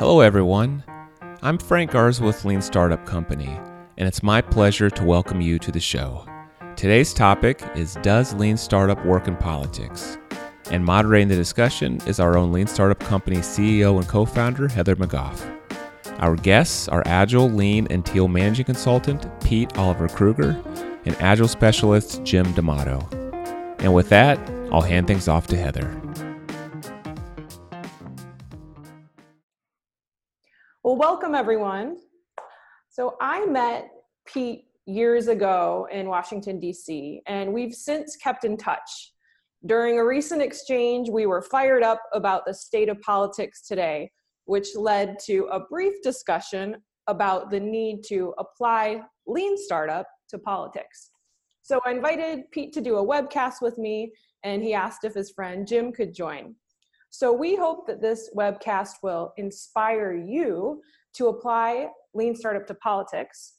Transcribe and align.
Hello, 0.00 0.20
everyone. 0.20 0.82
I'm 1.42 1.58
Frank 1.58 1.90
Garza 1.90 2.24
with 2.24 2.46
Lean 2.46 2.62
Startup 2.62 3.04
Company, 3.04 3.60
and 3.98 4.08
it's 4.08 4.22
my 4.22 4.40
pleasure 4.40 4.88
to 4.88 5.04
welcome 5.04 5.42
you 5.42 5.58
to 5.58 5.70
the 5.70 5.78
show. 5.78 6.24
Today's 6.74 7.12
topic 7.12 7.62
is 7.74 7.96
Does 7.96 8.32
Lean 8.32 8.56
Startup 8.56 9.04
Work 9.04 9.28
in 9.28 9.36
Politics? 9.36 10.16
And 10.70 10.86
moderating 10.86 11.28
the 11.28 11.36
discussion 11.36 12.00
is 12.06 12.18
our 12.18 12.38
own 12.38 12.50
Lean 12.50 12.66
Startup 12.66 12.98
Company 12.98 13.40
CEO 13.40 13.98
and 13.98 14.08
co 14.08 14.24
founder, 14.24 14.68
Heather 14.68 14.96
McGough. 14.96 15.38
Our 16.20 16.34
guests 16.34 16.88
are 16.88 17.02
Agile, 17.04 17.50
Lean, 17.50 17.86
and 17.90 18.02
Teal 18.06 18.26
Managing 18.26 18.64
Consultant 18.64 19.26
Pete 19.44 19.76
Oliver 19.76 20.08
Kruger 20.08 20.58
and 21.04 21.14
Agile 21.16 21.46
Specialist 21.46 22.24
Jim 22.24 22.50
D'Amato. 22.52 23.06
And 23.80 23.92
with 23.92 24.08
that, 24.08 24.38
I'll 24.72 24.80
hand 24.80 25.08
things 25.08 25.28
off 25.28 25.46
to 25.48 25.58
Heather. 25.58 25.94
Welcome 31.00 31.34
everyone. 31.34 31.96
So 32.90 33.16
I 33.22 33.46
met 33.46 33.88
Pete 34.26 34.66
years 34.84 35.28
ago 35.28 35.88
in 35.90 36.08
Washington, 36.08 36.60
D.C., 36.60 37.22
and 37.26 37.54
we've 37.54 37.72
since 37.72 38.16
kept 38.16 38.44
in 38.44 38.58
touch. 38.58 39.14
During 39.64 39.98
a 39.98 40.04
recent 40.04 40.42
exchange, 40.42 41.08
we 41.08 41.24
were 41.24 41.40
fired 41.40 41.82
up 41.82 42.02
about 42.12 42.44
the 42.44 42.52
state 42.52 42.90
of 42.90 43.00
politics 43.00 43.66
today, 43.66 44.10
which 44.44 44.76
led 44.76 45.18
to 45.20 45.48
a 45.50 45.60
brief 45.70 45.94
discussion 46.02 46.76
about 47.06 47.50
the 47.50 47.60
need 47.60 48.02
to 48.08 48.34
apply 48.36 49.00
lean 49.26 49.56
startup 49.56 50.06
to 50.28 50.38
politics. 50.38 51.12
So 51.62 51.80
I 51.86 51.92
invited 51.92 52.40
Pete 52.50 52.74
to 52.74 52.82
do 52.82 52.96
a 52.96 53.06
webcast 53.06 53.62
with 53.62 53.78
me, 53.78 54.12
and 54.44 54.62
he 54.62 54.74
asked 54.74 55.04
if 55.04 55.14
his 55.14 55.30
friend 55.30 55.66
Jim 55.66 55.92
could 55.92 56.12
join. 56.12 56.56
So 57.10 57.32
we 57.32 57.56
hope 57.56 57.86
that 57.88 58.00
this 58.00 58.30
webcast 58.36 58.94
will 59.02 59.32
inspire 59.36 60.14
you 60.14 60.80
to 61.14 61.26
apply 61.26 61.88
lean 62.14 62.34
startup 62.36 62.66
to 62.68 62.74
politics. 62.74 63.54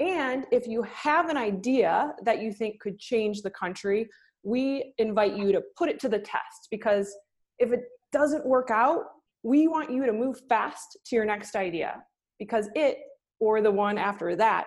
And 0.00 0.46
if 0.50 0.66
you 0.66 0.82
have 0.82 1.28
an 1.28 1.36
idea 1.36 2.14
that 2.24 2.42
you 2.42 2.52
think 2.52 2.80
could 2.80 2.98
change 2.98 3.42
the 3.42 3.50
country, 3.50 4.08
we 4.42 4.94
invite 4.98 5.36
you 5.36 5.52
to 5.52 5.62
put 5.76 5.88
it 5.88 6.00
to 6.00 6.08
the 6.08 6.18
test 6.18 6.68
because 6.70 7.14
if 7.58 7.72
it 7.72 7.80
doesn't 8.12 8.46
work 8.46 8.70
out, 8.70 9.04
we 9.42 9.68
want 9.68 9.90
you 9.90 10.04
to 10.06 10.12
move 10.12 10.40
fast 10.48 10.98
to 11.06 11.16
your 11.16 11.24
next 11.24 11.54
idea 11.54 12.02
because 12.38 12.68
it 12.74 12.98
or 13.40 13.60
the 13.60 13.70
one 13.70 13.98
after 13.98 14.34
that 14.36 14.66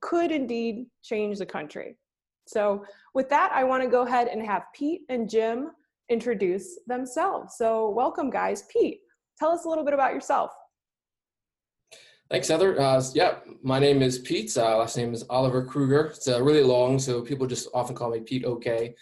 could 0.00 0.30
indeed 0.30 0.86
change 1.02 1.38
the 1.38 1.46
country. 1.46 1.96
So, 2.46 2.84
with 3.14 3.30
that, 3.30 3.52
I 3.54 3.64
want 3.64 3.82
to 3.82 3.88
go 3.88 4.02
ahead 4.02 4.28
and 4.28 4.44
have 4.44 4.64
Pete 4.74 5.02
and 5.08 5.30
Jim 5.30 5.70
introduce 6.08 6.78
themselves. 6.86 7.56
So, 7.56 7.90
welcome, 7.90 8.30
guys. 8.30 8.64
Pete, 8.70 9.00
tell 9.38 9.50
us 9.50 9.64
a 9.64 9.68
little 9.68 9.84
bit 9.84 9.94
about 9.94 10.14
yourself. 10.14 10.50
Thanks, 12.30 12.48
Heather. 12.48 12.80
Uh, 12.80 13.02
yeah, 13.14 13.36
my 13.62 13.78
name 13.78 14.02
is 14.02 14.18
Pete. 14.18 14.56
Uh, 14.56 14.78
last 14.78 14.96
name 14.96 15.12
is 15.12 15.24
Oliver 15.28 15.64
Kruger. 15.64 16.06
It's 16.06 16.26
uh, 16.26 16.42
really 16.42 16.62
long, 16.62 16.98
so 16.98 17.20
people 17.20 17.46
just 17.46 17.68
often 17.74 17.94
call 17.94 18.10
me 18.10 18.20
Pete 18.20 18.44
OK. 18.44 18.94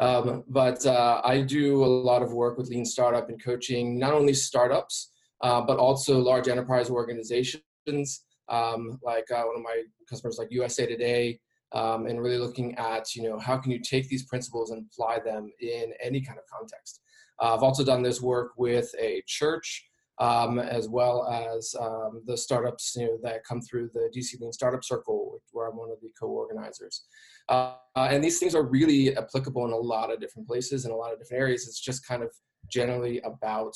Um, 0.00 0.44
but 0.48 0.84
uh, 0.86 1.20
I 1.24 1.42
do 1.42 1.84
a 1.84 1.86
lot 1.86 2.22
of 2.22 2.32
work 2.32 2.58
with 2.58 2.68
Lean 2.68 2.84
Startup 2.84 3.28
and 3.28 3.42
coaching 3.42 3.98
not 3.98 4.12
only 4.12 4.34
startups, 4.34 5.12
uh, 5.42 5.60
but 5.60 5.78
also 5.78 6.18
large 6.18 6.48
enterprise 6.48 6.90
organizations 6.90 8.24
um, 8.48 8.98
like 9.02 9.30
uh, 9.30 9.42
one 9.42 9.56
of 9.56 9.62
my 9.62 9.82
customers 10.08 10.38
like 10.38 10.48
USA 10.50 10.86
Today, 10.86 11.38
um, 11.74 12.06
and 12.06 12.22
really 12.22 12.38
looking 12.38 12.74
at 12.76 13.14
you 13.14 13.22
know 13.22 13.38
how 13.38 13.56
can 13.56 13.70
you 13.70 13.80
take 13.80 14.08
these 14.08 14.24
principles 14.24 14.70
and 14.70 14.86
apply 14.86 15.18
them 15.18 15.50
in 15.60 15.92
any 16.02 16.20
kind 16.20 16.38
of 16.38 16.44
context. 16.46 17.00
Uh, 17.40 17.54
I've 17.54 17.62
also 17.62 17.84
done 17.84 18.02
this 18.02 18.20
work 18.20 18.52
with 18.56 18.94
a 18.98 19.22
church 19.26 19.84
um, 20.18 20.60
as 20.60 20.88
well 20.88 21.26
as 21.26 21.74
um, 21.80 22.22
the 22.26 22.36
startups 22.36 22.94
you 22.96 23.06
know 23.06 23.18
that 23.22 23.44
come 23.44 23.60
through 23.60 23.90
the 23.92 24.10
DC 24.16 24.40
Lean 24.40 24.52
Startup 24.52 24.84
Circle, 24.84 25.42
where 25.50 25.68
I'm 25.68 25.76
one 25.76 25.90
of 25.90 26.00
the 26.00 26.10
co-organizers. 26.18 27.04
Uh, 27.48 27.74
and 27.96 28.22
these 28.22 28.38
things 28.38 28.54
are 28.54 28.62
really 28.62 29.16
applicable 29.16 29.64
in 29.66 29.72
a 29.72 29.76
lot 29.76 30.12
of 30.12 30.20
different 30.20 30.46
places 30.46 30.84
in 30.84 30.92
a 30.92 30.96
lot 30.96 31.12
of 31.12 31.18
different 31.18 31.40
areas. 31.40 31.66
It's 31.66 31.80
just 31.80 32.06
kind 32.06 32.22
of 32.22 32.30
generally 32.70 33.20
about 33.20 33.74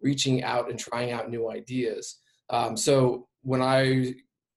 reaching 0.00 0.44
out 0.44 0.70
and 0.70 0.78
trying 0.78 1.10
out 1.10 1.30
new 1.30 1.50
ideas. 1.50 2.18
Um, 2.50 2.76
so 2.76 3.26
when 3.42 3.62
I 3.62 4.14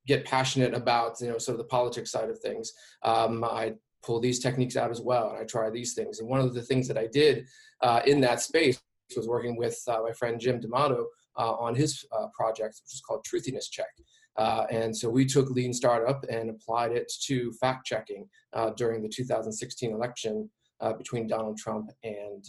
get 0.07 0.25
passionate 0.25 0.73
about 0.73 1.19
you 1.21 1.27
know 1.27 1.37
sort 1.37 1.53
of 1.53 1.59
the 1.59 1.69
politics 1.69 2.11
side 2.11 2.29
of 2.29 2.39
things, 2.39 2.71
um, 3.03 3.43
I 3.43 3.73
pull 4.03 4.19
these 4.19 4.39
techniques 4.39 4.77
out 4.77 4.91
as 4.91 5.01
well, 5.01 5.29
and 5.29 5.37
I 5.37 5.43
try 5.43 5.69
these 5.69 5.93
things. 5.93 6.19
And 6.19 6.29
one 6.29 6.39
of 6.39 6.53
the 6.53 6.61
things 6.61 6.87
that 6.87 6.97
I 6.97 7.07
did 7.07 7.45
uh, 7.81 8.01
in 8.05 8.21
that 8.21 8.41
space 8.41 8.81
was 9.15 9.27
working 9.27 9.57
with 9.57 9.79
uh, 9.87 9.99
my 10.03 10.11
friend 10.13 10.39
Jim 10.39 10.59
D'Amato 10.59 11.07
uh, 11.37 11.53
on 11.53 11.75
his 11.75 12.05
uh, 12.11 12.27
project, 12.33 12.79
which 12.83 12.93
is 12.93 13.01
called 13.01 13.25
Truthiness 13.25 13.69
Check. 13.69 13.89
Uh, 14.37 14.65
and 14.71 14.95
so 14.95 15.09
we 15.09 15.25
took 15.25 15.49
Lean 15.49 15.73
Startup 15.73 16.23
and 16.29 16.49
applied 16.49 16.93
it 16.93 17.11
to 17.25 17.51
fact 17.53 17.85
checking 17.85 18.27
uh, 18.53 18.69
during 18.71 19.01
the 19.01 19.09
2016 19.09 19.91
election 19.91 20.49
between 20.97 21.27
Donald 21.27 21.57
Trump 21.57 21.91
and 22.03 22.43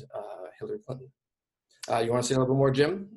Hillary 0.58 0.78
Clinton. 0.86 1.08
you 2.02 2.10
want 2.10 2.22
to 2.22 2.28
say 2.28 2.34
a 2.34 2.38
little 2.38 2.54
bit 2.54 2.58
more, 2.58 2.70
Jim? 2.70 3.08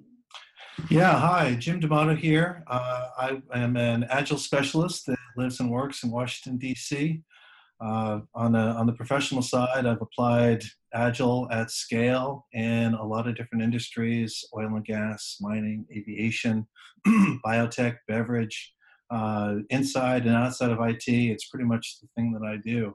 Yeah, 0.89 1.17
hi, 1.17 1.55
Jim 1.55 1.79
D'Amato 1.79 2.15
here. 2.15 2.63
Uh, 2.67 3.07
I 3.17 3.41
am 3.53 3.77
an 3.77 4.03
agile 4.09 4.37
specialist 4.37 5.05
that 5.05 5.17
lives 5.37 5.61
and 5.61 5.71
works 5.71 6.03
in 6.03 6.11
Washington, 6.11 6.57
D.C. 6.57 7.21
Uh, 7.79 8.19
on, 8.33 8.51
the, 8.51 8.59
on 8.59 8.85
the 8.85 8.91
professional 8.91 9.41
side, 9.41 9.85
I've 9.85 10.01
applied 10.01 10.65
agile 10.93 11.47
at 11.49 11.71
scale 11.71 12.45
in 12.51 12.93
a 12.93 13.03
lot 13.03 13.25
of 13.25 13.37
different 13.37 13.63
industries 13.63 14.43
oil 14.53 14.67
and 14.67 14.85
gas, 14.85 15.37
mining, 15.39 15.85
aviation, 15.95 16.67
biotech, 17.07 17.97
beverage. 18.09 18.73
Uh, 19.09 19.57
inside 19.69 20.25
and 20.25 20.35
outside 20.35 20.71
of 20.71 20.81
IT, 20.81 21.07
it's 21.07 21.47
pretty 21.47 21.65
much 21.65 21.99
the 22.01 22.07
thing 22.15 22.33
that 22.33 22.45
I 22.45 22.57
do. 22.57 22.93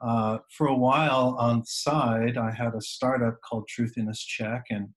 Uh, 0.00 0.38
for 0.56 0.68
a 0.68 0.76
while 0.76 1.36
on 1.40 1.60
the 1.60 1.66
side, 1.66 2.36
I 2.36 2.52
had 2.52 2.74
a 2.74 2.80
startup 2.80 3.40
called 3.40 3.68
Truthiness 3.68 4.18
Check, 4.18 4.66
and 4.70 4.90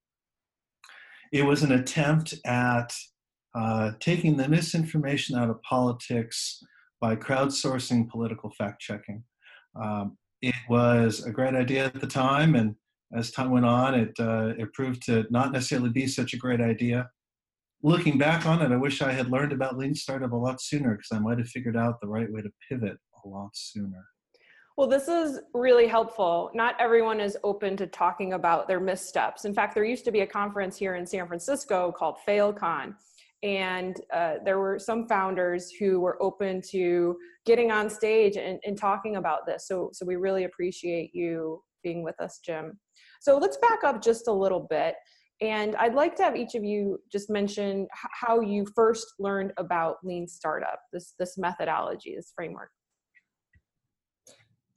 it 1.32 1.44
was 1.44 1.64
an 1.64 1.72
attempt 1.72 2.34
at 2.46 2.94
uh, 3.56 3.92
taking 4.00 4.38
the 4.38 4.48
misinformation 4.48 5.38
out 5.38 5.50
of 5.50 5.62
politics 5.64 6.62
by 7.02 7.16
crowdsourcing 7.16 8.10
political 8.10 8.52
fact 8.58 8.82
checking. 8.82 9.24
Um, 9.82 10.18
it 10.42 10.56
was 10.70 11.26
a 11.26 11.32
great 11.32 11.56
idea 11.56 11.86
at 11.86 12.00
the 12.00 12.08
time, 12.08 12.56
and 12.56 12.76
as 13.16 13.32
time 13.32 13.52
went 13.52 13.66
on, 13.66 13.96
it, 13.96 14.14
uh, 14.20 14.54
it 14.58 14.74
proved 14.74 15.04
to 15.06 15.26
not 15.30 15.52
necessarily 15.52 15.90
be 15.90 16.08
such 16.08 16.34
a 16.34 16.38
great 16.38 16.62
idea. 16.62 17.10
Looking 17.82 18.18
back 18.18 18.46
on 18.46 18.62
it, 18.62 18.72
I 18.72 18.78
wish 18.78 19.02
I 19.02 19.12
had 19.12 19.32
learned 19.32 19.54
about 19.54 19.78
Lean 19.78 19.96
Startup 19.96 20.32
a 20.32 20.36
lot 20.36 20.62
sooner 20.62 20.92
because 20.92 21.10
I 21.14 21.20
might 21.20 21.38
have 21.38 21.48
figured 21.48 21.78
out 21.78 22.02
the 22.02 22.08
right 22.08 22.32
way 22.32 22.42
to 22.42 22.52
pivot 22.70 22.98
a 23.26 23.28
lot 23.28 23.52
sooner. 23.54 24.06
Well, 24.80 24.88
this 24.88 25.10
is 25.10 25.42
really 25.54 25.88
helpful. 25.88 26.52
Not 26.54 26.74
everyone 26.80 27.20
is 27.20 27.38
open 27.44 27.76
to 27.76 27.86
talking 27.86 28.32
about 28.32 28.66
their 28.66 28.80
missteps. 28.80 29.44
In 29.44 29.54
fact, 29.54 29.76
there 29.76 29.84
used 29.84 30.06
to 30.06 30.12
be 30.12 30.22
a 30.22 30.26
conference 30.26 30.78
here 30.78 30.96
in 30.96 31.06
San 31.06 31.28
Francisco 31.28 31.92
called 31.92 32.16
FailCon. 32.26 32.96
And 33.44 34.00
uh, 34.14 34.36
there 34.46 34.58
were 34.58 34.80
some 34.80 35.06
founders 35.06 35.70
who 35.70 36.00
were 36.00 36.18
open 36.24 36.62
to 36.70 37.18
getting 37.46 37.74
on 37.74 37.90
stage 37.90 38.38
and, 38.38 38.58
and 38.64 38.78
talking 38.78 39.18
about 39.18 39.46
this. 39.46 39.68
So, 39.68 39.90
so 39.92 40.06
we 40.06 40.16
really 40.16 40.46
appreciate 40.46 41.14
you 41.14 41.62
being 41.84 42.02
with 42.02 42.18
us, 42.22 42.40
Jim. 42.46 42.80
So 43.20 43.38
let's 43.38 43.58
back 43.58 43.84
up 43.84 44.02
just 44.02 44.30
a 44.30 44.34
little 44.34 44.66
bit. 44.70 44.96
And 45.42 45.76
I'd 45.76 45.94
like 45.94 46.16
to 46.16 46.24
have 46.24 46.38
each 46.38 46.56
of 46.56 46.64
you 46.64 47.00
just 47.12 47.30
mention 47.30 47.86
how 47.92 48.40
you 48.40 48.66
first 48.74 49.08
learned 49.20 49.52
about 49.58 49.98
Lean 50.06 50.26
Startup, 50.26 50.80
this, 50.94 51.16
this 51.20 51.38
methodology, 51.38 52.16
this 52.16 52.32
framework. 52.34 52.70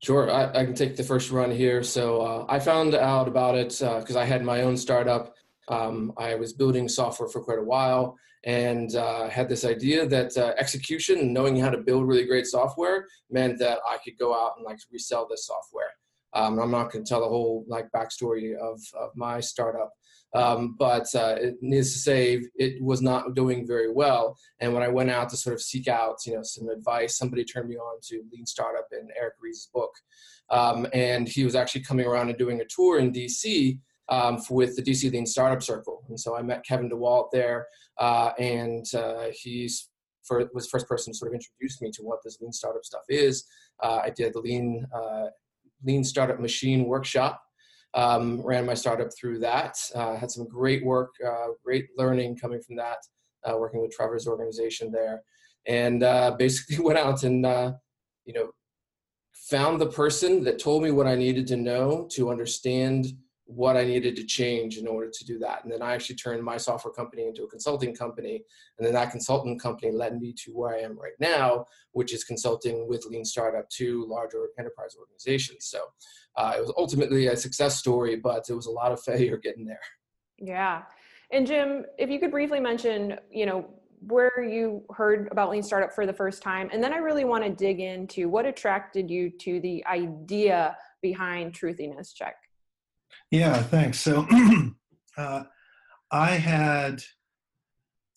Sure, 0.02 0.28
I, 0.28 0.50
I, 0.50 0.64
can 0.64 0.74
take 0.74 0.96
the 0.96 1.04
first 1.04 1.30
run 1.30 1.52
here. 1.52 1.84
So 1.84 2.22
uh, 2.22 2.46
I 2.48 2.58
found 2.58 2.96
out 2.96 3.28
about 3.28 3.54
it 3.54 3.68
because 3.68 4.16
uh, 4.16 4.20
I 4.20 4.24
had 4.24 4.42
my 4.44 4.62
own 4.62 4.76
startup. 4.76 5.34
Um, 5.68 6.12
I 6.16 6.34
was 6.34 6.52
building 6.52 6.88
software 6.88 7.28
for 7.28 7.40
quite 7.40 7.60
a 7.60 7.62
while 7.62 8.18
and 8.44 8.96
uh, 8.96 9.28
had 9.28 9.48
this 9.48 9.64
idea 9.64 10.04
that 10.06 10.36
uh, 10.36 10.54
execution, 10.58 11.32
knowing 11.32 11.56
how 11.56 11.70
to 11.70 11.78
build 11.78 12.08
really 12.08 12.26
great 12.26 12.46
software, 12.46 13.06
meant 13.30 13.60
that 13.60 13.78
I 13.88 13.98
could 13.98 14.18
go 14.18 14.34
out 14.34 14.54
and 14.56 14.64
like 14.64 14.80
resell 14.90 15.28
this 15.30 15.46
software. 15.46 15.92
Um, 16.34 16.58
I'm 16.58 16.72
not 16.72 16.90
going 16.90 17.04
to 17.04 17.08
tell 17.08 17.20
the 17.20 17.28
whole 17.28 17.64
like 17.68 17.86
backstory 17.94 18.56
of, 18.56 18.80
of 18.98 19.10
my 19.14 19.38
startup, 19.38 19.92
um, 20.34 20.76
but 20.78 21.06
uh, 21.14 21.36
it 21.38 21.56
needs 21.60 21.92
to 21.92 21.98
say 21.98 22.42
it 22.56 22.82
was 22.82 23.02
not 23.02 23.34
doing 23.34 23.66
very 23.66 23.92
well. 23.92 24.36
And 24.60 24.72
when 24.72 24.82
I 24.82 24.88
went 24.88 25.10
out 25.10 25.28
to 25.30 25.36
sort 25.36 25.54
of 25.54 25.60
seek 25.60 25.88
out, 25.88 26.16
you 26.26 26.34
know, 26.34 26.42
some 26.42 26.68
advice, 26.68 27.18
somebody 27.18 27.44
turned 27.44 27.68
me 27.68 27.76
on 27.76 28.00
to 28.08 28.22
Lean 28.32 28.46
Startup 28.46 28.86
and 28.92 29.10
Eric 29.18 29.34
Ries's 29.42 29.68
book. 29.72 29.92
Um, 30.50 30.86
and 30.92 31.28
he 31.28 31.44
was 31.44 31.54
actually 31.54 31.82
coming 31.82 32.06
around 32.06 32.30
and 32.30 32.38
doing 32.38 32.60
a 32.60 32.64
tour 32.64 32.98
in 32.98 33.12
DC 33.12 33.78
um, 34.08 34.38
with 34.50 34.76
the 34.76 34.82
DC 34.82 35.10
Lean 35.12 35.26
Startup 35.26 35.62
Circle. 35.62 36.04
And 36.08 36.18
so 36.18 36.36
I 36.36 36.42
met 36.42 36.64
Kevin 36.64 36.90
DeWalt 36.90 37.30
there, 37.32 37.66
uh, 37.98 38.32
and 38.38 38.84
uh, 38.94 39.26
he's 39.32 39.88
for, 40.24 40.48
was 40.54 40.64
the 40.64 40.70
first 40.70 40.88
person 40.88 41.12
to 41.12 41.18
sort 41.18 41.30
of 41.30 41.34
introduce 41.34 41.80
me 41.80 41.90
to 41.92 42.02
what 42.02 42.20
this 42.24 42.38
Lean 42.40 42.52
Startup 42.52 42.84
stuff 42.84 43.02
is. 43.08 43.44
Uh, 43.82 44.00
I 44.04 44.10
did 44.10 44.34
the 44.34 44.40
Lean 44.40 44.86
uh, 44.94 45.26
Lean 45.84 46.04
Startup 46.04 46.38
Machine 46.38 46.84
workshop 46.84 47.42
Um, 47.94 48.40
ran 48.40 48.64
my 48.64 48.74
startup 48.74 49.10
through 49.18 49.40
that. 49.40 49.76
Uh, 49.94 50.16
had 50.16 50.30
some 50.30 50.48
great 50.48 50.84
work, 50.84 51.12
uh, 51.26 51.48
great 51.62 51.88
learning 51.98 52.38
coming 52.38 52.60
from 52.60 52.76
that, 52.76 52.98
uh, 53.44 53.56
working 53.58 53.82
with 53.82 53.92
Trevor's 53.92 54.26
organization 54.26 54.90
there. 54.90 55.22
And 55.66 56.02
uh, 56.02 56.34
basically 56.38 56.82
went 56.82 56.98
out 56.98 57.22
and, 57.22 57.44
uh, 57.44 57.72
you 58.24 58.32
know, 58.32 58.50
found 59.32 59.80
the 59.80 59.86
person 59.90 60.44
that 60.44 60.58
told 60.58 60.82
me 60.82 60.90
what 60.90 61.06
I 61.06 61.14
needed 61.14 61.46
to 61.48 61.56
know 61.56 62.08
to 62.12 62.30
understand 62.30 63.06
what 63.46 63.76
I 63.76 63.84
needed 63.84 64.16
to 64.16 64.24
change 64.24 64.78
in 64.78 64.86
order 64.86 65.10
to 65.12 65.24
do 65.24 65.38
that. 65.40 65.64
And 65.64 65.72
then 65.72 65.82
I 65.82 65.94
actually 65.94 66.16
turned 66.16 66.42
my 66.42 66.56
software 66.56 66.92
company 66.92 67.26
into 67.26 67.42
a 67.42 67.48
consulting 67.48 67.94
company. 67.94 68.42
And 68.78 68.86
then 68.86 68.94
that 68.94 69.10
consulting 69.10 69.58
company 69.58 69.92
led 69.92 70.18
me 70.20 70.32
to 70.44 70.52
where 70.52 70.74
I 70.74 70.80
am 70.80 70.98
right 70.98 71.12
now, 71.18 71.66
which 71.92 72.14
is 72.14 72.24
consulting 72.24 72.88
with 72.88 73.04
Lean 73.06 73.24
Startup 73.24 73.68
to 73.70 74.06
larger 74.08 74.48
enterprise 74.58 74.94
organizations. 74.98 75.66
So 75.66 75.80
uh, 76.36 76.54
it 76.56 76.60
was 76.60 76.72
ultimately 76.78 77.26
a 77.26 77.36
success 77.36 77.78
story, 77.78 78.16
but 78.16 78.44
it 78.48 78.54
was 78.54 78.66
a 78.66 78.70
lot 78.70 78.92
of 78.92 79.02
failure 79.02 79.36
getting 79.36 79.66
there. 79.66 79.80
Yeah. 80.38 80.82
And 81.30 81.46
Jim, 81.46 81.84
if 81.98 82.10
you 82.10 82.20
could 82.20 82.30
briefly 82.30 82.60
mention, 82.60 83.18
you 83.30 83.46
know, 83.46 83.68
where 84.06 84.42
you 84.42 84.82
heard 84.94 85.28
about 85.30 85.50
Lean 85.50 85.62
Startup 85.62 85.92
for 85.92 86.06
the 86.06 86.12
first 86.12 86.42
time, 86.42 86.68
and 86.72 86.82
then 86.82 86.92
I 86.92 86.96
really 86.96 87.24
want 87.24 87.44
to 87.44 87.50
dig 87.50 87.80
into 87.80 88.28
what 88.28 88.46
attracted 88.46 89.10
you 89.10 89.30
to 89.30 89.60
the 89.60 89.84
idea 89.86 90.76
behind 91.00 91.52
Truthiness 91.52 92.12
Check. 92.12 92.34
Yeah, 93.32 93.62
thanks. 93.62 93.98
So 93.98 94.26
uh, 95.16 95.44
I 96.10 96.30
had, 96.32 97.02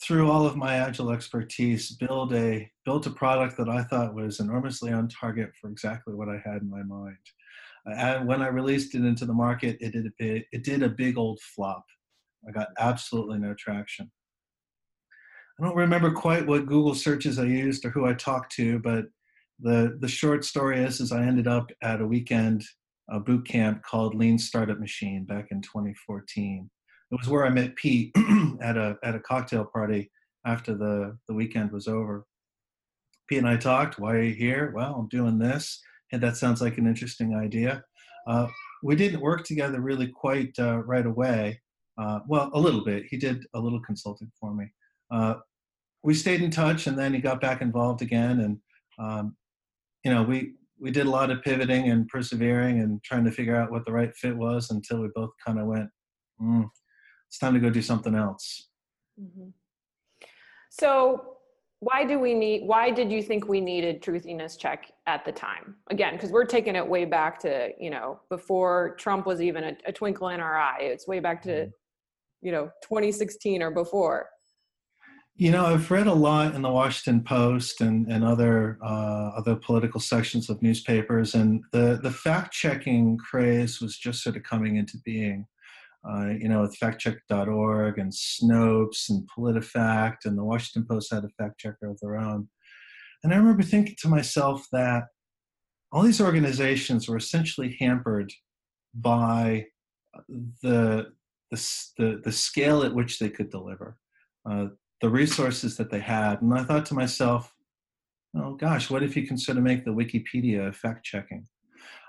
through 0.03 0.29
all 0.29 0.45
of 0.45 0.57
my 0.57 0.73
agile 0.73 1.09
expertise, 1.09 1.91
build 1.91 2.33
a 2.33 2.69
built 2.83 3.07
a 3.07 3.11
product 3.11 3.55
that 3.57 3.69
I 3.69 3.83
thought 3.83 4.13
was 4.13 4.41
enormously 4.41 4.91
on 4.91 5.07
target 5.07 5.51
for 5.59 5.69
exactly 5.69 6.13
what 6.13 6.27
I 6.27 6.41
had 6.43 6.63
in 6.63 6.69
my 6.69 6.83
mind. 6.83 7.15
And 7.85 8.27
when 8.27 8.41
I 8.41 8.47
released 8.47 8.93
it 8.93 9.05
into 9.05 9.25
the 9.25 9.33
market, 9.33 9.77
it 9.79 9.93
did 9.93 10.05
a 10.05 10.11
big, 10.19 10.43
it 10.51 10.65
did 10.65 10.83
a 10.83 10.89
big 10.89 11.17
old 11.17 11.39
flop. 11.39 11.85
I 12.45 12.51
got 12.51 12.67
absolutely 12.77 13.39
no 13.39 13.53
traction. 13.57 14.11
I 15.57 15.63
don't 15.65 15.77
remember 15.77 16.11
quite 16.11 16.45
what 16.45 16.65
Google 16.65 16.93
searches 16.93 17.39
I 17.39 17.45
used 17.45 17.85
or 17.85 17.89
who 17.89 18.05
I 18.05 18.15
talked 18.15 18.51
to, 18.57 18.79
but 18.79 19.05
the 19.61 19.97
the 20.01 20.09
short 20.09 20.43
story 20.43 20.83
is, 20.83 20.99
is 20.99 21.13
I 21.13 21.23
ended 21.23 21.47
up 21.47 21.71
at 21.81 22.01
a 22.01 22.05
weekend 22.05 22.65
a 23.09 23.19
boot 23.19 23.47
camp 23.47 23.83
called 23.83 24.15
Lean 24.15 24.37
Startup 24.37 24.79
Machine 24.79 25.25
back 25.25 25.47
in 25.51 25.61
2014. 25.61 26.69
It 27.11 27.19
was 27.19 27.29
where 27.29 27.45
I 27.45 27.49
met 27.49 27.75
Pete 27.75 28.11
at 28.61 28.77
a 28.77 28.97
at 29.03 29.15
a 29.15 29.19
cocktail 29.19 29.65
party 29.65 30.11
after 30.45 30.75
the 30.75 31.17
the 31.27 31.33
weekend 31.33 31.71
was 31.71 31.87
over. 31.87 32.25
Pete 33.27 33.39
and 33.39 33.47
I 33.47 33.57
talked. 33.57 33.99
Why 33.99 34.13
are 34.13 34.21
you 34.21 34.33
here? 34.33 34.71
Well, 34.75 34.95
I'm 34.95 35.07
doing 35.09 35.39
this, 35.39 35.81
and 36.11 36.21
that 36.23 36.37
sounds 36.37 36.61
like 36.61 36.77
an 36.77 36.87
interesting 36.87 37.35
idea. 37.35 37.83
Uh, 38.27 38.47
we 38.83 38.95
didn't 38.95 39.21
work 39.21 39.43
together 39.43 39.81
really 39.81 40.07
quite 40.07 40.53
uh, 40.59 40.77
right 40.83 41.05
away. 41.05 41.61
Uh, 41.97 42.19
well, 42.27 42.51
a 42.53 42.59
little 42.59 42.83
bit. 42.83 43.05
He 43.09 43.17
did 43.17 43.45
a 43.53 43.59
little 43.59 43.79
consulting 43.81 44.31
for 44.39 44.53
me. 44.53 44.65
Uh, 45.11 45.35
we 46.03 46.13
stayed 46.13 46.41
in 46.41 46.51
touch, 46.51 46.87
and 46.87 46.97
then 46.97 47.13
he 47.13 47.19
got 47.19 47.41
back 47.41 47.61
involved 47.61 48.01
again, 48.01 48.41
and 48.41 48.57
um, 48.99 49.35
you 50.03 50.13
know, 50.13 50.23
we 50.23 50.53
we 50.85 50.91
did 50.91 51.07
a 51.07 51.09
lot 51.09 51.31
of 51.31 51.41
pivoting 51.41 51.89
and 51.89 52.07
persevering 52.07 52.79
and 52.79 53.03
trying 53.03 53.25
to 53.25 53.31
figure 53.31 53.55
out 53.55 53.71
what 53.71 53.83
the 53.85 53.91
right 53.91 54.15
fit 54.15 54.37
was 54.37 54.69
until 54.69 55.01
we 55.01 55.07
both 55.15 55.31
kind 55.43 55.59
of 55.59 55.65
went, 55.65 55.89
mm, 56.39 56.63
it's 57.27 57.39
time 57.39 57.55
to 57.55 57.59
go 57.59 57.71
do 57.71 57.81
something 57.81 58.13
else. 58.13 58.69
Mm-hmm. 59.19 59.49
So, 60.69 61.37
why 61.79 62.05
do 62.05 62.19
we 62.19 62.35
need? 62.35 62.67
Why 62.67 62.91
did 62.91 63.11
you 63.11 63.23
think 63.23 63.47
we 63.47 63.61
needed 63.61 64.03
truthiness 64.03 64.59
check 64.59 64.91
at 65.07 65.25
the 65.25 65.31
time? 65.31 65.75
Again, 65.89 66.13
because 66.13 66.29
we're 66.29 66.45
taking 66.45 66.75
it 66.75 66.87
way 66.87 67.03
back 67.03 67.39
to 67.39 67.69
you 67.79 67.89
know 67.89 68.19
before 68.29 68.95
Trump 68.99 69.25
was 69.25 69.41
even 69.41 69.63
a, 69.63 69.77
a 69.87 69.91
twinkle 69.91 70.29
in 70.29 70.39
our 70.39 70.55
eye. 70.55 70.81
It's 70.81 71.07
way 71.07 71.19
back 71.19 71.41
to 71.43 71.49
mm-hmm. 71.49 72.45
you 72.45 72.51
know 72.51 72.65
2016 72.83 73.63
or 73.63 73.71
before. 73.71 74.29
You 75.37 75.51
know, 75.51 75.65
I've 75.65 75.91
read 75.91 76.07
a 76.07 76.13
lot 76.13 76.55
in 76.55 76.61
the 76.61 76.71
Washington 76.71 77.21
Post 77.21 77.81
and, 77.81 78.09
and 78.09 78.23
other 78.23 78.79
uh, 78.81 79.31
other 79.35 79.57
political 79.57 79.99
sections 79.99 80.49
of 80.49 80.61
newspapers, 80.61 81.35
and 81.35 81.61
the, 81.73 81.99
the 82.01 82.11
fact 82.11 82.53
checking 82.53 83.17
craze 83.17 83.81
was 83.81 83.97
just 83.97 84.23
sort 84.23 84.37
of 84.37 84.43
coming 84.43 84.77
into 84.77 84.97
being. 85.03 85.45
Uh, 86.07 86.27
you 86.39 86.47
know, 86.47 86.61
with 86.61 86.77
factcheck.org 86.79 87.97
and 87.97 88.11
Snopes 88.11 89.09
and 89.09 89.27
PolitiFact, 89.27 90.25
and 90.25 90.37
the 90.37 90.43
Washington 90.43 90.87
Post 90.87 91.11
had 91.11 91.25
a 91.25 91.29
fact 91.29 91.59
checker 91.59 91.87
of 91.89 91.99
their 91.99 92.15
own. 92.15 92.47
And 93.23 93.33
I 93.33 93.37
remember 93.37 93.63
thinking 93.63 93.95
to 94.01 94.07
myself 94.07 94.67
that 94.71 95.05
all 95.91 96.03
these 96.03 96.21
organizations 96.21 97.09
were 97.09 97.17
essentially 97.17 97.75
hampered 97.79 98.31
by 98.93 99.65
the 100.61 101.07
the, 101.51 101.57
the, 101.97 102.21
the 102.23 102.31
scale 102.31 102.83
at 102.83 102.95
which 102.95 103.19
they 103.19 103.29
could 103.29 103.49
deliver. 103.49 103.97
Uh, 104.49 104.67
the 105.01 105.09
resources 105.09 105.77
that 105.77 105.89
they 105.89 105.99
had. 105.99 106.41
And 106.41 106.53
I 106.53 106.63
thought 106.63 106.85
to 106.87 106.93
myself, 106.93 107.53
oh 108.35 108.55
gosh, 108.55 108.89
what 108.89 109.03
if 109.03 109.15
you 109.15 109.27
can 109.27 109.37
sort 109.37 109.57
of 109.57 109.63
make 109.63 109.85
the 109.85 109.91
Wikipedia 109.91 110.73
fact 110.73 111.05
checking? 111.05 111.45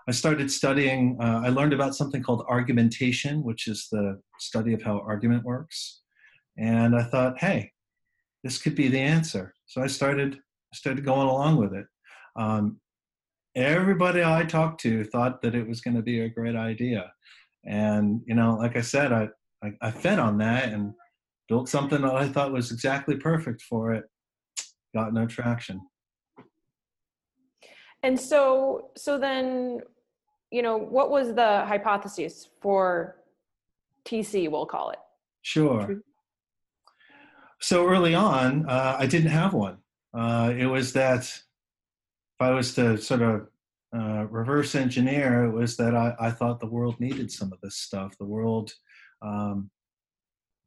I 0.09 0.12
started 0.12 0.50
studying, 0.50 1.19
uh, 1.21 1.43
I 1.44 1.49
learned 1.49 1.73
about 1.73 1.97
something 1.97 2.23
called 2.23 2.44
argumentation, 2.49 3.43
which 3.43 3.67
is 3.67 3.88
the 3.91 4.21
study 4.38 4.73
of 4.73 4.83
how 4.83 5.00
argument 5.00 5.44
works. 5.44 6.03
And 6.56 6.94
I 6.94 7.03
thought, 7.03 7.38
hey, 7.38 7.73
this 8.44 8.59
could 8.59 8.77
be 8.77 8.89
the 8.89 9.00
answer. 9.00 9.53
So 9.67 9.82
I 9.82 9.89
started, 9.89 10.39
started 10.73 11.05
going 11.05 11.27
along 11.27 11.56
with 11.56 11.75
it. 11.75 11.87
Um, 12.37 12.79
everybody 13.56 14.23
I 14.23 14.44
talked 14.44 14.81
to 14.82 15.03
thought 15.05 15.43
that 15.43 15.55
it 15.56 15.67
was 15.67 15.81
going 15.81 15.97
to 15.97 16.03
be 16.03 16.21
a 16.21 16.29
great 16.29 16.55
idea. 16.55 17.12
And, 17.65 18.21
you 18.27 18.35
know, 18.35 18.55
like 18.55 18.77
I 18.77 18.82
said, 18.82 19.12
I, 19.12 19.29
I, 19.65 19.73
I 19.82 19.91
fed 19.91 20.21
on 20.21 20.39
that 20.39 20.69
and 20.69 20.93
built 21.48 21.69
something 21.69 22.02
that 22.02 22.14
I 22.14 22.28
thought 22.28 22.52
was 22.52 22.72
exactly 22.72 23.16
perfect 23.16 23.62
for 23.62 23.93
it. 23.93 24.04
Got 24.94 25.12
no 25.12 25.26
traction. 25.26 25.81
And 28.02 28.19
so, 28.19 28.90
so 28.96 29.19
then, 29.19 29.81
you 30.50 30.62
know, 30.62 30.76
what 30.76 31.10
was 31.10 31.34
the 31.34 31.64
hypothesis 31.66 32.48
for 32.60 33.16
TC? 34.04 34.50
We'll 34.50 34.66
call 34.66 34.90
it. 34.90 34.98
Sure. 35.43 36.02
So 37.60 37.87
early 37.87 38.14
on, 38.14 38.69
uh, 38.69 38.96
I 38.98 39.06
didn't 39.06 39.31
have 39.31 39.54
one. 39.54 39.78
Uh, 40.12 40.52
it 40.56 40.66
was 40.66 40.93
that 40.94 41.20
if 41.20 42.40
I 42.40 42.50
was 42.50 42.75
to 42.75 42.98
sort 42.98 43.22
of 43.22 43.48
uh, 43.96 44.26
reverse 44.26 44.75
engineer, 44.75 45.44
it 45.44 45.52
was 45.52 45.76
that 45.76 45.94
I, 45.94 46.14
I, 46.19 46.31
thought 46.31 46.60
the 46.60 46.66
world 46.66 46.98
needed 47.00 47.31
some 47.31 47.52
of 47.52 47.60
this 47.62 47.76
stuff. 47.76 48.16
The 48.19 48.26
world 48.26 48.72
um, 49.22 49.70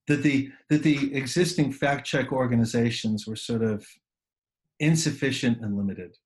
that 0.10 0.24
the 0.24 0.52
that 0.70 0.84
the 0.84 1.16
existing 1.16 1.72
fact 1.72 2.06
check 2.06 2.32
organizations 2.32 3.26
were 3.28 3.36
sort 3.36 3.64
of 3.64 3.86
insufficient 4.80 5.62
and 5.62 5.78
limited. 5.78 6.18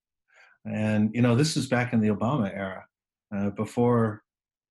And 0.65 1.11
you 1.13 1.21
know, 1.21 1.35
this 1.35 1.55
was 1.55 1.67
back 1.67 1.91
in 1.93 1.99
the 1.99 2.07
Obama 2.07 2.51
era, 2.55 2.85
uh, 3.35 3.49
before 3.51 4.23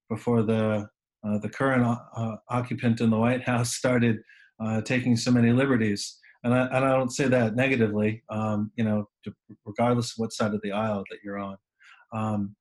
before 0.09 0.41
the 0.41 0.89
uh, 1.23 1.37
the 1.37 1.47
current 1.47 1.85
uh, 2.17 2.35
occupant 2.49 3.01
in 3.01 3.11
the 3.11 3.17
White 3.17 3.43
House 3.43 3.75
started 3.81 4.17
uh, 4.59 4.81
taking 4.81 5.15
so 5.15 5.31
many 5.31 5.51
liberties. 5.51 6.19
And 6.43 6.53
I, 6.53 6.65
and 6.65 6.83
I 6.83 6.89
don't 6.97 7.13
say 7.13 7.29
that 7.29 7.55
negatively, 7.55 8.21
um, 8.29 8.71
you 8.75 8.83
know, 8.83 9.07
regardless 9.65 10.11
of 10.11 10.15
what 10.17 10.33
side 10.33 10.53
of 10.53 10.61
the 10.61 10.73
aisle 10.73 11.05
that 11.09 11.19
you're 11.23 11.39
on. 11.39 11.55
Um, 12.11 12.55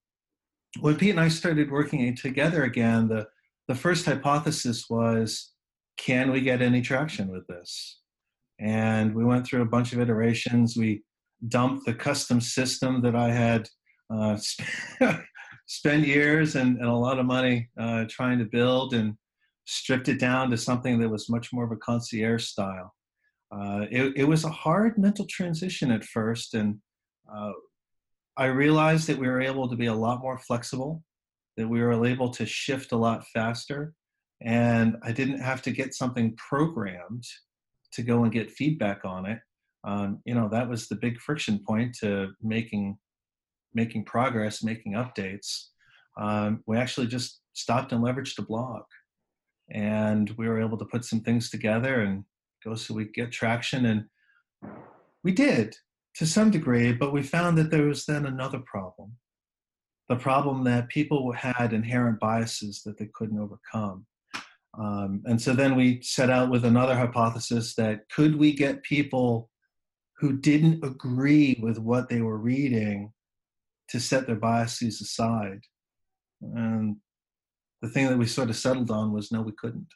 when 0.81 0.95
Pete 0.97 1.11
and 1.11 1.21
I 1.21 1.29
started 1.29 1.71
working 1.71 2.15
together 2.15 2.65
again, 2.65 3.09
the 3.09 3.27
the 3.69 3.75
first 3.75 4.05
hypothesis 4.05 4.91
was 4.91 5.52
can 5.97 6.31
we 6.31 6.41
get 6.41 6.63
any 6.63 6.83
traction 6.83 7.29
with 7.29 7.47
this? 7.47 8.01
And 8.59 9.15
we 9.15 9.25
went 9.25 9.47
through 9.47 9.63
a 9.63 9.67
bunch 9.67 9.93
of 9.93 10.01
iterations. 10.01 10.77
We 10.77 11.03
dumped 11.49 11.87
the 11.87 11.95
custom 11.95 12.41
system 12.41 13.03
that 13.03 13.17
I 13.17 13.31
had 13.31 13.69
uh, 14.11 14.39
spent 15.67 16.07
years 16.07 16.55
and, 16.57 16.79
and, 16.79 16.89
a 16.89 16.95
lot 16.95 17.19
of 17.19 17.27
money 17.27 17.69
uh, 17.79 18.05
trying 18.09 18.39
to 18.39 18.45
build 18.45 18.95
and 18.95 19.15
stripped 19.65 20.09
it 20.09 20.21
down 20.21 20.51
to 20.51 20.57
something 20.57 21.01
that 21.01 21.09
was 21.09 21.31
much 21.31 21.53
more 21.53 21.65
of 21.65 21.73
a 21.73 21.77
concierge 21.77 22.45
style. 22.45 22.95
Uh, 23.51 23.87
it, 23.91 24.13
it, 24.17 24.25
was 24.25 24.45
a 24.45 24.51
hard 24.51 24.97
mental 24.97 25.27
transition 25.27 25.91
at 25.91 26.05
first, 26.05 26.55
and 26.55 26.79
uh, 27.33 27.53
I 28.37 28.47
realized 28.47 29.07
that 29.09 29.19
we 29.19 29.29
were 29.29 29.43
able 29.43 29.69
to 29.69 29.77
be 29.77 29.87
a 29.87 29.95
lot 29.95 30.21
more 30.21 30.39
flexible, 30.39 31.03
that 31.57 31.69
we 31.69 31.83
were 31.83 32.05
able 32.05 32.31
to 32.31 32.47
shift 32.47 32.93
a 32.93 32.97
lot 32.97 33.27
faster, 33.29 33.93
and 34.45 34.97
I 35.03 35.13
didn't 35.13 35.41
have 35.41 35.63
to 35.63 35.71
get 35.71 35.95
something 35.95 36.37
programmed 36.37 37.25
to 37.93 38.03
go 38.03 38.25
and 38.25 38.33
get 38.33 38.51
feedback 38.51 39.05
on 39.05 39.27
it. 39.27 39.39
Um, 39.85 40.21
you 40.25 40.35
know, 40.35 40.49
that 40.49 40.69
was 40.69 40.89
the 40.89 40.97
big 40.97 41.21
friction 41.21 41.61
point 41.67 41.97
to 42.01 42.31
making 42.43 42.99
making 43.75 44.05
progress, 44.05 44.63
making 44.63 44.93
updates. 44.93 45.69
Um, 46.21 46.63
we 46.67 46.77
actually 46.77 47.07
just 47.07 47.41
stopped 47.55 47.93
and 47.93 48.03
leveraged 48.05 48.39
a 48.39 48.43
blog, 48.43 48.83
and 49.71 50.31
we 50.37 50.49
were 50.49 50.61
able 50.61 50.79
to 50.79 50.85
put 50.85 51.05
some 51.05 51.21
things 51.21 51.51
together 51.51 52.01
and 52.01 52.25
go 52.65 52.75
so 52.75 52.95
we 52.95 53.07
get 53.07 53.33
traction. 53.33 53.87
And 53.87 54.05
we 55.25 55.33
did 55.33 55.77
to 56.17 56.27
some 56.27 56.51
degree, 56.51 56.93
but 56.93 57.13
we 57.13 57.23
found 57.23 57.57
that 57.59 57.71
there 57.71 57.87
was 57.87 58.05
then 58.05 58.27
another 58.27 58.61
problem. 58.61 59.17
the 60.09 60.17
problem 60.17 60.65
that 60.65 60.89
people 60.89 61.33
had 61.33 61.73
inherent 61.73 62.21
biases 62.21 62.83
that 62.85 62.99
they 62.99 63.09
couldn't 63.15 63.39
overcome. 63.39 64.05
Um, 64.79 65.23
and 65.27 65.41
so 65.41 65.53
then 65.53 65.77
we 65.77 66.01
set 66.03 66.31
out 66.31 66.51
with 66.51 66.65
another 66.65 66.95
hypothesis 66.95 67.75
that 67.75 68.09
could 68.11 68.37
we 68.37 68.53
get 68.53 68.83
people 68.83 69.51
who 70.19 70.39
didn't 70.39 70.85
agree 70.85 71.59
with 71.63 71.79
what 71.79 72.09
they 72.09 72.21
were 72.21 72.39
reading 72.39 73.13
to 73.89 74.01
set 74.01 74.27
their 74.27 74.37
biases 74.37 75.01
aside? 75.01 75.61
And 76.41 76.97
the 77.83 77.89
thing 77.89 78.07
that 78.07 78.19
we 78.19 78.27
sort 78.27 78.49
of 78.49 78.57
settled 78.57 78.91
on 78.91 79.13
was 79.13 79.31
no, 79.31 79.43
we 79.43 79.53
couldn't. 79.53 79.89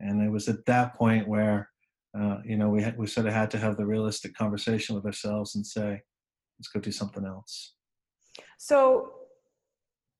And 0.00 0.22
it 0.22 0.30
was 0.30 0.48
at 0.48 0.64
that 0.66 0.94
point 0.94 1.26
where, 1.26 1.70
uh, 2.18 2.38
you 2.44 2.56
know, 2.56 2.68
we 2.68 2.84
we 2.96 3.06
sort 3.06 3.26
of 3.26 3.32
had 3.32 3.50
to 3.52 3.58
have 3.58 3.76
the 3.76 3.86
realistic 3.86 4.34
conversation 4.36 4.94
with 4.94 5.06
ourselves 5.06 5.54
and 5.54 5.66
say, 5.66 6.02
let's 6.58 6.68
go 6.68 6.80
do 6.80 6.92
something 6.92 7.24
else. 7.24 7.74
So 8.58 9.12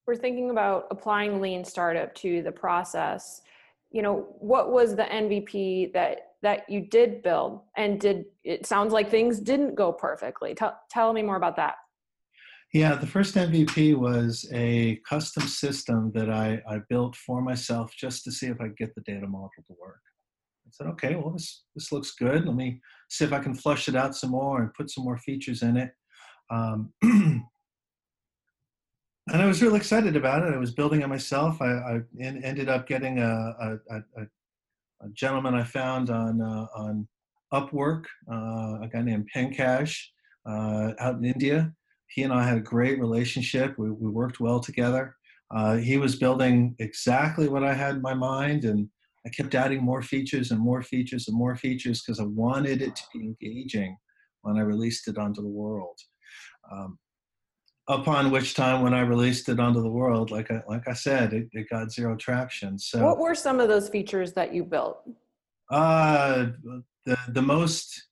we're 0.07 0.17
thinking 0.17 0.51
about 0.51 0.87
applying 0.91 1.41
lean 1.41 1.65
startup 1.65 2.15
to 2.17 2.43
the 2.43 2.53
process. 2.53 3.43
You 3.91 4.03
know, 4.03 4.27
what 4.39 4.73
was 4.73 4.97
the 4.97 5.05
MVP 5.05 5.93
that 5.93 6.33
that 6.43 6.69
you 6.69 6.81
did 6.81 7.23
build 7.23 7.61
and 7.77 8.01
did 8.01 8.25
it 8.43 8.67
sounds 8.67 8.93
like 8.93 9.11
things 9.11 9.39
didn't 9.39 9.75
go 9.75 9.93
perfectly. 9.93 10.55
Tell 10.55 10.79
tell 10.91 11.13
me 11.13 11.23
more 11.23 11.37
about 11.37 11.57
that. 11.57 11.77
Yeah, 12.73 12.95
the 12.95 13.07
first 13.07 13.35
MVP 13.35 13.97
was 13.97 14.49
a 14.53 14.97
custom 15.07 15.47
system 15.47 16.11
that 16.15 16.31
I, 16.31 16.63
I 16.67 16.79
built 16.89 17.15
for 17.15 17.43
myself 17.43 17.93
just 17.95 18.25
to 18.25 18.33
see 18.33 18.47
if 18.47 18.61
I 18.63 18.69
could 18.69 18.79
get 18.79 18.95
the 18.95 19.03
data 19.03 19.27
model 19.27 19.51
to 19.59 19.75
work. 19.79 20.01
I 20.67 20.71
said, 20.71 20.87
okay, 20.93 21.15
well, 21.15 21.33
this, 21.33 21.65
this 21.75 21.93
looks 21.93 22.13
good. 22.13 22.47
Let 22.47 22.57
me 22.57 22.81
see 23.11 23.27
if 23.27 23.33
I 23.35 23.41
can 23.41 23.55
flush 23.55 23.89
it 23.89 23.95
out 23.95 24.17
some 24.17 24.31
more 24.31 24.63
and 24.63 24.73
put 24.73 24.89
some 24.89 25.05
more 25.05 25.19
features 25.19 25.63
in 25.63 25.77
it. 25.77 25.91
Um, 26.51 26.95
and 29.29 29.43
I 29.43 29.47
was 29.47 29.63
really 29.63 29.79
excited 29.79 30.17
about 30.17 30.43
it. 30.43 30.55
I 30.55 30.59
was 30.59 30.73
building 30.73 31.03
it 31.03 31.09
myself. 31.09 31.61
I, 31.61 31.73
I 31.73 32.01
in, 32.19 32.43
ended 32.45 32.69
up 32.69 32.87
getting 32.87 33.19
a, 33.19 33.55
a, 33.61 33.97
a, 33.97 34.23
a, 35.03 35.09
gentleman 35.13 35.55
I 35.55 35.65
found 35.65 36.11
on, 36.11 36.41
uh, 36.41 36.67
on 36.75 37.07
Upwork, 37.53 38.05
uh, 38.31 38.83
a 38.83 38.89
guy 38.93 39.03
named 39.03 39.29
Pankaj 39.35 39.97
uh, 40.47 40.93
out 40.99 41.17
in 41.17 41.25
India 41.25 41.73
he 42.15 42.23
and 42.23 42.33
I 42.33 42.47
had 42.47 42.59
a 42.59 42.63
great 42.63 43.01
relationship. 43.01 43.79
We, 43.79 43.91
we 43.91 44.11
worked 44.11 44.39
well 44.39 44.61
together. 44.61 45.17
Uh, 45.51 45.77
he 45.77 45.97
was 45.97 46.17
building 46.17 46.77
exactly 46.79 47.49
what 47.49 47.65
I 47.65 47.75
had 47.75 47.97
in 47.97 48.03
my 48.03 48.15
mind, 48.15 48.65
and 48.65 48.89
I 49.27 49.31
kept 49.31 49.55
adding 49.55 49.83
more 49.83 50.03
features 50.03 50.51
and 50.51 50.61
more 50.61 50.83
features 50.83 51.29
and 51.29 51.37
more 51.37 51.57
features 51.57 52.03
because 52.03 52.21
I 52.21 52.25
wanted 52.25 52.83
it 52.83 52.97
to 52.97 53.03
be 53.15 53.21
engaging 53.21 53.97
when 54.43 54.57
I 54.57 54.63
released 54.63 55.09
it 55.09 55.19
onto 55.19 55.41
the 55.41 55.49
world. 55.49 55.99
Um, 56.71 56.99
upon 57.89 58.31
which 58.31 58.55
time, 58.55 58.83
when 58.83 58.95
I 58.95 59.01
released 59.01 59.49
it 59.49 59.61
onto 59.61 59.83
the 59.83 59.91
world, 59.91 60.31
like 60.31 60.51
I, 60.51 60.63
like 60.69 60.87
I 60.89 60.93
said, 60.93 61.33
it, 61.33 61.49
it 61.53 61.69
got 61.69 61.93
zero 61.93 62.17
traction. 62.17 62.79
So, 62.79 63.05
what 63.05 63.19
were 63.19 63.35
some 63.35 63.61
of 63.61 63.69
those 63.69 63.89
features 63.89 64.33
that 64.35 64.55
you 64.55 64.65
built? 64.65 65.03
Uh, 65.71 66.47
the 67.05 67.17
the 67.29 67.43
most 67.43 68.09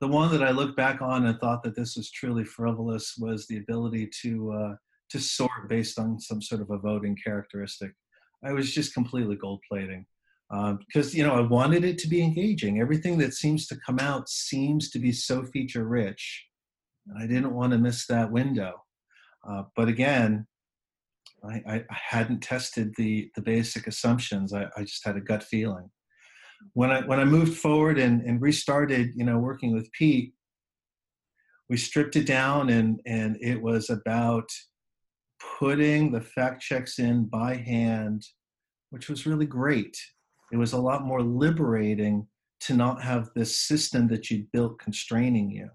the 0.00 0.08
one 0.08 0.30
that 0.32 0.42
I 0.42 0.50
look 0.50 0.76
back 0.76 1.00
on 1.02 1.26
and 1.26 1.38
thought 1.38 1.62
that 1.62 1.76
this 1.76 1.96
was 1.96 2.10
truly 2.10 2.44
frivolous 2.44 3.16
was 3.18 3.46
the 3.46 3.58
ability 3.58 4.10
to 4.22 4.52
uh, 4.52 4.74
to 5.10 5.18
sort 5.18 5.68
based 5.68 5.98
on 5.98 6.20
some 6.20 6.42
sort 6.42 6.60
of 6.60 6.70
a 6.70 6.78
voting 6.78 7.16
characteristic. 7.22 7.92
I 8.44 8.52
was 8.52 8.72
just 8.72 8.94
completely 8.94 9.36
gold 9.36 9.62
plating 9.68 10.06
because 10.50 11.14
um, 11.14 11.18
you 11.18 11.26
know 11.26 11.34
I 11.34 11.40
wanted 11.40 11.84
it 11.84 11.98
to 11.98 12.08
be 12.08 12.22
engaging. 12.22 12.80
Everything 12.80 13.18
that 13.18 13.34
seems 13.34 13.66
to 13.68 13.76
come 13.84 13.98
out 13.98 14.28
seems 14.28 14.90
to 14.90 14.98
be 14.98 15.12
so 15.12 15.44
feature 15.44 15.84
rich, 15.84 16.46
and 17.06 17.22
I 17.22 17.26
didn't 17.26 17.54
want 17.54 17.72
to 17.72 17.78
miss 17.78 18.06
that 18.06 18.30
window. 18.30 18.83
Uh, 19.48 19.64
but 19.76 19.88
again, 19.88 20.46
I, 21.44 21.62
I, 21.66 21.84
hadn't 21.90 22.40
tested 22.40 22.94
the 22.96 23.30
the 23.34 23.42
basic 23.42 23.86
assumptions. 23.86 24.54
I, 24.54 24.66
I 24.76 24.82
just 24.82 25.04
had 25.04 25.16
a 25.16 25.20
gut 25.20 25.42
feeling 25.42 25.90
when 26.72 26.90
I 26.90 27.02
when 27.02 27.20
I 27.20 27.24
moved 27.24 27.58
forward 27.58 27.98
and, 27.98 28.22
and 28.22 28.40
restarted, 28.40 29.12
you 29.14 29.24
know, 29.24 29.38
working 29.38 29.74
with 29.74 29.92
Pete, 29.92 30.32
we 31.68 31.76
stripped 31.76 32.16
it 32.16 32.26
down 32.26 32.70
and 32.70 33.00
and 33.06 33.36
it 33.40 33.60
was 33.60 33.90
about 33.90 34.48
putting 35.58 36.10
the 36.10 36.20
fact 36.20 36.62
checks 36.62 36.98
in 36.98 37.26
by 37.26 37.56
hand, 37.56 38.24
which 38.90 39.08
was 39.08 39.26
really 39.26 39.46
great. 39.46 39.96
It 40.52 40.56
was 40.56 40.72
a 40.72 40.80
lot 40.80 41.04
more 41.04 41.22
liberating 41.22 42.26
to 42.60 42.74
not 42.74 43.02
have 43.02 43.30
this 43.34 43.58
system 43.60 44.08
that 44.08 44.30
you 44.30 44.46
built 44.52 44.78
constraining 44.78 45.50
you. 45.50 45.68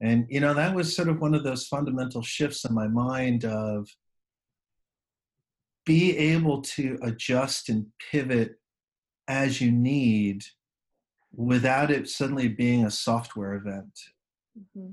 And 0.00 0.26
you 0.28 0.40
know, 0.40 0.54
that 0.54 0.74
was 0.74 0.94
sort 0.94 1.08
of 1.08 1.20
one 1.20 1.34
of 1.34 1.44
those 1.44 1.66
fundamental 1.66 2.22
shifts 2.22 2.64
in 2.64 2.74
my 2.74 2.88
mind 2.88 3.44
of 3.44 3.88
be 5.84 6.16
able 6.16 6.62
to 6.62 6.98
adjust 7.02 7.68
and 7.68 7.86
pivot 8.10 8.56
as 9.28 9.60
you 9.60 9.70
need 9.70 10.42
without 11.34 11.90
it 11.90 12.08
suddenly 12.08 12.48
being 12.48 12.84
a 12.84 12.90
software 12.90 13.54
event. 13.54 13.98
Mm-hmm. 14.58 14.90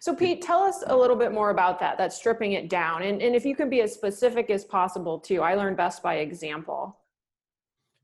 So, 0.00 0.14
Pete, 0.14 0.42
tell 0.42 0.60
us 0.60 0.82
a 0.86 0.96
little 0.96 1.16
bit 1.16 1.32
more 1.32 1.50
about 1.50 1.78
that, 1.80 1.98
that 1.98 2.12
stripping 2.12 2.52
it 2.52 2.70
down. 2.70 3.02
And, 3.02 3.20
and 3.20 3.34
if 3.34 3.44
you 3.44 3.54
can 3.54 3.68
be 3.68 3.80
as 3.80 3.92
specific 3.92 4.48
as 4.50 4.64
possible, 4.64 5.18
too. 5.18 5.42
I 5.42 5.54
learn 5.54 5.74
best 5.74 6.02
by 6.02 6.16
example. 6.16 6.96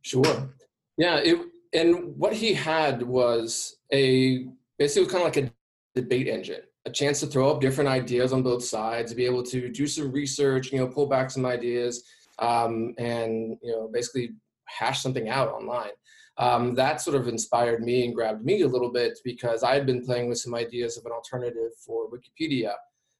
Sure. 0.02 0.50
Yeah. 0.98 1.16
It, 1.18 1.38
and 1.72 2.16
what 2.16 2.32
he 2.32 2.52
had 2.52 3.02
was 3.02 3.76
a 3.92 4.46
basically 4.78 5.08
kind 5.08 5.26
of 5.26 5.34
like 5.34 5.36
a 5.36 5.52
debate 5.94 6.28
engine, 6.28 6.62
a 6.86 6.90
chance 6.90 7.20
to 7.20 7.26
throw 7.26 7.50
up 7.50 7.60
different 7.60 7.88
ideas 7.88 8.32
on 8.32 8.42
both 8.42 8.64
sides, 8.64 9.10
to 9.10 9.16
be 9.16 9.26
able 9.26 9.42
to 9.44 9.70
do 9.70 9.86
some 9.86 10.10
research, 10.10 10.72
you 10.72 10.78
know, 10.78 10.88
pull 10.88 11.06
back 11.06 11.30
some 11.30 11.46
ideas, 11.46 12.04
um, 12.40 12.94
and, 12.98 13.56
you 13.62 13.72
know, 13.72 13.88
basically 13.92 14.30
hash 14.66 15.02
something 15.02 15.28
out 15.28 15.48
online. 15.48 15.90
Um, 16.36 16.74
that 16.74 17.00
sort 17.00 17.16
of 17.16 17.28
inspired 17.28 17.82
me 17.82 18.04
and 18.04 18.14
grabbed 18.14 18.44
me 18.44 18.62
a 18.62 18.68
little 18.68 18.90
bit 18.90 19.18
because 19.24 19.62
I 19.62 19.74
had 19.74 19.86
been 19.86 20.04
playing 20.04 20.28
with 20.28 20.38
some 20.38 20.54
ideas 20.54 20.96
of 20.96 21.06
an 21.06 21.12
alternative 21.12 21.70
for 21.86 22.08
Wikipedia. 22.10 22.72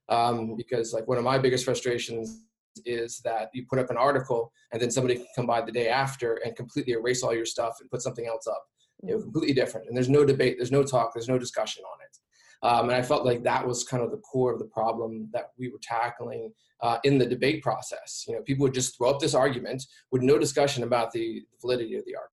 Um, 0.08 0.56
because 0.56 0.92
like 0.92 1.08
one 1.08 1.16
of 1.16 1.24
my 1.24 1.38
biggest 1.38 1.64
frustrations 1.64 2.42
is 2.84 3.20
that 3.24 3.48
you 3.54 3.64
put 3.70 3.78
up 3.78 3.90
an 3.90 3.96
article 3.96 4.52
and 4.72 4.82
then 4.82 4.90
somebody 4.90 5.16
can 5.16 5.26
come 5.34 5.46
by 5.46 5.62
the 5.62 5.72
day 5.72 5.88
after 5.88 6.34
and 6.44 6.56
completely 6.56 6.92
erase 6.92 7.22
all 7.22 7.34
your 7.34 7.46
stuff 7.46 7.76
and 7.80 7.88
put 7.90 8.02
something 8.02 8.26
else 8.26 8.46
up, 8.46 8.62
you 9.02 9.14
know, 9.14 9.22
completely 9.22 9.54
different. 9.54 9.86
And 9.86 9.96
there's 9.96 10.08
no 10.08 10.24
debate, 10.24 10.56
there's 10.58 10.72
no 10.72 10.82
talk, 10.82 11.14
there's 11.14 11.28
no 11.28 11.38
discussion 11.38 11.84
on 11.84 11.98
it. 12.04 12.18
Um, 12.64 12.88
and 12.88 12.96
I 12.96 13.02
felt 13.02 13.26
like 13.26 13.42
that 13.44 13.66
was 13.66 13.84
kind 13.84 14.02
of 14.02 14.10
the 14.10 14.16
core 14.18 14.52
of 14.52 14.58
the 14.58 14.64
problem 14.64 15.28
that 15.32 15.50
we 15.58 15.68
were 15.68 15.80
tackling 15.82 16.50
uh, 16.80 16.98
in 17.04 17.18
the 17.18 17.26
debate 17.26 17.62
process. 17.62 18.24
You 18.26 18.34
know, 18.34 18.42
people 18.42 18.64
would 18.64 18.74
just 18.74 18.96
throw 18.96 19.10
up 19.10 19.20
this 19.20 19.34
argument 19.34 19.84
with 20.10 20.22
no 20.22 20.38
discussion 20.38 20.82
about 20.82 21.12
the 21.12 21.42
validity 21.60 21.96
of 21.96 22.04
the 22.06 22.16
argument. 22.16 22.34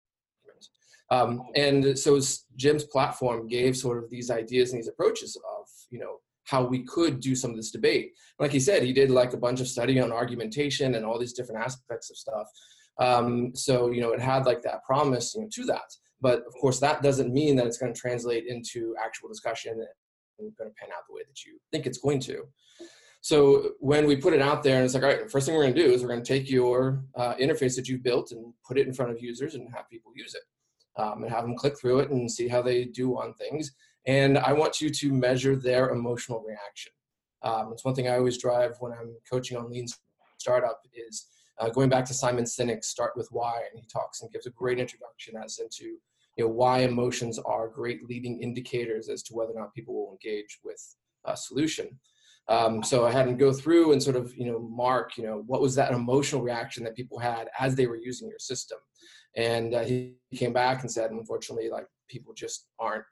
Um, 1.10 1.42
and 1.56 1.98
so 1.98 2.20
Jim's 2.56 2.84
platform 2.84 3.48
gave 3.48 3.76
sort 3.76 4.02
of 4.02 4.10
these 4.10 4.30
ideas 4.30 4.70
and 4.70 4.78
these 4.78 4.88
approaches 4.88 5.36
of, 5.36 5.66
you 5.90 5.98
know, 5.98 6.18
how 6.44 6.64
we 6.64 6.82
could 6.84 7.20
do 7.20 7.34
some 7.34 7.50
of 7.50 7.56
this 7.56 7.70
debate. 7.70 8.12
Like 8.38 8.52
he 8.52 8.60
said, 8.60 8.82
he 8.82 8.92
did 8.92 9.10
like 9.10 9.32
a 9.32 9.38
bunch 9.38 9.60
of 9.60 9.68
study 9.68 10.00
on 10.00 10.12
argumentation 10.12 10.94
and 10.94 11.04
all 11.04 11.18
these 11.18 11.32
different 11.32 11.62
aspects 11.62 12.10
of 12.10 12.16
stuff. 12.16 12.46
Um, 12.98 13.54
so, 13.54 13.90
you 13.90 14.00
know, 14.00 14.12
it 14.12 14.20
had 14.20 14.44
like 14.44 14.62
that 14.62 14.84
promise 14.84 15.34
you 15.34 15.42
know, 15.42 15.48
to 15.52 15.64
that. 15.64 15.90
But 16.20 16.40
of 16.46 16.52
course, 16.60 16.80
that 16.80 17.02
doesn't 17.02 17.32
mean 17.32 17.56
that 17.56 17.66
it's 17.66 17.78
going 17.78 17.94
to 17.94 18.00
translate 18.00 18.46
into 18.46 18.94
actual 19.02 19.28
discussion 19.28 19.78
going 20.38 20.70
to 20.70 20.74
pan 20.76 20.90
out 20.96 21.04
the 21.08 21.14
way 21.14 21.22
that 21.26 21.44
you 21.44 21.58
think 21.72 21.86
it's 21.86 21.98
going 21.98 22.20
to. 22.20 22.44
So 23.20 23.72
when 23.80 24.06
we 24.06 24.16
put 24.16 24.32
it 24.32 24.40
out 24.40 24.62
there 24.62 24.76
and 24.76 24.84
it's 24.84 24.94
like, 24.94 25.02
all 25.02 25.08
right, 25.08 25.30
first 25.30 25.46
thing 25.46 25.54
we're 25.54 25.64
going 25.64 25.74
to 25.74 25.82
do 25.82 25.92
is 25.92 26.02
we're 26.02 26.08
going 26.08 26.22
to 26.22 26.32
take 26.32 26.48
your 26.48 27.04
uh, 27.16 27.34
interface 27.34 27.74
that 27.76 27.88
you've 27.88 28.02
built 28.02 28.30
and 28.30 28.52
put 28.66 28.78
it 28.78 28.86
in 28.86 28.94
front 28.94 29.10
of 29.10 29.20
users 29.20 29.54
and 29.54 29.68
have 29.74 29.88
people 29.90 30.12
use 30.14 30.34
it 30.34 30.42
um, 31.00 31.22
and 31.22 31.32
have 31.32 31.42
them 31.42 31.56
click 31.56 31.78
through 31.78 32.00
it 32.00 32.10
and 32.10 32.30
see 32.30 32.48
how 32.48 32.62
they 32.62 32.84
do 32.84 33.18
on 33.18 33.34
things. 33.34 33.72
And 34.06 34.38
I 34.38 34.52
want 34.52 34.80
you 34.80 34.88
to 34.88 35.12
measure 35.12 35.56
their 35.56 35.90
emotional 35.90 36.42
reaction. 36.46 36.92
Um, 37.42 37.70
it's 37.72 37.84
one 37.84 37.94
thing 37.94 38.08
I 38.08 38.16
always 38.16 38.38
drive 38.38 38.76
when 38.80 38.92
I'm 38.92 39.16
coaching 39.30 39.56
on 39.56 39.70
lean 39.70 39.86
startup 40.38 40.80
is 40.94 41.26
uh, 41.60 41.68
going 41.68 41.88
back 41.88 42.04
to 42.06 42.14
Simon 42.14 42.44
Sinek's 42.44 42.88
Start 42.88 43.12
with 43.16 43.28
Why, 43.30 43.62
and 43.70 43.80
he 43.80 43.86
talks 43.92 44.22
and 44.22 44.32
gives 44.32 44.46
a 44.46 44.50
great 44.50 44.78
introduction 44.78 45.34
as 45.42 45.58
into 45.58 45.98
you 46.38 46.44
know, 46.44 46.50
why 46.50 46.78
emotions 46.78 47.38
are 47.40 47.68
great 47.68 48.08
leading 48.08 48.40
indicators 48.40 49.08
as 49.08 49.24
to 49.24 49.34
whether 49.34 49.50
or 49.50 49.60
not 49.60 49.74
people 49.74 49.92
will 49.92 50.12
engage 50.12 50.60
with 50.64 50.80
a 51.26 51.36
solution. 51.36 51.98
Um, 52.48 52.82
so 52.82 53.04
I 53.04 53.10
had 53.10 53.26
him 53.28 53.36
go 53.36 53.52
through 53.52 53.92
and 53.92 54.02
sort 54.02 54.16
of, 54.16 54.32
you 54.36 54.46
know, 54.46 54.60
mark, 54.60 55.18
you 55.18 55.24
know, 55.24 55.42
what 55.46 55.60
was 55.60 55.74
that 55.74 55.92
emotional 55.92 56.40
reaction 56.40 56.84
that 56.84 56.94
people 56.94 57.18
had 57.18 57.48
as 57.58 57.74
they 57.74 57.88
were 57.88 57.96
using 57.96 58.28
your 58.28 58.38
system. 58.38 58.78
And 59.36 59.74
uh, 59.74 59.84
he 59.84 60.14
came 60.34 60.52
back 60.52 60.80
and 60.80 60.90
said, 60.90 61.10
unfortunately, 61.10 61.68
like 61.68 61.86
people 62.08 62.32
just 62.34 62.68
aren't, 62.78 63.04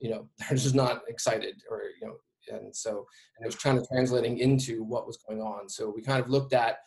you 0.00 0.10
know, 0.10 0.28
they're 0.38 0.58
just 0.58 0.74
not 0.74 1.02
excited 1.08 1.54
or, 1.70 1.82
you 2.00 2.08
know, 2.08 2.16
and 2.48 2.74
so, 2.76 3.06
and 3.36 3.44
it 3.44 3.46
was 3.46 3.54
trying 3.54 3.80
to 3.80 3.86
translating 3.86 4.38
into 4.38 4.82
what 4.82 5.06
was 5.06 5.16
going 5.28 5.40
on. 5.40 5.68
So 5.68 5.90
we 5.94 6.02
kind 6.02 6.22
of 6.22 6.28
looked 6.28 6.52
at, 6.52 6.78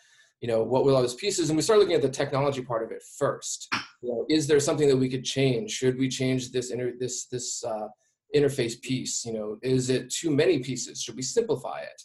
you 0.41 0.48
know, 0.48 0.62
what 0.62 0.84
were 0.84 0.91
all 0.91 1.01
those 1.01 1.15
pieces? 1.15 1.50
And 1.50 1.58
we 1.58 1.63
started 1.63 1.79
looking 1.79 1.96
at 1.96 2.03
the 2.03 2.10
technology 2.10 2.62
part 2.62 2.84
of 2.84 2.91
it 2.91 3.01
first. 3.17 3.74
You 4.01 4.10
know, 4.10 4.25
is 4.30 4.48
there 4.48 4.60
something 4.60 4.88
that 4.88 4.98
we 4.98 5.10
could 5.10 5.24
change? 5.24 5.72
Should 5.72 5.98
we 5.98 6.08
change 6.10 6.51
this 6.51 6.72
inter- 6.72 6.94
this 7.00 7.25
this 7.25 7.63
uh, 7.63 7.88
interface 8.36 8.80
piece? 8.82 9.25
You 9.25 9.34
know, 9.34 9.58
is 9.62 9.89
it 9.89 10.12
too 10.12 10.32
many 10.32 10.60
pieces? 10.60 11.01
Should 11.01 11.16
we 11.16 11.24
simplify 11.24 11.80
it? 11.80 12.01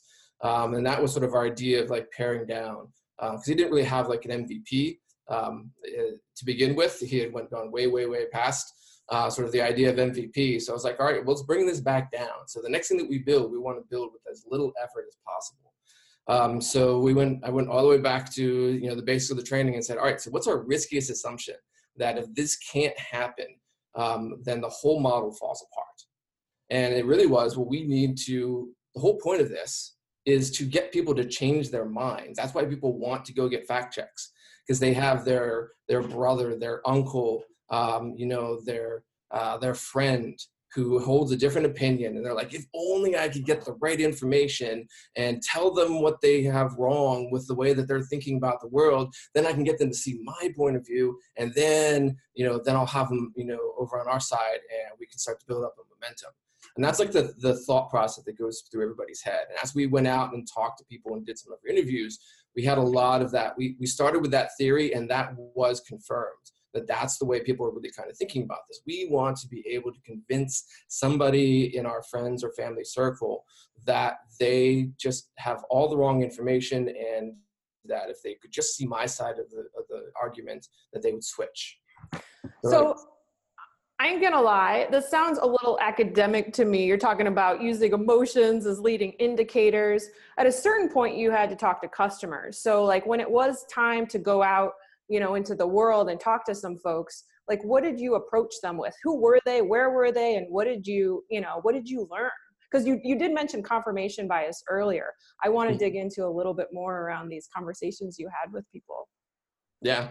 Um, 0.47 0.75
and 0.75 0.85
that 0.87 1.01
was 1.01 1.13
sort 1.13 1.25
of 1.25 1.35
our 1.35 1.47
idea 1.47 1.83
of 1.83 1.91
like 1.91 2.11
paring 2.11 2.47
down 2.47 2.89
because 3.21 3.37
um, 3.37 3.43
he 3.47 3.55
didn't 3.55 3.71
really 3.71 3.85
have 3.85 4.09
like 4.09 4.25
an 4.25 4.47
MVP 4.47 4.99
um, 5.29 5.71
uh, 5.87 6.17
to 6.37 6.45
begin 6.45 6.75
with. 6.75 6.99
He 6.99 7.19
had 7.19 7.33
went 7.33 7.51
gone 7.51 7.71
way, 7.71 7.87
way, 7.87 8.07
way 8.07 8.27
past 8.33 8.75
uh, 9.09 9.31
sort 9.31 9.47
of 9.47 9.53
the 9.53 9.61
idea 9.61 9.91
of 9.91 9.97
MVP. 9.97 10.61
So 10.61 10.73
I 10.73 10.75
was 10.75 10.85
like, 10.85 10.99
all 10.99 11.07
right, 11.07 11.25
well, 11.25 11.35
let's 11.35 11.47
bring 11.47 11.67
this 11.67 11.81
back 11.81 12.11
down. 12.11 12.47
So 12.47 12.61
the 12.61 12.71
next 12.71 12.89
thing 12.89 12.99
that 12.99 13.09
we 13.09 13.19
build, 13.19 13.53
we 13.53 13.59
want 13.59 13.79
to 13.79 13.85
build 13.89 14.11
with 14.13 14.23
as 14.31 14.45
little 14.51 14.73
effort 14.83 15.05
as 15.09 15.17
possible. 15.27 15.73
Um, 16.29 16.61
so 16.61 16.99
we 17.01 17.15
went, 17.15 17.45
I 17.45 17.51
went 17.51 17.69
all 17.69 17.83
the 17.83 17.89
way 17.89 17.99
back 17.99 18.33
to 18.35 18.43
you 18.45 18.89
know 18.89 18.95
the 18.95 19.03
basics 19.03 19.31
of 19.31 19.37
the 19.37 19.43
training 19.43 19.75
and 19.75 19.85
said, 19.85 19.99
all 19.99 20.05
right, 20.05 20.21
so 20.21 20.31
what's 20.31 20.47
our 20.47 20.59
riskiest 20.59 21.11
assumption 21.11 21.57
that 21.97 22.19
if 22.19 22.33
this 22.35 22.57
can't 22.57 22.99
happen, 22.99 23.47
um, 23.95 24.41
then 24.45 24.61
the 24.61 24.69
whole 24.69 25.01
model 25.01 25.33
falls 25.33 25.65
apart. 25.71 25.87
And 26.71 26.95
it 26.95 27.05
really 27.05 27.27
was, 27.27 27.57
well, 27.57 27.69
we 27.69 27.85
need 27.85 28.17
to. 28.27 28.71
The 28.95 29.01
whole 29.01 29.19
point 29.19 29.41
of 29.41 29.49
this 29.49 29.97
is 30.27 30.51
to 30.53 30.65
get 30.65 30.93
people 30.93 31.15
to 31.15 31.25
change 31.25 31.71
their 31.71 31.87
minds. 31.87 32.39
That's 32.39 32.55
why 32.55 32.65
people 32.65 32.99
want 32.99 33.25
to 33.25 33.35
go 33.35 33.49
get 33.49 33.67
fact 33.67 33.95
checks 33.95 34.33
because 34.67 34.79
they 34.79 34.93
have 34.93 35.25
their 35.25 35.71
their 35.89 36.03
brother, 36.03 36.57
their 36.57 36.87
uncle, 36.89 37.43
um, 37.71 38.15
you 38.17 38.27
know, 38.27 38.61
their 38.65 39.03
uh, 39.31 39.59
their 39.59 39.75
friend 39.75 40.39
who 40.75 40.99
holds 40.99 41.33
a 41.33 41.37
different 41.37 41.67
opinion 41.67 42.17
and 42.17 42.25
they're 42.25 42.35
like 42.35 42.55
if 42.55 42.65
only 42.75 43.17
i 43.17 43.29
could 43.29 43.45
get 43.45 43.65
the 43.65 43.75
right 43.75 44.01
information 44.01 44.87
and 45.17 45.43
tell 45.43 45.73
them 45.73 46.01
what 46.01 46.21
they 46.21 46.43
have 46.43 46.75
wrong 46.79 47.31
with 47.31 47.47
the 47.47 47.55
way 47.55 47.73
that 47.73 47.87
they're 47.89 48.03
thinking 48.03 48.37
about 48.37 48.61
the 48.61 48.69
world 48.69 49.15
then 49.35 49.47
i 49.47 49.53
can 49.53 49.65
get 49.65 49.79
them 49.79 49.91
to 49.91 49.97
see 49.97 50.21
my 50.23 50.53
point 50.57 50.77
of 50.77 50.87
view 50.87 51.19
and 51.37 51.53
then 51.55 52.17
you 52.35 52.45
know 52.45 52.61
then 52.65 52.77
i'll 52.77 52.87
have 52.87 53.09
them 53.09 53.33
you 53.37 53.45
know 53.45 53.75
over 53.79 54.01
on 54.01 54.09
our 54.09 54.21
side 54.21 54.61
and 54.71 54.97
we 54.99 55.07
can 55.07 55.19
start 55.19 55.41
to 55.41 55.47
build 55.47 55.65
up 55.65 55.75
a 55.79 55.83
momentum. 55.95 56.31
And 56.77 56.85
that's 56.85 56.99
like 56.99 57.13
the, 57.13 57.35
the 57.39 57.57
thought 57.67 57.91
process 57.91 58.25
that 58.25 58.39
goes 58.39 58.63
through 58.71 58.85
everybody's 58.85 59.21
head. 59.21 59.43
And 59.51 59.59
as 59.63 59.75
we 59.75 59.87
went 59.87 60.07
out 60.07 60.33
and 60.33 60.49
talked 60.49 60.79
to 60.79 60.85
people 60.87 61.15
and 61.15 61.27
did 61.27 61.39
some 61.39 61.53
of 61.53 61.59
our 61.63 61.71
interviews 61.71 62.19
we 62.55 62.65
had 62.65 62.79
a 62.79 62.83
lot 62.83 63.23
of 63.23 63.31
that. 63.33 63.57
We, 63.57 63.77
we 63.79 63.87
started 63.87 64.21
with 64.21 64.31
that 64.33 64.51
theory 64.59 64.93
and 64.93 65.09
that 65.11 65.35
was 65.37 65.81
confirmed 65.81 66.51
that 66.75 66.87
that's 66.87 67.19
the 67.19 67.25
way 67.25 67.41
people 67.41 67.67
are 67.67 67.71
really 67.71 67.91
kind 67.91 68.11
of 68.11 68.17
thinking 68.17 68.43
about 68.43 68.61
this. 68.69 68.81
We 68.87 69.09
want 69.11 69.37
to 69.39 69.49
be 69.49 69.65
able 69.69 69.93
to 69.93 70.01
convince 70.05 70.65
somebody 70.89 71.77
in 71.77 71.87
our 71.87 72.03
friends 72.03 72.43
or 72.43 72.53
family 72.53 72.85
circle 72.85 73.45
that 73.87 74.17
they 74.41 74.89
just 74.99 75.31
have 75.39 75.65
all 75.71 75.89
the 75.89 75.97
wrong 75.97 76.23
information 76.23 76.89
and 76.89 77.35
that 77.85 78.11
if 78.11 78.23
they 78.23 78.35
could 78.41 78.53
just 78.53 78.77
see 78.77 78.87
my 78.87 79.07
side 79.07 79.39
of 79.39 79.51
the, 79.51 79.61
of 79.79 79.87
the 79.89 80.05
argument, 80.21 80.69
that 80.93 81.03
they 81.03 81.13
would 81.13 81.25
switch. 81.25 81.79
So, 82.65 82.97
I 84.01 84.09
ain't 84.09 84.21
gonna 84.21 84.41
lie, 84.41 84.89
this 84.91 85.09
sounds 85.09 85.39
a 85.39 85.47
little 85.47 85.79
academic 85.81 86.53
to 86.55 86.65
me. 86.65 86.87
You're 86.87 86.97
talking 86.97 87.29
about 87.29 87.63
using 87.63 87.93
emotions 87.93 88.67
as 88.67 88.81
leading 88.81 89.13
indicators. 89.13 90.09
At 90.39 90.47
a 90.47 90.51
certain 90.51 90.89
point, 90.89 91.17
you 91.17 91.31
had 91.31 91.49
to 91.51 91.55
talk 91.57 91.81
to 91.83 91.89
customers. 91.89 92.59
So, 92.59 92.85
like 92.85 93.07
when 93.07 93.21
it 93.21 93.31
was 93.31 93.65
time 93.67 94.07
to 94.09 94.19
go 94.19 94.43
out 94.43 94.73
you 95.13 95.21
know 95.21 95.35
into 95.35 95.55
the 95.55 95.67
world 95.67 96.09
and 96.11 96.19
talk 96.19 96.45
to 96.47 96.55
some 96.55 96.77
folks 96.79 97.25
like 97.49 97.63
what 97.65 97.83
did 97.83 97.99
you 98.01 98.15
approach 98.15 98.55
them 98.63 98.79
with? 98.79 98.95
Who 99.03 99.21
were 99.21 99.41
they? 99.45 99.63
Where 99.63 99.91
were 99.91 100.13
they? 100.13 100.37
And 100.37 100.47
what 100.49 100.65
did 100.65 100.87
you 100.87 101.25
you 101.31 101.41
know 101.41 101.59
what 101.63 101.75
did 101.75 101.89
you 101.89 102.09
learn? 102.11 102.31
Because 102.71 102.87
you, 102.87 102.99
you 103.05 103.19
did 103.19 103.35
mention 103.35 103.63
confirmation 103.63 104.27
bias 104.27 104.63
earlier. 104.71 105.13
I 105.45 105.51
want 105.51 105.69
to 105.69 105.75
mm-hmm. 105.75 105.85
dig 105.85 105.97
into 105.97 106.25
a 106.25 106.33
little 106.39 106.55
bit 106.55 106.69
more 106.73 107.03
around 107.03 107.29
these 107.29 107.47
conversations 107.55 108.17
you 108.19 108.29
had 108.29 108.51
with 108.51 108.65
people. 108.73 109.09
Yeah. 109.83 110.09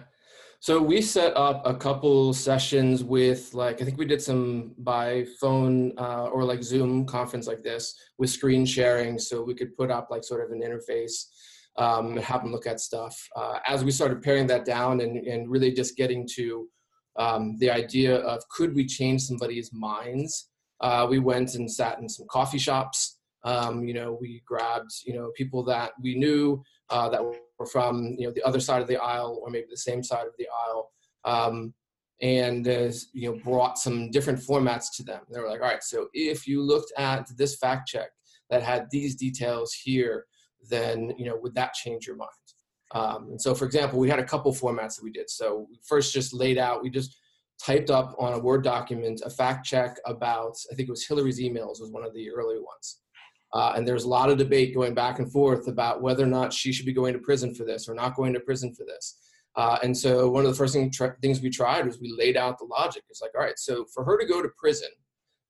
So 0.59 0.79
we 0.79 1.01
set 1.01 1.35
up 1.35 1.65
a 1.65 1.73
couple 1.73 2.33
sessions 2.35 3.03
with 3.03 3.51
like 3.55 3.81
i 3.81 3.85
think 3.85 3.97
we 3.97 4.05
did 4.05 4.21
some 4.21 4.75
by 4.77 5.25
phone 5.39 5.91
uh, 5.97 6.27
or 6.27 6.43
like 6.43 6.61
zoom 6.61 7.03
conference 7.07 7.47
like 7.47 7.63
this 7.63 7.95
with 8.19 8.29
screen 8.29 8.63
sharing 8.63 9.17
so 9.17 9.41
we 9.41 9.55
could 9.55 9.75
put 9.75 9.89
up 9.89 10.09
like 10.11 10.23
sort 10.23 10.45
of 10.45 10.51
an 10.51 10.61
interface 10.61 11.15
um, 11.77 12.11
and 12.11 12.19
have 12.19 12.43
them 12.43 12.51
look 12.51 12.67
at 12.67 12.79
stuff. 12.79 13.17
Uh, 13.35 13.59
as 13.67 13.83
we 13.83 13.91
started 13.91 14.21
paring 14.21 14.47
that 14.47 14.65
down 14.65 15.01
and, 15.01 15.17
and 15.17 15.49
really 15.49 15.71
just 15.71 15.95
getting 15.95 16.27
to 16.35 16.67
um, 17.17 17.57
the 17.59 17.69
idea 17.69 18.17
of 18.17 18.41
could 18.49 18.73
we 18.75 18.85
change 18.85 19.23
somebody's 19.23 19.71
minds, 19.73 20.49
uh, 20.81 21.05
we 21.09 21.19
went 21.19 21.55
and 21.55 21.71
sat 21.71 21.99
in 21.99 22.09
some 22.09 22.25
coffee 22.29 22.57
shops. 22.57 23.19
Um, 23.43 23.83
you 23.83 23.93
know, 23.93 24.17
we 24.19 24.43
grabbed 24.45 24.91
you 25.05 25.13
know 25.13 25.31
people 25.35 25.63
that 25.65 25.91
we 26.01 26.15
knew 26.15 26.63
uh, 26.89 27.09
that 27.09 27.23
were 27.23 27.65
from 27.71 28.15
you 28.17 28.27
know 28.27 28.33
the 28.33 28.43
other 28.43 28.59
side 28.59 28.81
of 28.81 28.87
the 28.87 28.97
aisle 28.97 29.39
or 29.41 29.49
maybe 29.49 29.67
the 29.69 29.77
same 29.77 30.03
side 30.03 30.27
of 30.27 30.33
the 30.37 30.47
aisle. 30.67 30.91
Um, 31.25 31.73
and 32.21 32.67
you 33.13 33.31
know 33.31 33.39
brought 33.43 33.79
some 33.79 34.11
different 34.11 34.39
formats 34.39 34.85
to 34.95 35.03
them. 35.03 35.21
They 35.31 35.39
were 35.39 35.49
like, 35.49 35.61
all 35.61 35.67
right, 35.67 35.83
so 35.83 36.07
if 36.13 36.47
you 36.47 36.61
looked 36.61 36.93
at 36.97 37.27
this 37.35 37.55
fact 37.55 37.87
check 37.87 38.09
that 38.49 38.61
had 38.61 38.87
these 38.91 39.15
details 39.15 39.73
here, 39.73 40.25
then 40.69 41.13
you 41.17 41.25
know 41.25 41.37
would 41.41 41.55
that 41.55 41.73
change 41.73 42.07
your 42.07 42.15
mind? 42.15 42.29
Um, 42.93 43.29
and 43.31 43.41
so, 43.41 43.55
for 43.55 43.65
example, 43.65 43.99
we 43.99 44.09
had 44.09 44.19
a 44.19 44.23
couple 44.23 44.53
formats 44.53 44.95
that 44.95 45.03
we 45.03 45.11
did. 45.11 45.29
So 45.29 45.65
we 45.69 45.79
first 45.87 46.13
just 46.13 46.33
laid 46.33 46.57
out, 46.57 46.83
we 46.83 46.89
just 46.89 47.17
typed 47.63 47.89
up 47.89 48.15
on 48.19 48.33
a 48.33 48.39
Word 48.39 48.63
document 48.63 49.21
a 49.23 49.29
fact 49.29 49.65
check 49.65 49.97
about, 50.05 50.55
I 50.71 50.75
think 50.75 50.89
it 50.89 50.91
was 50.91 51.05
Hillary's 51.05 51.39
emails 51.39 51.79
was 51.79 51.91
one 51.91 52.03
of 52.03 52.13
the 52.13 52.29
early 52.31 52.57
ones. 52.57 52.99
Uh, 53.53 53.73
and 53.75 53.87
there's 53.87 54.05
a 54.05 54.09
lot 54.09 54.29
of 54.29 54.37
debate 54.37 54.73
going 54.73 54.93
back 54.93 55.19
and 55.19 55.31
forth 55.31 55.67
about 55.67 56.01
whether 56.01 56.23
or 56.23 56.27
not 56.27 56.53
she 56.53 56.71
should 56.71 56.85
be 56.85 56.93
going 56.93 57.13
to 57.13 57.19
prison 57.19 57.53
for 57.53 57.65
this 57.65 57.87
or 57.87 57.93
not 57.93 58.15
going 58.15 58.33
to 58.33 58.39
prison 58.39 58.73
for 58.73 58.85
this. 58.85 59.17
Uh, 59.57 59.77
and 59.83 59.95
so 59.95 60.29
one 60.29 60.45
of 60.45 60.51
the 60.51 60.57
first 60.57 60.73
thing, 60.73 60.91
things 61.21 61.41
we 61.41 61.49
tried 61.49 61.85
was 61.85 61.99
we 61.99 62.13
laid 62.17 62.37
out 62.37 62.57
the 62.57 62.65
logic. 62.65 63.03
It's 63.09 63.21
like, 63.21 63.31
all 63.35 63.43
right, 63.43 63.59
so 63.59 63.85
for 63.93 64.05
her 64.05 64.17
to 64.17 64.25
go 64.25 64.41
to 64.41 64.49
prison, 64.57 64.87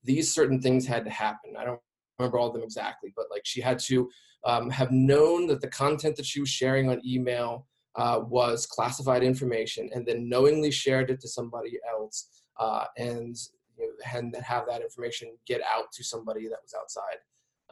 these 0.04 0.34
certain 0.34 0.60
things 0.60 0.88
had 0.88 1.06
to 1.06 1.12
happen. 1.12 1.54
I 1.58 1.64
don't 1.64 1.80
remember 2.18 2.40
all 2.40 2.48
of 2.48 2.54
them 2.54 2.64
exactly, 2.64 3.14
but 3.16 3.26
like 3.30 3.44
she 3.46 3.62
had 3.62 3.78
to 3.80 4.10
um, 4.46 4.70
have 4.70 4.92
known 4.92 5.48
that 5.48 5.62
the 5.62 5.68
content 5.68 6.16
that 6.16 6.26
she 6.26 6.40
was 6.40 6.50
sharing 6.50 6.90
on 6.90 7.02
email 7.06 7.68
uh, 7.96 8.22
was 8.24 8.66
classified 8.66 9.24
information 9.24 9.90
and 9.94 10.06
then 10.06 10.30
knowingly 10.30 10.72
shared 10.72 11.10
it 11.10 11.20
to 11.20 11.28
somebody 11.28 11.78
else 11.90 12.44
uh, 12.60 12.86
and, 12.98 13.36
you 13.78 13.86
know, 13.86 13.94
and 14.14 14.36
have 14.38 14.66
that 14.68 14.82
information 14.82 15.30
get 15.46 15.62
out 15.74 15.92
to 15.92 16.04
somebody 16.04 16.48
that 16.48 16.60
was 16.64 16.74
outside 16.80 17.18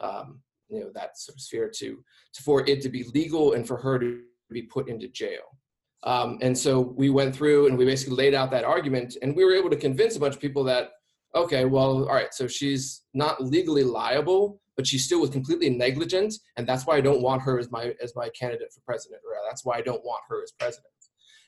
um, 0.00 0.40
you 0.68 0.80
know 0.80 0.90
that 0.94 1.18
sort 1.18 1.36
of 1.36 1.40
sphere 1.40 1.70
to, 1.76 2.02
to 2.32 2.42
for 2.42 2.66
it 2.68 2.80
to 2.82 2.88
be 2.88 3.04
legal 3.14 3.52
and 3.54 3.66
for 3.66 3.76
her 3.76 3.98
to 3.98 4.20
be 4.50 4.62
put 4.62 4.88
into 4.88 5.08
jail. 5.08 5.58
Um, 6.02 6.38
and 6.40 6.56
so 6.56 6.80
we 6.80 7.10
went 7.10 7.36
through 7.36 7.66
and 7.66 7.76
we 7.76 7.84
basically 7.84 8.16
laid 8.16 8.34
out 8.34 8.50
that 8.52 8.64
argument 8.64 9.16
and 9.20 9.36
we 9.36 9.44
were 9.44 9.52
able 9.52 9.68
to 9.68 9.76
convince 9.76 10.16
a 10.16 10.20
bunch 10.20 10.34
of 10.34 10.40
people 10.40 10.64
that 10.64 10.92
okay 11.34 11.66
well 11.66 12.08
all 12.08 12.14
right 12.14 12.32
so 12.32 12.48
she's 12.48 13.02
not 13.12 13.44
legally 13.44 13.84
liable 13.84 14.62
but 14.80 14.86
she 14.86 14.96
still 14.96 15.20
was 15.20 15.28
completely 15.28 15.68
negligent, 15.68 16.32
and 16.56 16.66
that's 16.66 16.86
why 16.86 16.96
I 16.96 17.02
don't 17.02 17.20
want 17.20 17.42
her 17.42 17.58
as 17.58 17.70
my 17.70 17.92
as 18.02 18.16
my 18.16 18.30
candidate 18.30 18.72
for 18.72 18.80
president, 18.80 19.20
or 19.26 19.36
that's 19.46 19.62
why 19.62 19.76
I 19.76 19.82
don't 19.82 20.02
want 20.02 20.22
her 20.30 20.42
as 20.42 20.52
president. 20.52 20.86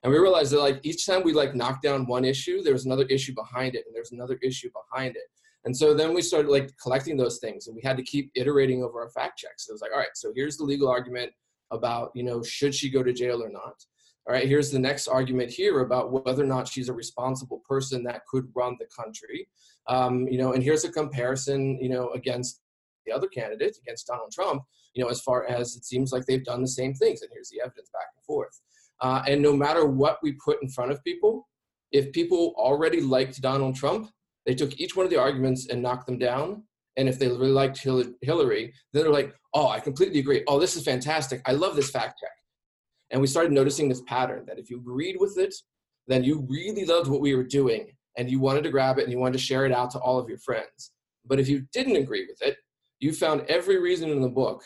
And 0.03 0.13
we 0.13 0.19
realized 0.19 0.53
that 0.53 0.61
like 0.61 0.81
each 0.83 1.07
time 1.07 1.23
we 1.23 1.33
like 1.33 1.55
knocked 1.55 1.83
down 1.83 2.07
one 2.07 2.27
issue, 2.27 2.61
there 2.61 2.75
was 2.75 2.85
another 2.85 3.07
issue 3.07 3.33
behind 3.33 3.75
it, 3.75 3.85
and 3.87 3.97
there's 3.97 4.13
another 4.13 4.39
issue 4.43 4.69
behind 4.75 5.17
it. 5.17 5.23
And 5.65 5.75
so 5.75 5.95
then 5.95 6.13
we 6.13 6.21
started 6.21 6.51
like 6.51 6.73
collecting 6.77 7.17
those 7.17 7.39
things, 7.39 7.69
and 7.69 7.75
we 7.75 7.81
had 7.83 7.97
to 7.97 8.03
keep 8.03 8.31
iterating 8.35 8.85
over 8.85 9.01
our 9.01 9.09
fact 9.09 9.39
checks. 9.39 9.67
it 9.67 9.73
was 9.73 9.81
like, 9.81 9.93
all 9.93 9.99
right, 9.99 10.15
so 10.15 10.31
here's 10.37 10.59
the 10.59 10.65
legal 10.65 10.91
argument 10.91 11.33
about 11.71 12.11
you 12.15 12.25
know 12.25 12.43
should 12.43 12.75
she 12.75 12.91
go 12.91 13.03
to 13.03 13.15
jail 13.15 13.43
or 13.43 13.49
not. 13.49 13.77
All 14.27 14.35
right, 14.35 14.47
here's 14.47 14.71
the 14.71 14.79
next 14.79 15.09
argument 15.09 15.49
here 15.49 15.81
about 15.81 16.13
whether 16.13 16.43
or 16.43 16.47
not 16.47 16.69
she's 16.69 16.91
a 16.91 16.93
responsible 16.93 17.63
person 17.67 18.05
that 18.05 18.27
could 18.27 18.47
run 18.55 18.77
the 18.79 18.89
country. 18.95 19.49
Um, 19.87 20.29
you 20.29 20.37
know, 20.37 20.53
and 20.53 20.63
here's 20.63 20.85
a 20.85 20.93
comparison, 20.93 21.79
you 21.81 21.89
know, 21.89 22.11
against 22.11 22.61
the 23.07 23.13
other 23.13 23.29
candidates 23.29 23.79
against 23.79 24.07
Donald 24.07 24.33
Trump, 24.33 24.63
you 24.95 25.03
know, 25.03 25.11
as 25.11 25.21
far 25.21 25.47
as 25.47 25.77
it 25.77 25.85
seems 25.85 26.13
like 26.13 26.25
they've 26.27 26.45
done 26.45 26.63
the 26.63 26.69
same 26.69 26.95
things. 26.95 27.23
And 27.23 27.31
here's 27.33 27.51
the 27.51 27.61
evidence 27.61 27.91
back 27.93 28.07
and 28.17 28.25
forth. 28.25 28.61
Uh, 29.01 29.23
and 29.27 29.43
no 29.43 29.53
matter 29.55 29.87
what 29.87 30.19
we 30.23 30.33
put 30.45 30.63
in 30.63 30.69
front 30.69 30.93
of 30.93 31.03
people, 31.03 31.49
if 31.91 32.13
people 32.13 32.55
already 32.57 33.01
liked 33.01 33.41
Donald 33.43 33.75
Trump, 33.75 34.11
they 34.47 34.55
took 34.55 34.79
each 34.81 34.97
one 34.97 35.05
of 35.05 35.11
the 35.11 35.21
arguments 35.21 35.69
and 35.69 35.83
knocked 35.83 36.07
them 36.07 36.19
down. 36.19 36.65
And 36.97 37.09
if 37.09 37.19
they 37.19 37.29
really 37.29 37.49
liked 37.49 37.79
Hillary, 37.79 38.73
then 38.93 39.03
they're 39.03 39.11
like, 39.11 39.35
oh, 39.55 39.69
I 39.69 39.81
completely 39.81 40.21
agree. 40.21 40.43
Oh, 40.47 40.59
this 40.59 40.77
is 40.77 40.85
fantastic. 40.85 41.43
I 41.47 41.53
love 41.53 41.77
this 41.77 41.91
fact 41.91 42.21
check. 42.21 42.31
And 43.11 43.21
we 43.21 43.27
started 43.27 43.53
noticing 43.53 43.89
this 43.89 44.03
pattern 44.07 44.45
that 44.47 44.59
if 44.59 44.71
you 44.71 44.79
agreed 44.79 45.17
with 45.19 45.39
it, 45.39 45.55
then 46.09 46.25
you 46.25 46.47
really 46.49 46.85
loved 46.85 47.09
what 47.09 47.21
we 47.21 47.35
were 47.35 47.45
doing 47.45 47.93
and 48.17 48.31
you 48.31 48.41
wanted 48.41 48.63
to 48.65 48.71
grab 48.71 48.99
it 48.99 49.03
and 49.03 49.13
you 49.13 49.19
wanted 49.19 49.35
to 49.35 49.45
share 49.45 49.65
it 49.67 49.73
out 49.73 49.91
to 49.91 49.99
all 49.99 50.19
of 50.19 50.29
your 50.29 50.39
friends. 50.39 50.93
But 51.25 51.39
if 51.39 51.49
you 51.49 51.67
didn't 51.73 51.97
agree 51.97 52.27
with 52.27 52.43
it, 52.43 52.57
you 53.03 53.13
found 53.13 53.43
every 53.49 53.81
reason 53.81 54.11
in 54.11 54.23
the 54.23 54.29
book 54.29 54.63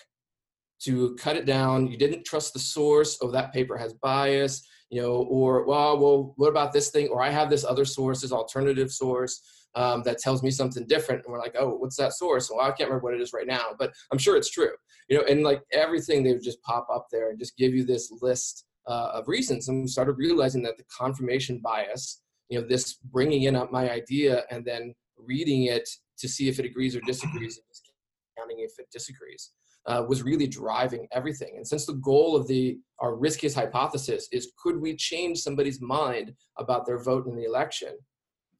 to 0.82 1.16
cut 1.16 1.36
it 1.36 1.46
down. 1.46 1.86
You 1.86 1.96
didn't 1.96 2.26
trust 2.26 2.52
the 2.52 2.58
source. 2.58 3.18
Oh, 3.22 3.30
that 3.30 3.52
paper 3.52 3.78
has 3.78 3.94
bias, 3.94 4.62
you 4.90 5.00
know, 5.00 5.26
or 5.30 5.64
well, 5.64 5.98
well, 5.98 6.34
what 6.36 6.48
about 6.48 6.72
this 6.72 6.90
thing? 6.90 7.08
Or 7.08 7.22
I 7.22 7.30
have 7.30 7.48
this 7.48 7.64
other 7.64 7.86
source, 7.86 8.20
this 8.20 8.32
alternative 8.32 8.92
source 8.92 9.40
um, 9.74 10.02
that 10.02 10.18
tells 10.18 10.42
me 10.42 10.50
something 10.50 10.86
different. 10.86 11.24
And 11.24 11.32
we're 11.32 11.40
like, 11.40 11.56
oh, 11.58 11.76
what's 11.76 11.96
that 11.96 12.12
source? 12.12 12.50
Well, 12.50 12.60
I 12.60 12.68
can't 12.72 12.90
remember 12.90 13.04
what 13.04 13.14
it 13.14 13.22
is 13.22 13.32
right 13.32 13.46
now, 13.46 13.68
but 13.78 13.92
I'm 14.12 14.18
sure 14.18 14.36
it's 14.36 14.50
true. 14.50 14.72
You 15.08 15.16
know, 15.16 15.24
and 15.24 15.42
like 15.42 15.62
everything, 15.72 16.22
they 16.22 16.34
would 16.34 16.44
just 16.44 16.60
pop 16.60 16.86
up 16.92 17.06
there 17.10 17.30
and 17.30 17.38
just 17.38 17.56
give 17.56 17.72
you 17.72 17.86
this 17.86 18.12
list 18.20 18.66
uh, 18.86 19.12
of 19.14 19.28
reasons. 19.28 19.68
And 19.68 19.80
we 19.80 19.88
started 19.88 20.18
realizing 20.18 20.62
that 20.64 20.76
the 20.76 20.84
confirmation 20.94 21.60
bias, 21.64 22.20
you 22.50 22.60
know, 22.60 22.66
this 22.68 22.98
bringing 23.12 23.44
in 23.44 23.56
up 23.56 23.72
my 23.72 23.90
idea 23.90 24.42
and 24.50 24.62
then 24.62 24.94
reading 25.16 25.64
it 25.64 25.88
to 26.18 26.28
see 26.28 26.48
if 26.48 26.58
it 26.58 26.66
agrees 26.66 26.94
or 26.94 27.00
disagrees 27.00 27.58
if 28.58 28.72
it 28.78 28.86
disagrees. 28.92 29.52
uh, 29.86 30.04
was 30.08 30.22
really 30.22 30.46
driving 30.46 31.06
everything. 31.12 31.54
And 31.56 31.66
since 31.66 31.86
the 31.86 31.94
goal 31.94 32.36
of 32.36 32.46
the 32.48 32.78
our 32.98 33.14
riskiest 33.14 33.54
hypothesis 33.54 34.28
is 34.32 34.52
could 34.60 34.80
we 34.80 34.96
change 34.96 35.38
somebody's 35.38 35.80
mind 35.80 36.32
about 36.58 36.86
their 36.86 36.98
vote 36.98 37.26
in 37.26 37.36
the 37.36 37.44
election, 37.44 37.96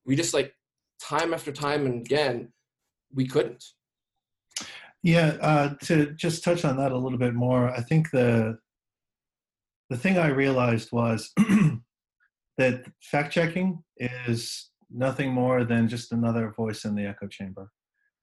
we 0.04 0.14
just 0.14 0.34
like 0.34 0.52
time 1.02 1.34
after 1.34 1.52
time 1.52 1.86
and 1.86 2.00
again, 2.06 2.52
we 3.12 3.26
couldn't. 3.26 3.64
Yeah, 5.02 5.36
uh, 5.40 5.74
to 5.84 6.12
just 6.12 6.42
touch 6.42 6.64
on 6.64 6.76
that 6.78 6.92
a 6.92 6.98
little 6.98 7.18
bit 7.18 7.34
more, 7.34 7.70
I 7.70 7.80
think 7.80 8.10
the 8.10 8.58
the 9.90 9.96
thing 9.96 10.18
I 10.18 10.28
realized 10.28 10.90
was 10.92 11.30
that 12.58 12.84
fact 13.02 13.32
checking 13.32 13.82
is 13.98 14.70
nothing 14.90 15.32
more 15.32 15.64
than 15.64 15.88
just 15.88 16.12
another 16.12 16.52
voice 16.56 16.84
in 16.84 16.94
the 16.94 17.06
echo 17.06 17.26
chamber. 17.28 17.70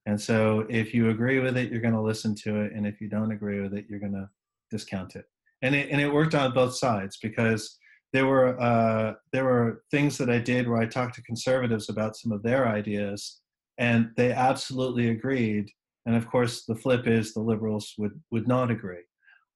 And 0.05 0.19
so 0.19 0.65
if 0.69 0.93
you 0.93 1.09
agree 1.09 1.39
with 1.39 1.57
it, 1.57 1.71
you're 1.71 1.81
going 1.81 1.93
to 1.93 2.01
listen 2.01 2.35
to 2.43 2.61
it. 2.61 2.73
And 2.73 2.85
if 2.85 2.99
you 2.99 3.07
don't 3.07 3.31
agree 3.31 3.61
with 3.61 3.73
it, 3.73 3.85
you're 3.89 3.99
going 3.99 4.13
to 4.13 4.29
discount 4.69 5.15
it. 5.15 5.25
And 5.61 5.73
it, 5.73 5.89
and 5.89 6.01
it 6.01 6.11
worked 6.11 6.35
on 6.35 6.53
both 6.53 6.75
sides 6.75 7.17
because 7.21 7.77
there 8.11 8.25
were, 8.25 8.59
uh, 8.61 9.13
there 9.31 9.45
were 9.45 9.83
things 9.91 10.17
that 10.17 10.29
I 10.29 10.39
did 10.39 10.67
where 10.67 10.81
I 10.81 10.85
talked 10.85 11.15
to 11.15 11.23
conservatives 11.23 11.89
about 11.89 12.17
some 12.17 12.31
of 12.31 12.43
their 12.43 12.67
ideas 12.67 13.39
and 13.77 14.11
they 14.17 14.31
absolutely 14.31 15.09
agreed. 15.09 15.69
And 16.05 16.15
of 16.15 16.27
course, 16.27 16.65
the 16.65 16.75
flip 16.75 17.07
is 17.07 17.33
the 17.33 17.41
liberals 17.41 17.93
would, 17.97 18.19
would 18.29 18.47
not 18.47 18.69
agree. 18.69 19.03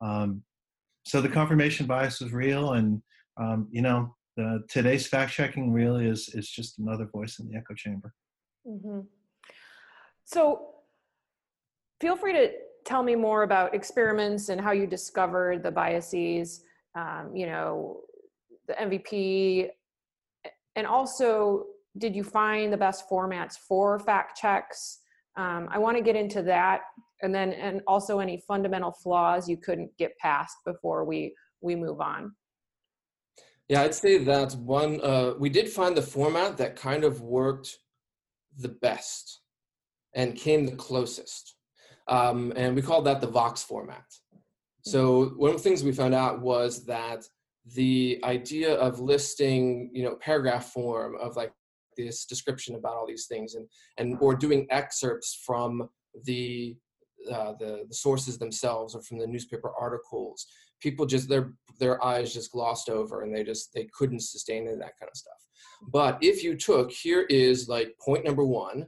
Um, 0.01 0.43
so 1.05 1.21
the 1.21 1.29
confirmation 1.29 1.86
bias 1.86 2.21
is 2.21 2.31
real. 2.31 2.73
And, 2.73 3.01
um, 3.38 3.67
you 3.69 3.81
know, 3.81 4.15
the, 4.38 4.63
today's 4.69 5.07
fact 5.07 5.33
checking 5.33 5.73
really 5.73 6.07
is, 6.07 6.29
is 6.33 6.49
just 6.49 6.79
another 6.79 7.05
voice 7.05 7.39
in 7.39 7.49
the 7.49 7.57
echo 7.57 7.73
chamber. 7.75 8.13
Mm-hmm. 8.65 9.01
So 10.27 10.59
feel 12.01 12.17
free 12.17 12.33
to 12.33 12.51
tell 12.85 13.01
me 13.01 13.15
more 13.15 13.43
about 13.43 13.73
experiments 13.73 14.49
and 14.49 14.59
how 14.59 14.71
you 14.71 14.85
discovered 14.85 15.63
the 15.63 15.71
biases, 15.71 16.63
um, 16.95 17.31
you 17.33 17.45
know, 17.45 18.01
the 18.67 18.73
MVP, 18.73 19.69
and 20.75 20.85
also 20.85 21.65
did 21.97 22.13
you 22.13 22.25
find 22.25 22.71
the 22.73 22.77
best 22.77 23.09
formats 23.09 23.55
for 23.57 23.99
fact 23.99 24.37
checks? 24.37 24.99
Um, 25.37 25.69
I 25.71 25.77
want 25.77 25.95
to 25.95 26.03
get 26.03 26.17
into 26.17 26.43
that, 26.43 26.81
and 27.21 27.33
then 27.33 27.53
and 27.53 27.81
also 27.87 28.19
any 28.19 28.43
fundamental 28.45 28.91
flaws 28.91 29.47
you 29.47 29.55
couldn't 29.55 29.91
get 29.97 30.11
past 30.17 30.57
before 30.65 31.05
we 31.05 31.33
we 31.61 31.73
move 31.73 32.01
on. 32.01 32.35
Yeah, 33.69 33.83
I'd 33.83 33.95
say 33.95 34.17
that 34.17 34.55
one. 34.55 34.99
Uh, 35.01 35.35
we 35.39 35.49
did 35.49 35.69
find 35.69 35.95
the 35.95 36.01
format 36.01 36.57
that 36.57 36.75
kind 36.75 37.05
of 37.05 37.21
worked 37.21 37.77
the 38.57 38.69
best 38.69 39.41
and 40.17 40.36
came 40.36 40.65
the 40.65 40.75
closest. 40.75 41.56
Um, 42.10 42.51
and 42.56 42.75
we 42.75 42.82
called 42.82 43.06
that 43.06 43.21
the 43.21 43.27
Vox 43.27 43.63
format. 43.63 44.06
So 44.82 45.34
one 45.38 45.51
of 45.51 45.58
the 45.58 45.63
things 45.63 45.84
we 45.84 45.91
found 45.91 46.15
out 46.15 46.41
was 46.41 46.86
that 46.86 47.23
the 47.75 48.19
idea 48.23 48.73
of 48.75 48.99
listing, 48.99 49.91
you 49.93 50.03
know, 50.03 50.15
paragraph 50.15 50.71
form 50.71 51.15
of 51.21 51.36
like 51.36 51.51
this 51.97 52.25
description 52.25 52.75
about 52.75 52.95
all 52.95 53.08
these 53.08 53.27
things 53.27 53.56
and, 53.56 53.67
and 53.97 54.17
or 54.19 54.34
doing 54.36 54.65
excerpts 54.71 55.39
from 55.45 55.89
the, 56.23 56.75
uh, 57.32 57.53
the, 57.60 57.84
the 57.88 57.93
sources 57.93 58.38
themselves 58.38 58.95
or 58.95 59.01
from 59.01 59.19
the 59.19 59.27
newspaper 59.27 59.71
articles, 59.80 60.47
people 60.82 61.06
just, 61.06 61.27
their, 61.27 61.53
their 61.80 62.03
eyes 62.03 62.34
just 62.34 62.51
glossed 62.51 62.89
over 62.89 63.21
and 63.21 63.36
they 63.36 63.43
just, 63.43 63.73
they 63.73 63.88
couldn't 63.93 64.21
sustain 64.21 64.67
it, 64.67 64.80
that 64.80 64.97
kind 64.99 65.12
of 65.12 65.17
stuff. 65.17 65.41
But 65.91 66.17
if 66.21 66.43
you 66.43 66.56
took, 66.56 66.91
here 66.91 67.23
is 67.30 67.67
like 67.67 67.93
point 68.03 68.25
number 68.25 68.45
one, 68.45 68.88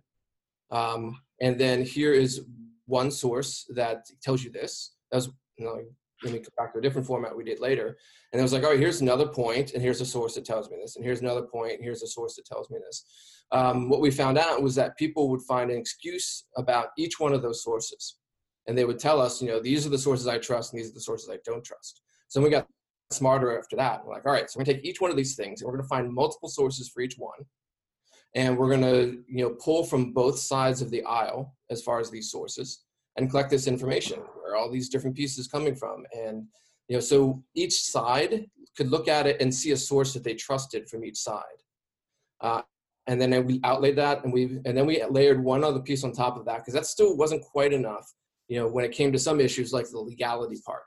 um, 0.72 1.20
and 1.42 1.60
then 1.60 1.84
here 1.84 2.14
is 2.14 2.42
one 2.86 3.12
source 3.12 3.66
that 3.76 4.06
tells 4.22 4.44
you 4.44 4.52
this. 4.52 4.96
That 5.12 5.18
was, 5.18 5.30
you 5.58 5.66
know, 5.66 5.80
let 6.24 6.34
me 6.34 6.40
come 6.40 6.52
back 6.58 6.74
to 6.74 6.80
a 6.80 6.82
different 6.82 7.08
format 7.08 7.36
we 7.36 7.44
did 7.44 7.60
later. 7.60 7.98
And 8.32 8.40
it 8.40 8.44
was 8.44 8.52
like, 8.52 8.64
all 8.64 8.72
right, 8.72 8.80
here's 8.80 9.02
another 9.02 9.28
point, 9.28 9.74
and 9.74 9.82
here's 9.82 10.02
a 10.02 10.06
source 10.06 10.36
that 10.36 10.46
tells 10.46 10.70
me 10.70 10.78
this, 10.82 10.96
and 10.96 11.06
here's 11.06 11.22
another 11.22 11.44
point, 11.44 11.74
and 11.74 11.84
here's 11.84 12.04
a 12.04 12.08
source 12.08 12.36
that 12.36 12.46
tells 12.46 12.70
me 12.70 12.78
this. 12.86 13.06
Um, 13.52 13.90
what 13.90 14.02
we 14.02 14.12
found 14.12 14.38
out 14.38 14.62
was 14.62 14.76
that 14.76 14.98
people 14.98 15.30
would 15.30 15.42
find 15.44 15.72
an 15.72 15.78
excuse 15.78 16.46
about 16.58 16.90
each 16.98 17.20
one 17.20 17.34
of 17.34 17.42
those 17.42 17.64
sources. 17.64 18.18
And 18.68 18.78
they 18.78 18.86
would 18.86 19.00
tell 19.00 19.20
us, 19.20 19.42
you 19.42 19.48
know, 19.48 19.60
these 19.60 19.88
are 19.88 19.90
the 19.90 19.98
sources 19.98 20.28
I 20.28 20.38
trust, 20.38 20.74
and 20.74 20.80
these 20.80 20.92
are 20.92 20.94
the 20.94 21.02
sources 21.02 21.30
I 21.30 21.40
don't 21.46 21.64
trust. 21.64 22.02
So 22.28 22.42
we 22.42 22.50
got 22.50 22.68
smarter 23.12 23.58
after 23.58 23.76
that. 23.78 24.06
We're 24.06 24.14
like, 24.14 24.26
all 24.26 24.34
right, 24.34 24.50
so 24.50 24.60
we're 24.60 24.66
gonna 24.66 24.78
take 24.78 24.86
each 24.86 25.02
one 25.02 25.10
of 25.10 25.18
these 25.18 25.36
things, 25.36 25.62
and 25.62 25.68
we're 25.68 25.78
gonna 25.78 25.88
find 25.88 26.14
multiple 26.14 26.50
sources 26.50 26.90
for 26.90 27.02
each 27.02 27.16
one 27.18 27.40
and 28.36 28.58
we're 28.58 28.70
going 28.70 28.82
to 28.82 29.24
you 29.28 29.44
know 29.44 29.56
pull 29.64 29.84
from 29.84 30.14
both 30.14 30.38
sides 30.38 30.82
of 30.82 30.92
the 30.92 31.04
aisle 31.04 31.56
as 31.70 31.82
far 31.82 32.00
as 32.00 32.10
these 32.10 32.32
sources 32.32 32.84
and 33.18 33.30
collect 33.30 33.50
this 33.50 33.68
information 33.68 34.20
where 34.42 34.56
all 34.56 34.72
these 34.72 34.90
different 34.90 35.16
pieces 35.16 35.48
coming 35.48 35.76
from. 35.76 36.06
And 36.16 36.46
you 36.88 36.96
know 36.96 37.02
so 37.02 37.44
each 37.56 37.82
side 37.84 38.46
could 38.78 38.90
look 38.90 39.08
at 39.08 39.28
it 39.28 39.42
and 39.42 39.54
see 39.54 39.72
a 39.72 39.78
source 39.78 40.14
that 40.14 40.24
they 40.24 40.36
trusted 40.36 40.88
from 40.90 41.04
each 41.04 41.18
side. 41.18 41.44
Uh, 42.42 42.62
and 43.08 43.20
then 43.20 43.46
we 43.46 43.60
outlaid 43.64 43.96
that 43.98 44.24
and 44.24 44.32
we 44.32 44.60
and 44.66 44.78
then 44.78 44.86
we 44.86 45.04
layered 45.10 45.44
one 45.44 45.64
other 45.64 45.80
piece 45.80 46.04
on 46.04 46.12
top 46.12 46.38
of 46.38 46.46
that 46.46 46.58
because 46.58 46.74
that 46.74 46.86
still 46.86 47.18
wasn't 47.18 47.42
quite 47.42 47.74
enough 47.74 48.14
you 48.48 48.60
know 48.60 48.68
when 48.68 48.86
it 48.86 48.92
came 48.92 49.12
to 49.12 49.20
some 49.20 49.40
issues 49.40 49.74
like 49.74 49.90
the 49.90 50.00
legality 50.00 50.60
part. 50.66 50.84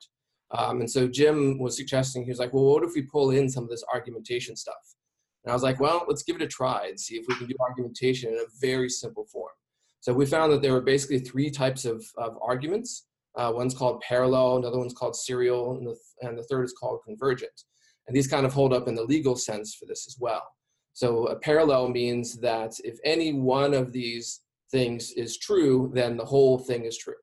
Um, 0.53 0.81
and 0.81 0.91
so 0.91 1.09
jim 1.09 1.59
was 1.59 1.77
suggesting 1.77 2.23
he 2.23 2.31
was 2.31 2.39
like 2.39 2.53
well 2.53 2.65
what 2.65 2.85
if 2.85 2.95
we 2.95 3.03
pull 3.03 3.31
in 3.31 3.49
some 3.49 3.65
of 3.65 3.71
this 3.71 3.85
argumentation 3.93 4.55
stuff 4.55 4.95
and 5.45 5.51
I 5.51 5.55
was 5.55 5.63
like, 5.63 5.81
well, 5.81 6.05
let's 6.07 6.23
give 6.23 6.37
it 6.37 6.43
a 6.43 6.47
try 6.47 6.87
and 6.89 6.99
see 6.99 7.17
if 7.17 7.27
we 7.29 7.35
can 7.35 7.47
do 7.47 7.55
argumentation 7.61 8.33
in 8.33 8.39
a 8.39 8.47
very 8.61 8.89
simple 8.89 9.27
form. 9.27 9.53
So 10.01 10.13
we 10.13 10.27
found 10.27 10.53
that 10.53 10.63
there 10.63 10.73
were 10.73 10.81
basically 10.81 11.19
three 11.19 11.51
types 11.51 11.85
of, 11.85 12.05
of 12.17 12.37
arguments. 12.43 13.07
Uh, 13.37 13.53
one's 13.55 13.75
called 13.75 14.01
parallel, 14.01 14.57
another 14.57 14.79
one's 14.79 14.95
called 14.95 15.17
serial, 15.17 15.77
and 15.77 15.87
the, 15.87 15.97
and 16.21 16.39
the 16.39 16.43
third 16.45 16.65
is 16.65 16.75
called 16.79 17.01
convergent. 17.05 17.53
And 18.07 18.17
these 18.17 18.29
kind 18.29 18.45
of 18.45 18.53
hold 18.53 18.73
up 18.73 18.89
in 18.89 18.95
the 18.95 19.05
legal 19.05 19.37
sense 19.37 19.75
for 19.75 19.87
this 19.87 20.07
as 20.07 20.17
well. 20.21 20.43
So 20.93 21.27
a 21.27 21.39
parallel 21.39 21.89
means 21.89 22.39
that 22.41 22.73
if 22.85 22.99
any 23.05 23.33
one 23.33 23.75
of 23.75 23.93
these 23.93 24.41
things 24.71 25.13
is 25.13 25.39
true, 25.39 25.91
then 25.95 26.17
the 26.17 26.25
whole 26.25 26.59
thing 26.59 26.85
is 26.85 26.99
true. 26.99 27.15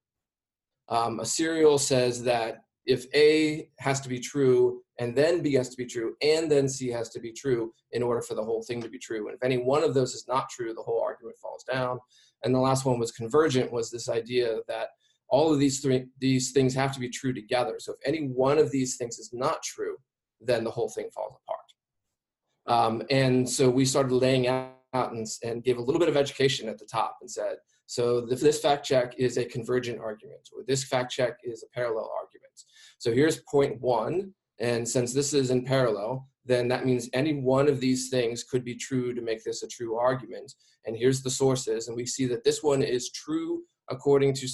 Um, 0.88 1.20
a 1.20 1.26
serial 1.26 1.78
says 1.78 2.24
that 2.24 2.64
if 2.86 3.06
A 3.14 3.70
has 3.80 4.02
to 4.02 4.10
be 4.10 4.20
true, 4.20 4.82
and 5.00 5.16
then 5.16 5.42
B 5.42 5.54
has 5.54 5.70
to 5.70 5.78
be 5.78 5.86
true, 5.86 6.16
and 6.22 6.52
then 6.52 6.70
C 6.70 6.90
has 6.90 7.10
to 7.10 7.20
be 7.20 7.32
true 7.32 7.74
in 7.94 8.04
order 8.04 8.22
for 8.22 8.36
the 8.36 8.44
whole 8.44 8.62
thing 8.62 8.82
to 8.82 8.90
be 8.90 9.00
true. 9.00 9.28
And 9.28 9.36
if 9.36 9.44
any 9.44 9.58
one 9.58 9.84
of 9.84 9.94
those 9.94 10.14
is 10.14 10.26
not 10.28 10.50
true, 10.50 10.74
the 10.74 10.84
whole 10.84 11.02
argument 11.02 11.38
falls 11.42 11.64
down. 11.64 12.00
And 12.44 12.54
the 12.54 12.60
last 12.60 12.86
one 12.86 13.00
was 13.00 13.12
convergent, 13.12 13.72
was 13.72 13.90
this 13.90 14.10
idea 14.10 14.58
that 14.68 14.90
all 15.30 15.54
of 15.54 15.60
these 15.60 15.80
three 15.80 16.06
these 16.20 16.52
things 16.52 16.74
have 16.74 16.94
to 16.94 17.00
be 17.00 17.10
true 17.10 17.34
together. 17.34 17.76
So 17.80 17.94
if 17.94 18.00
any 18.06 18.28
one 18.28 18.58
of 18.58 18.72
these 18.72 18.98
things 18.98 19.20
is 19.20 19.32
not 19.34 19.64
true, 19.64 19.98
then 20.42 20.64
the 20.64 20.72
whole 20.72 20.90
thing 20.90 21.10
falls 21.14 21.36
apart. 21.44 21.60
Um, 22.68 23.04
and 23.10 23.50
so 23.50 23.70
we 23.70 23.86
started 23.86 24.14
laying 24.14 24.48
out 24.48 24.74
and, 24.94 25.28
and 25.44 25.64
gave 25.64 25.78
a 25.78 25.82
little 25.82 26.00
bit 26.00 26.10
of 26.10 26.18
education 26.18 26.70
at 26.70 26.78
the 26.78 26.86
top 26.86 27.18
and 27.22 27.30
said, 27.30 27.58
so 27.86 28.22
this 28.22 28.60
fact 28.60 28.86
check 28.86 29.16
is 29.18 29.38
a 29.38 29.46
convergent 29.46 30.00
argument, 30.00 30.48
or 30.56 30.64
this 30.68 30.84
fact 30.84 31.12
check 31.12 31.38
is 31.44 31.64
a 31.64 31.70
parallel 31.74 32.12
argument. 32.16 32.54
So 33.00 33.12
here's 33.12 33.42
point 33.50 33.82
one, 33.82 34.34
and 34.60 34.88
since 34.88 35.14
this 35.14 35.34
is 35.34 35.52
in 35.52 35.64
parallel, 35.64 36.28
then 36.46 36.68
that 36.68 36.86
means 36.86 37.10
any 37.14 37.34
one 37.34 37.68
of 37.68 37.80
these 37.80 38.10
things 38.10 38.44
could 38.44 38.64
be 38.64 38.76
true 38.76 39.14
to 39.14 39.22
make 39.22 39.44
this 39.44 39.64
a 39.64 39.68
true 39.68 39.96
argument. 39.96 40.54
And 40.86 40.98
here's 40.98 41.22
the 41.22 41.30
sources, 41.30 41.88
and 41.88 41.96
we 41.96 42.06
see 42.06 42.26
that 42.28 42.44
this 42.44 42.64
one 42.64 42.82
is 42.82 43.12
true 43.12 43.64
according 43.90 44.34
to 44.36 44.48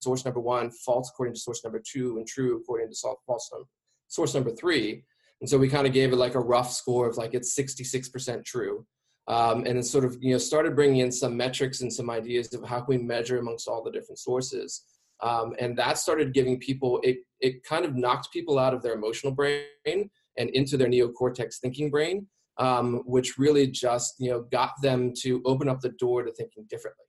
source 0.00 0.24
number 0.24 0.40
one, 0.40 0.70
false 0.70 1.10
according 1.10 1.34
to 1.34 1.40
source 1.40 1.62
number 1.64 1.82
two, 1.84 2.18
and 2.18 2.26
true 2.26 2.58
according 2.58 2.90
to 2.90 3.16
false 3.26 3.50
number, 3.52 3.66
source 4.08 4.34
number 4.34 4.50
three. 4.50 5.04
And 5.40 5.48
so 5.48 5.58
we 5.58 5.68
kind 5.68 5.86
of 5.86 5.92
gave 5.92 6.12
it 6.12 6.16
like 6.16 6.34
a 6.34 6.40
rough 6.40 6.72
score 6.72 7.08
of 7.08 7.16
like 7.16 7.34
it's 7.34 7.56
66% 7.56 8.44
true. 8.44 8.84
Um, 9.28 9.58
and 9.66 9.76
then 9.76 9.82
sort 9.82 10.06
of 10.06 10.16
you 10.20 10.32
know 10.32 10.38
started 10.38 10.74
bringing 10.74 11.00
in 11.00 11.12
some 11.12 11.36
metrics 11.36 11.82
and 11.82 11.92
some 11.92 12.08
ideas 12.08 12.52
of 12.54 12.64
how 12.64 12.80
can 12.80 12.86
we 12.88 12.98
measure 12.98 13.38
amongst 13.38 13.68
all 13.68 13.82
the 13.82 13.90
different 13.90 14.18
sources. 14.18 14.84
Um, 15.20 15.54
and 15.58 15.76
that 15.78 15.98
started 15.98 16.32
giving 16.32 16.58
people, 16.58 17.00
it, 17.02 17.18
it 17.40 17.64
kind 17.64 17.84
of 17.84 17.96
knocked 17.96 18.32
people 18.32 18.58
out 18.58 18.74
of 18.74 18.82
their 18.82 18.94
emotional 18.94 19.32
brain 19.32 19.62
and 19.86 20.50
into 20.50 20.76
their 20.76 20.88
neocortex 20.88 21.56
thinking 21.60 21.90
brain, 21.90 22.26
um, 22.58 23.02
which 23.04 23.38
really 23.38 23.66
just, 23.66 24.14
you 24.18 24.30
know, 24.30 24.42
got 24.42 24.72
them 24.82 25.12
to 25.22 25.42
open 25.44 25.68
up 25.68 25.80
the 25.80 25.90
door 25.90 26.22
to 26.22 26.32
thinking 26.32 26.66
differently. 26.70 27.04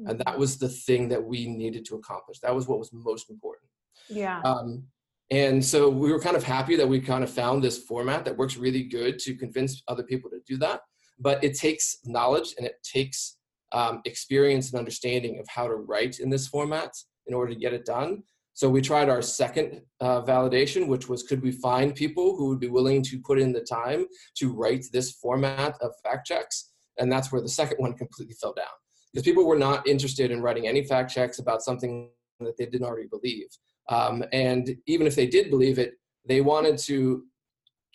Mm-hmm. 0.00 0.10
And 0.10 0.20
that 0.20 0.38
was 0.38 0.58
the 0.58 0.68
thing 0.68 1.08
that 1.08 1.22
we 1.22 1.46
needed 1.46 1.84
to 1.86 1.94
accomplish. 1.94 2.40
That 2.40 2.54
was 2.54 2.66
what 2.66 2.78
was 2.78 2.90
most 2.92 3.30
important. 3.30 3.68
Yeah. 4.08 4.40
Um, 4.42 4.84
and 5.30 5.64
so 5.64 5.88
we 5.88 6.12
were 6.12 6.20
kind 6.20 6.36
of 6.36 6.42
happy 6.42 6.76
that 6.76 6.88
we 6.88 7.00
kind 7.00 7.24
of 7.24 7.30
found 7.30 7.62
this 7.62 7.78
format 7.78 8.24
that 8.24 8.36
works 8.36 8.56
really 8.56 8.82
good 8.82 9.18
to 9.20 9.34
convince 9.34 9.82
other 9.88 10.02
people 10.02 10.28
to 10.30 10.40
do 10.46 10.58
that. 10.58 10.80
But 11.18 11.42
it 11.42 11.56
takes 11.56 11.98
knowledge 12.04 12.54
and 12.58 12.66
it 12.66 12.74
takes 12.82 13.38
um, 13.72 14.02
experience 14.04 14.70
and 14.70 14.78
understanding 14.78 15.38
of 15.38 15.46
how 15.48 15.68
to 15.68 15.76
write 15.76 16.20
in 16.20 16.28
this 16.28 16.48
format 16.48 16.92
in 17.26 17.34
order 17.34 17.52
to 17.52 17.58
get 17.58 17.72
it 17.72 17.84
done. 17.84 18.22
So 18.54 18.68
we 18.68 18.82
tried 18.82 19.08
our 19.08 19.22
second 19.22 19.80
uh, 20.00 20.22
validation, 20.22 20.86
which 20.86 21.08
was 21.08 21.22
could 21.22 21.42
we 21.42 21.52
find 21.52 21.94
people 21.94 22.36
who 22.36 22.48
would 22.48 22.60
be 22.60 22.68
willing 22.68 23.02
to 23.04 23.18
put 23.20 23.40
in 23.40 23.52
the 23.52 23.62
time 23.62 24.06
to 24.36 24.52
write 24.52 24.84
this 24.92 25.12
format 25.12 25.74
of 25.80 25.92
fact 26.04 26.26
checks? 26.26 26.70
And 26.98 27.10
that's 27.10 27.32
where 27.32 27.40
the 27.40 27.48
second 27.48 27.78
one 27.78 27.94
completely 27.94 28.34
fell 28.34 28.52
down 28.52 28.66
because 29.12 29.24
people 29.24 29.46
were 29.46 29.58
not 29.58 29.86
interested 29.86 30.30
in 30.30 30.42
writing 30.42 30.66
any 30.66 30.84
fact 30.84 31.12
checks 31.12 31.38
about 31.38 31.62
something 31.62 32.10
that 32.40 32.56
they 32.58 32.66
didn't 32.66 32.86
already 32.86 33.08
believe. 33.08 33.46
Um, 33.88 34.24
and 34.32 34.76
even 34.86 35.06
if 35.06 35.14
they 35.14 35.26
did 35.26 35.50
believe 35.50 35.78
it, 35.78 35.94
they 36.26 36.40
wanted 36.40 36.78
to 36.78 37.24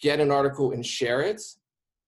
get 0.01 0.19
an 0.19 0.31
article 0.31 0.71
and 0.71 0.85
share 0.85 1.21
it. 1.21 1.41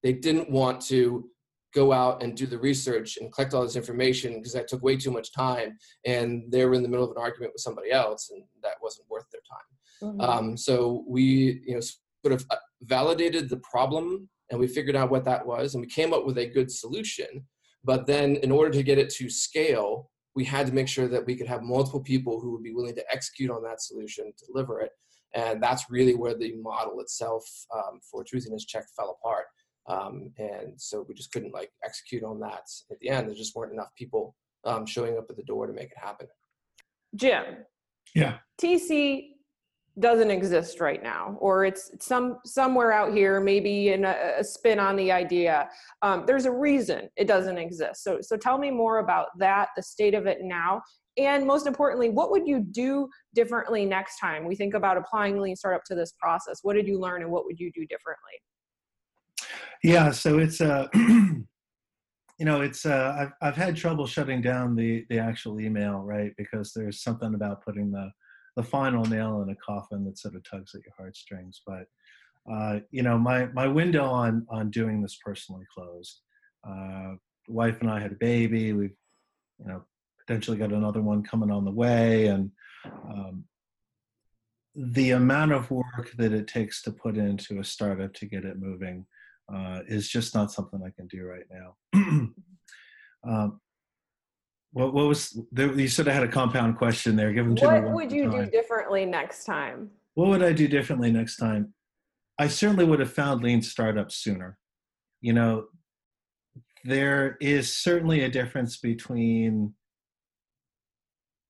They 0.03 0.13
didn't 0.13 0.49
want 0.49 0.81
to 0.87 1.29
go 1.73 1.91
out 1.93 2.23
and 2.23 2.35
do 2.35 2.45
the 2.45 2.57
research 2.57 3.17
and 3.17 3.31
collect 3.31 3.53
all 3.53 3.63
this 3.63 3.75
information 3.75 4.35
because 4.35 4.53
that 4.53 4.67
took 4.67 4.81
way 4.81 4.95
too 4.95 5.11
much 5.11 5.31
time 5.31 5.77
and 6.05 6.43
they 6.51 6.65
were 6.65 6.73
in 6.73 6.83
the 6.83 6.89
middle 6.89 7.05
of 7.05 7.11
an 7.11 7.21
argument 7.21 7.53
with 7.53 7.61
somebody 7.61 7.91
else 7.91 8.31
and 8.31 8.43
that 8.63 8.75
wasn't 8.81 9.09
worth 9.09 9.25
their 9.31 9.41
time. 9.49 10.11
Mm-hmm. 10.11 10.21
um, 10.21 10.57
so 10.57 11.03
we 11.07 11.61
you 11.65 11.75
know 11.75 11.81
sort 11.81 12.33
of 12.33 12.45
uh, 12.49 12.55
validated 12.83 13.49
the 13.49 13.61
problem 13.69 14.29
and 14.49 14.59
we 14.59 14.67
figured 14.67 14.95
out 14.95 15.11
what 15.11 15.25
that 15.25 15.45
was 15.45 15.75
and 15.75 15.81
we 15.81 15.87
came 15.87 16.13
up 16.13 16.25
with 16.25 16.37
a 16.37 16.47
good 16.47 16.71
solution. 16.71 17.27
But 17.83 18.07
then 18.07 18.37
in 18.37 18.51
order 18.51 18.71
to 18.71 18.83
get 18.83 18.97
it 18.97 19.09
to 19.11 19.29
scale 19.29 20.09
we 20.35 20.45
had 20.45 20.67
to 20.67 20.73
make 20.73 20.87
sure 20.87 21.07
that 21.07 21.25
we 21.25 21.35
could 21.35 21.47
have 21.47 21.63
multiple 21.63 21.99
people 21.99 22.39
who 22.39 22.51
would 22.51 22.63
be 22.63 22.73
willing 22.73 22.95
to 22.95 23.03
execute 23.11 23.51
on 23.51 23.63
that 23.63 23.81
solution 23.81 24.31
deliver 24.47 24.79
it 24.79 24.91
and 25.33 25.61
that's 25.61 25.89
really 25.89 26.15
where 26.15 26.35
the 26.37 26.55
model 26.57 26.99
itself 27.01 27.43
um, 27.75 27.99
for 28.09 28.23
truthiness 28.23 28.65
check 28.65 28.85
fell 28.95 29.17
apart 29.19 29.45
um, 29.89 30.31
and 30.37 30.73
so 30.77 31.05
we 31.07 31.15
just 31.15 31.31
couldn't 31.31 31.53
like 31.53 31.71
execute 31.83 32.23
on 32.23 32.39
that 32.41 32.63
at 32.91 32.99
the 32.99 33.09
end. 33.09 33.27
There 33.27 33.35
just 33.35 33.55
weren't 33.55 33.73
enough 33.73 33.89
people 33.97 34.35
um, 34.63 34.85
showing 34.85 35.17
up 35.17 35.25
at 35.29 35.35
the 35.35 35.43
door 35.43 35.67
to 35.67 35.73
make 35.73 35.91
it 35.91 35.97
happen. 35.97 36.27
Jim. 37.15 37.43
Yeah. 38.15 38.37
TC 38.61 39.31
doesn't 39.99 40.31
exist 40.31 40.79
right 40.79 41.01
now, 41.01 41.37
or 41.41 41.65
it's 41.65 41.91
some 41.99 42.37
somewhere 42.45 42.91
out 42.91 43.13
here, 43.13 43.41
maybe 43.41 43.89
in 43.89 44.05
a, 44.05 44.33
a 44.39 44.43
spin 44.43 44.79
on 44.79 44.95
the 44.95 45.11
idea. 45.11 45.67
Um, 46.01 46.23
there's 46.25 46.45
a 46.45 46.51
reason 46.51 47.09
it 47.17 47.27
doesn't 47.27 47.57
exist. 47.57 48.03
So, 48.03 48.19
so 48.21 48.37
tell 48.37 48.57
me 48.57 48.71
more 48.71 48.99
about 48.99 49.27
that, 49.39 49.69
the 49.75 49.83
state 49.83 50.13
of 50.13 50.25
it 50.25 50.39
now, 50.41 50.81
and 51.17 51.45
most 51.45 51.67
importantly, 51.67 52.09
what 52.09 52.31
would 52.31 52.47
you 52.47 52.59
do 52.59 53.09
differently 53.35 53.85
next 53.85 54.19
time? 54.19 54.45
We 54.45 54.55
think 54.55 54.73
about 54.73 54.97
applying 54.97 55.39
Lean 55.39 55.55
Startup 55.55 55.83
to 55.85 55.95
this 55.95 56.13
process. 56.17 56.59
What 56.61 56.75
did 56.75 56.87
you 56.87 56.99
learn, 56.99 57.23
and 57.23 57.31
what 57.31 57.45
would 57.45 57.59
you 57.59 57.71
do 57.73 57.85
differently? 57.87 58.33
Yeah, 59.83 60.11
so 60.11 60.39
it's 60.39 60.61
uh, 60.61 60.87
you 60.93 61.45
know, 62.45 62.61
it's 62.61 62.85
uh, 62.85 63.15
I've 63.19 63.31
I've 63.41 63.55
had 63.55 63.75
trouble 63.75 64.07
shutting 64.07 64.41
down 64.41 64.75
the 64.75 65.05
the 65.09 65.19
actual 65.19 65.59
email, 65.59 65.99
right? 65.99 66.33
Because 66.37 66.73
there's 66.73 67.01
something 67.01 67.33
about 67.33 67.63
putting 67.63 67.91
the 67.91 68.11
the 68.55 68.63
final 68.63 69.05
nail 69.05 69.41
in 69.41 69.49
a 69.49 69.55
coffin 69.55 70.05
that 70.05 70.17
sort 70.17 70.35
of 70.35 70.43
tugs 70.49 70.73
at 70.75 70.81
your 70.81 70.93
heartstrings. 70.97 71.61
But 71.65 71.85
uh, 72.51 72.79
you 72.91 73.03
know, 73.03 73.17
my 73.17 73.47
my 73.47 73.67
window 73.67 74.05
on 74.05 74.45
on 74.49 74.71
doing 74.71 75.01
this 75.01 75.17
personally 75.23 75.65
closed. 75.73 76.21
Uh, 76.67 77.15
wife 77.47 77.81
and 77.81 77.89
I 77.89 77.99
had 77.99 78.11
a 78.13 78.15
baby. 78.15 78.73
We've 78.73 78.95
you 79.59 79.67
know 79.67 79.83
potentially 80.25 80.57
got 80.57 80.71
another 80.71 81.01
one 81.01 81.23
coming 81.23 81.51
on 81.51 81.65
the 81.65 81.71
way, 81.71 82.27
and 82.27 82.51
um, 82.85 83.45
the 84.75 85.11
amount 85.11 85.51
of 85.51 85.71
work 85.71 86.13
that 86.17 86.31
it 86.31 86.47
takes 86.47 86.81
to 86.83 86.91
put 86.91 87.17
into 87.17 87.59
a 87.59 87.63
startup 87.63 88.13
to 88.13 88.25
get 88.25 88.45
it 88.45 88.59
moving 88.59 89.05
uh, 89.53 89.79
is 89.87 90.09
just 90.09 90.35
not 90.35 90.51
something 90.51 90.81
I 90.85 90.91
can 90.91 91.07
do 91.07 91.23
right 91.23 91.45
now. 91.51 91.75
um, 93.27 93.59
what, 94.71 94.93
what 94.93 95.07
was 95.07 95.39
there, 95.51 95.73
you 95.73 95.87
sort 95.87 96.07
of 96.07 96.13
had 96.13 96.23
a 96.23 96.27
compound 96.27 96.77
question 96.77 97.15
there? 97.15 97.33
Give 97.33 97.45
them 97.45 97.55
to 97.57 97.65
what 97.65 97.91
would 97.91 98.11
you 98.11 98.29
do 98.29 98.45
differently 98.45 99.05
next 99.05 99.45
time? 99.45 99.89
What 100.13 100.29
would 100.29 100.43
I 100.43 100.53
do 100.53 100.67
differently 100.67 101.11
next 101.11 101.37
time? 101.37 101.73
I 102.37 102.47
certainly 102.47 102.85
would 102.85 102.99
have 102.99 103.11
found 103.11 103.43
lean 103.43 103.61
startups 103.61 104.17
sooner. 104.17 104.57
You 105.21 105.33
know, 105.33 105.65
there 106.85 107.37
is 107.41 107.75
certainly 107.75 108.21
a 108.21 108.29
difference 108.29 108.77
between 108.77 109.73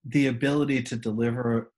the 0.05 0.27
ability 0.27 0.81
to 0.83 0.95
deliver 0.95 1.71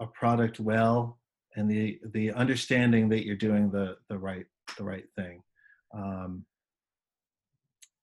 a 0.00 0.06
product 0.06 0.60
well 0.60 1.18
and 1.56 1.70
the 1.70 1.98
the 2.12 2.32
understanding 2.32 3.08
that 3.08 3.24
you're 3.24 3.36
doing 3.36 3.70
the 3.70 3.96
the 4.08 4.18
right 4.18 4.46
the 4.78 4.84
right 4.84 5.04
thing 5.16 5.42
um, 5.92 6.44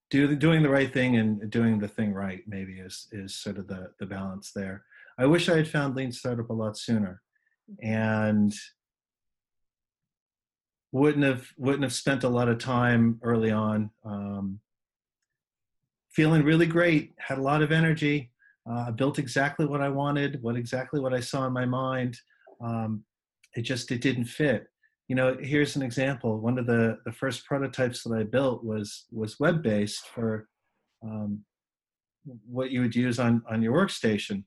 do 0.09 0.35
doing 0.35 0.63
the 0.63 0.69
right 0.69 0.91
thing 0.91 1.17
and 1.17 1.49
doing 1.51 1.79
the 1.79 1.87
thing 1.87 2.13
right 2.13 2.41
maybe 2.47 2.79
is 2.79 3.07
is 3.11 3.35
sort 3.35 3.57
of 3.57 3.67
the 3.67 3.91
the 3.99 4.05
balance 4.05 4.51
there. 4.53 4.83
I 5.17 5.25
wish 5.25 5.49
I 5.49 5.57
had 5.57 5.67
found 5.67 5.95
lean 5.95 6.11
startup 6.11 6.49
a 6.49 6.53
lot 6.53 6.77
sooner, 6.77 7.21
and 7.81 8.53
wouldn't 10.91 11.23
have 11.23 11.47
wouldn't 11.57 11.83
have 11.83 11.93
spent 11.93 12.23
a 12.23 12.29
lot 12.29 12.49
of 12.49 12.57
time 12.57 13.19
early 13.21 13.51
on. 13.51 13.91
Um, 14.03 14.59
feeling 16.11 16.43
really 16.43 16.65
great, 16.65 17.13
had 17.19 17.37
a 17.37 17.41
lot 17.41 17.61
of 17.61 17.71
energy, 17.71 18.31
uh, 18.69 18.91
built 18.91 19.19
exactly 19.19 19.65
what 19.65 19.81
I 19.81 19.89
wanted, 19.89 20.41
what 20.41 20.55
exactly 20.55 20.99
what 20.99 21.13
I 21.13 21.19
saw 21.19 21.45
in 21.45 21.53
my 21.53 21.65
mind. 21.65 22.17
Um, 22.61 23.03
it 23.55 23.61
just 23.61 23.91
it 23.91 24.01
didn't 24.01 24.25
fit 24.25 24.67
you 25.09 25.15
know 25.15 25.35
here's 25.41 25.75
an 25.75 25.81
example. 25.81 26.39
One 26.39 26.57
of 26.57 26.65
the 26.65 26.99
the 27.05 27.11
first 27.11 27.45
prototypes 27.45 28.03
that 28.03 28.13
i 28.13 28.23
built 28.23 28.63
was 28.63 29.05
was 29.11 29.39
web 29.39 29.61
based 29.61 30.07
for 30.07 30.47
um, 31.03 31.43
what 32.45 32.71
you 32.71 32.81
would 32.81 32.95
use 32.95 33.19
on 33.19 33.43
on 33.49 33.61
your 33.61 33.73
workstation. 33.73 34.43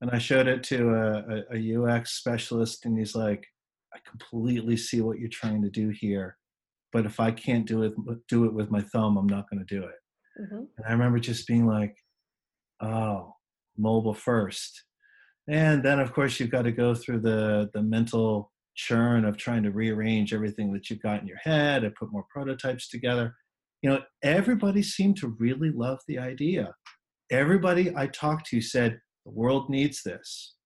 And 0.00 0.10
i 0.10 0.18
showed 0.18 0.48
it 0.48 0.62
to 0.64 0.90
a, 0.90 1.56
a, 1.56 1.82
ux 1.82 2.12
specialist 2.12 2.84
and 2.84 2.98
he's 2.98 3.14
like 3.14 3.46
i 3.94 3.98
completely 4.06 4.76
see 4.76 5.00
what 5.00 5.18
you're 5.18 5.30
trying 5.30 5.62
to 5.62 5.70
do 5.70 5.88
here 5.88 6.36
but 6.92 7.06
if 7.06 7.20
i 7.20 7.30
can't 7.30 7.64
do 7.64 7.84
it 7.84 7.94
do 8.28 8.44
it 8.44 8.52
with 8.52 8.70
my 8.70 8.82
thumb 8.82 9.16
i'm 9.16 9.28
not 9.28 9.48
going 9.48 9.64
to 9.64 9.74
do 9.74 9.82
it. 9.82 9.98
Mm-hmm. 10.42 10.56
and 10.56 10.86
i 10.86 10.92
remember 10.92 11.18
just 11.18 11.46
being 11.46 11.66
like 11.66 11.96
oh 12.82 13.34
mobile 13.76 14.14
first. 14.14 14.84
And 15.48 15.82
then 15.82 16.00
of 16.00 16.12
course 16.12 16.38
you've 16.40 16.50
got 16.50 16.62
to 16.62 16.72
go 16.72 16.94
through 16.94 17.20
the 17.20 17.70
the 17.74 17.82
mental 17.82 18.52
churn 18.74 19.24
of 19.24 19.36
trying 19.36 19.62
to 19.62 19.70
rearrange 19.70 20.32
everything 20.32 20.72
that 20.72 20.90
you've 20.90 21.02
got 21.02 21.20
in 21.20 21.26
your 21.26 21.38
head 21.38 21.84
and 21.84 21.94
put 21.94 22.12
more 22.12 22.24
prototypes 22.30 22.88
together. 22.88 23.34
You 23.82 23.90
know, 23.90 24.00
everybody 24.22 24.82
seemed 24.82 25.16
to 25.18 25.36
really 25.38 25.70
love 25.70 26.00
the 26.08 26.18
idea. 26.18 26.74
Everybody 27.30 27.94
I 27.96 28.06
talked 28.08 28.46
to 28.48 28.60
said, 28.60 29.00
the 29.24 29.32
world 29.32 29.70
needs 29.70 30.02
this. 30.02 30.56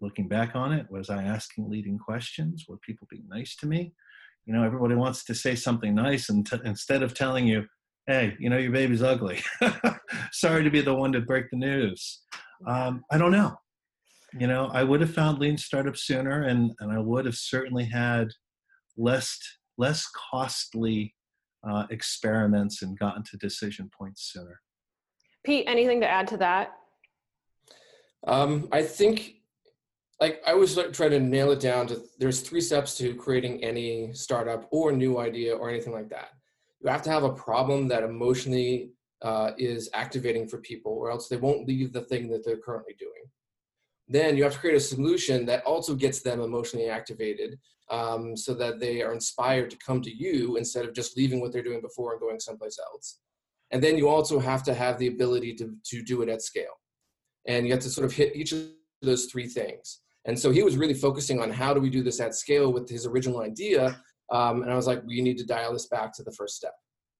Looking 0.00 0.28
back 0.28 0.54
on 0.54 0.72
it, 0.72 0.86
was 0.90 1.10
I 1.10 1.22
asking 1.22 1.70
leading 1.70 1.98
questions? 1.98 2.64
Were 2.68 2.78
people 2.78 3.06
being 3.10 3.26
nice 3.28 3.56
to 3.56 3.66
me? 3.66 3.94
You 4.46 4.52
know, 4.52 4.64
everybody 4.64 4.96
wants 4.96 5.24
to 5.24 5.34
say 5.34 5.54
something 5.54 5.94
nice, 5.94 6.28
and 6.28 6.44
t- 6.44 6.58
instead 6.64 7.04
of 7.04 7.14
telling 7.14 7.46
you, 7.46 7.64
hey, 8.08 8.36
you 8.40 8.50
know, 8.50 8.58
your 8.58 8.72
baby's 8.72 9.02
ugly. 9.02 9.40
Sorry 10.32 10.64
to 10.64 10.70
be 10.70 10.80
the 10.80 10.94
one 10.94 11.12
to 11.12 11.20
break 11.20 11.50
the 11.50 11.56
news. 11.56 12.22
Um, 12.66 13.04
I 13.12 13.18
don't 13.18 13.30
know 13.30 13.56
you 14.38 14.46
know 14.46 14.70
i 14.72 14.82
would 14.82 15.00
have 15.00 15.12
found 15.12 15.38
lean 15.38 15.56
startup 15.56 15.96
sooner 15.96 16.42
and 16.42 16.72
and 16.80 16.92
i 16.92 16.98
would 16.98 17.24
have 17.24 17.34
certainly 17.34 17.84
had 17.84 18.28
less 18.96 19.38
less 19.78 20.06
costly 20.30 21.14
uh, 21.66 21.86
experiments 21.90 22.82
and 22.82 22.98
gotten 22.98 23.22
to 23.22 23.36
decision 23.36 23.88
points 23.96 24.32
sooner. 24.32 24.60
Pete 25.44 25.64
anything 25.66 26.00
to 26.00 26.08
add 26.08 26.26
to 26.28 26.36
that? 26.38 26.72
Um, 28.26 28.68
i 28.70 28.82
think 28.82 29.36
like 30.20 30.40
i 30.46 30.54
was 30.54 30.76
like, 30.76 30.92
trying 30.92 31.10
to 31.10 31.20
nail 31.20 31.50
it 31.50 31.60
down 31.60 31.86
to 31.88 32.00
there's 32.18 32.40
three 32.40 32.60
steps 32.60 32.96
to 32.98 33.14
creating 33.14 33.62
any 33.64 34.12
startup 34.12 34.68
or 34.70 34.92
new 34.92 35.18
idea 35.18 35.54
or 35.54 35.68
anything 35.68 35.92
like 35.92 36.08
that. 36.10 36.28
You 36.80 36.90
have 36.90 37.02
to 37.02 37.10
have 37.10 37.24
a 37.24 37.32
problem 37.32 37.88
that 37.88 38.02
emotionally 38.02 38.90
uh, 39.22 39.52
is 39.56 39.88
activating 39.94 40.48
for 40.48 40.58
people 40.58 40.92
or 40.92 41.10
else 41.10 41.28
they 41.28 41.36
won't 41.36 41.66
leave 41.66 41.92
the 41.92 42.00
thing 42.02 42.28
that 42.28 42.44
they're 42.44 42.56
currently 42.56 42.94
doing 42.98 43.22
then 44.12 44.36
you 44.36 44.42
have 44.44 44.52
to 44.52 44.58
create 44.58 44.76
a 44.76 44.80
solution 44.80 45.46
that 45.46 45.64
also 45.64 45.94
gets 45.94 46.20
them 46.22 46.40
emotionally 46.40 46.88
activated 46.88 47.58
um, 47.90 48.36
so 48.36 48.54
that 48.54 48.80
they 48.80 49.02
are 49.02 49.12
inspired 49.12 49.70
to 49.70 49.76
come 49.84 50.00
to 50.02 50.10
you 50.10 50.56
instead 50.56 50.84
of 50.84 50.94
just 50.94 51.16
leaving 51.16 51.40
what 51.40 51.52
they're 51.52 51.62
doing 51.62 51.80
before 51.80 52.12
and 52.12 52.20
going 52.20 52.40
someplace 52.40 52.78
else. 52.78 53.18
And 53.70 53.82
then 53.82 53.96
you 53.96 54.08
also 54.08 54.38
have 54.38 54.62
to 54.64 54.74
have 54.74 54.98
the 54.98 55.08
ability 55.08 55.54
to, 55.54 55.74
to 55.86 56.02
do 56.02 56.22
it 56.22 56.28
at 56.28 56.42
scale. 56.42 56.78
And 57.46 57.66
you 57.66 57.72
have 57.72 57.82
to 57.82 57.90
sort 57.90 58.04
of 58.04 58.12
hit 58.12 58.36
each 58.36 58.52
of 58.52 58.66
those 59.00 59.26
three 59.26 59.46
things. 59.46 60.00
And 60.24 60.38
so 60.38 60.50
he 60.50 60.62
was 60.62 60.76
really 60.76 60.94
focusing 60.94 61.40
on 61.40 61.50
how 61.50 61.74
do 61.74 61.80
we 61.80 61.90
do 61.90 62.02
this 62.02 62.20
at 62.20 62.34
scale 62.34 62.72
with 62.72 62.88
his 62.88 63.06
original 63.06 63.40
idea. 63.40 63.98
Um, 64.30 64.62
and 64.62 64.70
I 64.70 64.76
was 64.76 64.86
like, 64.86 65.02
we 65.04 65.20
need 65.20 65.38
to 65.38 65.46
dial 65.46 65.72
this 65.72 65.86
back 65.86 66.14
to 66.14 66.22
the 66.22 66.32
first 66.32 66.56
step. 66.56 66.74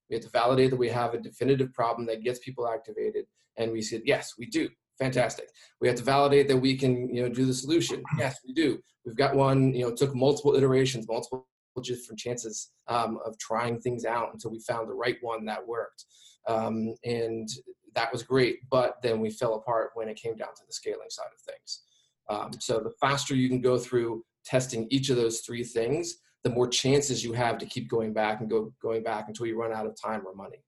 We 0.09 0.17
have 0.17 0.25
to 0.25 0.31
validate 0.31 0.71
that 0.71 0.77
we 0.77 0.89
have 0.91 1.15
a 1.15 1.19
definitive 1.19 1.73
problem 1.73 2.07
that 2.07 2.23
gets 2.23 2.39
people 2.39 2.69
activated. 2.69 3.25
And 3.57 3.73
we 3.73 3.83
said, 3.83 4.03
yes, 4.05 4.35
we 4.39 4.47
do. 4.47 4.69
Fantastic. 5.03 5.49
We 5.81 5.89
have 5.89 5.97
to 5.97 6.05
validate 6.05 6.47
that 6.47 6.57
we 6.57 6.77
can, 6.77 7.13
you 7.13 7.23
know, 7.23 7.29
do 7.29 7.45
the 7.45 7.53
solution. 7.53 8.05
Yes, 8.19 8.39
we 8.47 8.55
do. 8.55 8.79
We've 9.05 9.17
got 9.17 9.35
one, 9.35 9.75
you 9.75 9.83
know, 9.83 9.93
took 9.93 10.15
multiple 10.15 10.55
iterations, 10.55 11.09
multiple 11.09 11.49
different 11.83 12.21
chances 12.21 12.71
um, 12.87 13.19
of 13.27 13.37
trying 13.39 13.81
things 13.81 14.05
out 14.05 14.29
until 14.33 14.53
we 14.53 14.61
found 14.61 14.89
the 14.89 14.95
right 14.95 15.17
one 15.21 15.45
that 15.47 15.67
worked. 15.67 16.05
Um, 16.47 16.95
and 17.05 17.49
that 17.97 18.13
was 18.13 18.23
great. 18.23 18.59
But 18.71 19.03
then 19.03 19.19
we 19.19 19.31
fell 19.31 19.55
apart 19.55 19.91
when 19.95 20.09
it 20.09 20.15
came 20.15 20.37
down 20.37 20.55
to 20.55 20.63
the 20.65 20.73
scaling 20.73 21.11
side 21.11 21.27
of 21.35 21.53
things. 21.53 21.83
Um, 22.29 22.61
so 22.61 22.79
the 22.79 22.93
faster 23.01 23.35
you 23.35 23.49
can 23.49 23.61
go 23.61 23.79
through 23.79 24.25
testing 24.45 24.87
each 24.91 25.11
of 25.11 25.17
those 25.17 25.41
three 25.41 25.65
things, 25.65 26.19
the 26.45 26.51
more 26.51 26.69
chances 26.69 27.25
you 27.25 27.33
have 27.33 27.59
to 27.59 27.67
keep 27.67 27.91
going 27.91 28.13
back 28.13 28.41
and 28.41 28.49
go 28.49 28.73
going 28.81 29.03
back 29.03 29.25
until 29.27 29.47
you 29.47 29.61
run 29.61 29.73
out 29.73 29.87
of 29.87 30.01
time 30.01 30.23
or 30.25 30.33
money. 30.33 30.63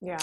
Yeah. 0.00 0.18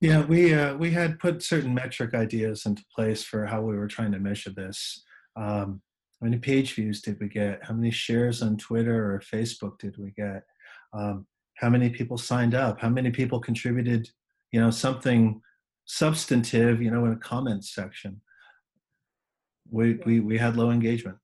Yeah, 0.00 0.24
we 0.24 0.54
uh, 0.54 0.76
we 0.76 0.92
had 0.92 1.18
put 1.18 1.42
certain 1.42 1.74
metric 1.74 2.14
ideas 2.14 2.66
into 2.66 2.84
place 2.94 3.24
for 3.24 3.46
how 3.46 3.62
we 3.62 3.76
were 3.76 3.88
trying 3.88 4.12
to 4.12 4.20
measure 4.20 4.50
this. 4.50 5.02
Um, 5.34 5.82
how 6.20 6.26
many 6.26 6.38
page 6.38 6.74
views 6.74 7.00
did 7.00 7.18
we 7.20 7.28
get? 7.28 7.64
How 7.64 7.74
many 7.74 7.90
shares 7.90 8.42
on 8.42 8.56
Twitter 8.56 9.12
or 9.12 9.20
Facebook 9.20 9.78
did 9.78 9.96
we 9.98 10.12
get? 10.12 10.44
Um, 10.92 11.26
how 11.56 11.68
many 11.68 11.90
people 11.90 12.16
signed 12.16 12.54
up? 12.54 12.80
How 12.80 12.88
many 12.88 13.10
people 13.10 13.40
contributed, 13.40 14.08
you 14.52 14.60
know, 14.60 14.70
something 14.70 15.40
substantive, 15.84 16.80
you 16.80 16.90
know, 16.90 17.04
in 17.04 17.12
a 17.12 17.16
comments 17.16 17.74
section? 17.74 18.20
We, 19.70 19.94
we, 20.06 20.20
we 20.20 20.38
had 20.38 20.56
low 20.56 20.70
engagement. 20.70 21.18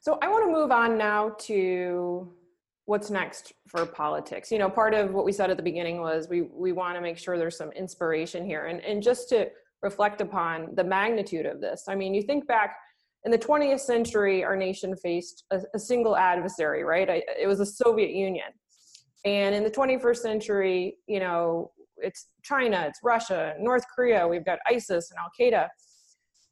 So 0.00 0.18
I 0.22 0.28
want 0.28 0.44
to 0.46 0.52
move 0.52 0.70
on 0.70 0.96
now 0.96 1.30
to 1.40 2.32
what's 2.88 3.10
next 3.10 3.52
for 3.66 3.84
politics. 3.84 4.50
You 4.50 4.58
know, 4.58 4.70
part 4.70 4.94
of 4.94 5.12
what 5.12 5.26
we 5.26 5.32
said 5.32 5.50
at 5.50 5.58
the 5.58 5.62
beginning 5.62 6.00
was 6.00 6.26
we 6.28 6.42
we 6.42 6.72
want 6.72 6.96
to 6.96 7.02
make 7.02 7.18
sure 7.18 7.36
there's 7.36 7.56
some 7.56 7.70
inspiration 7.72 8.46
here, 8.46 8.66
and 8.66 8.80
and 8.80 9.02
just 9.02 9.28
to 9.28 9.48
reflect 9.82 10.22
upon 10.22 10.74
the 10.74 10.82
magnitude 10.82 11.44
of 11.44 11.60
this. 11.60 11.84
I 11.86 11.94
mean, 11.94 12.14
you 12.14 12.22
think 12.22 12.46
back 12.46 12.76
in 13.24 13.30
the 13.30 13.38
20th 13.38 13.80
century, 13.80 14.42
our 14.42 14.56
nation 14.56 14.96
faced 14.96 15.44
a, 15.50 15.60
a 15.74 15.78
single 15.78 16.16
adversary, 16.16 16.82
right? 16.82 17.08
I, 17.08 17.22
it 17.38 17.46
was 17.46 17.58
the 17.58 17.66
Soviet 17.66 18.10
Union, 18.10 18.48
and 19.26 19.54
in 19.54 19.62
the 19.62 19.70
21st 19.70 20.16
century, 20.16 20.96
you 21.06 21.20
know, 21.20 21.70
it's 21.98 22.28
China, 22.42 22.86
it's 22.88 23.00
Russia, 23.04 23.54
North 23.60 23.84
Korea. 23.94 24.26
We've 24.26 24.46
got 24.46 24.60
ISIS 24.66 25.10
and 25.10 25.18
Al 25.18 25.30
Qaeda, 25.38 25.68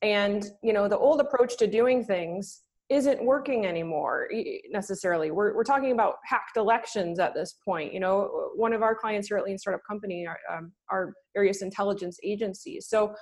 and 0.02 0.44
you 0.62 0.74
know, 0.74 0.86
the 0.86 0.98
old 0.98 1.22
approach 1.22 1.56
to 1.56 1.66
doing 1.66 2.04
things 2.04 2.60
isn't 2.88 3.24
working 3.24 3.66
anymore 3.66 4.28
necessarily. 4.70 5.30
We're, 5.32 5.54
we're 5.56 5.64
talking 5.64 5.90
about 5.90 6.16
hacked 6.24 6.56
elections 6.56 7.18
at 7.18 7.34
this 7.34 7.56
point. 7.64 7.92
You 7.92 7.98
know, 7.98 8.50
one 8.54 8.72
of 8.72 8.82
our 8.82 8.94
clients 8.94 9.26
here 9.28 9.36
at 9.38 9.44
Lean 9.44 9.58
Startup 9.58 9.80
Company 9.88 10.26
are, 10.26 10.38
um, 10.56 10.72
are 10.88 11.14
various 11.34 11.62
intelligence 11.62 12.18
agencies. 12.22 12.86
So 12.88 13.14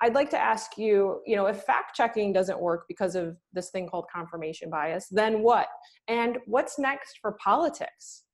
I'd 0.00 0.14
like 0.14 0.30
to 0.30 0.38
ask 0.38 0.78
you, 0.78 1.20
you 1.26 1.36
know, 1.36 1.46
if 1.46 1.62
fact 1.62 1.94
checking 1.94 2.32
doesn't 2.32 2.58
work 2.58 2.84
because 2.88 3.16
of 3.16 3.36
this 3.52 3.70
thing 3.70 3.86
called 3.86 4.06
confirmation 4.14 4.70
bias, 4.70 5.08
then 5.10 5.42
what? 5.42 5.68
And 6.08 6.38
what's 6.46 6.78
next 6.78 7.18
for 7.20 7.36
politics? 7.42 8.24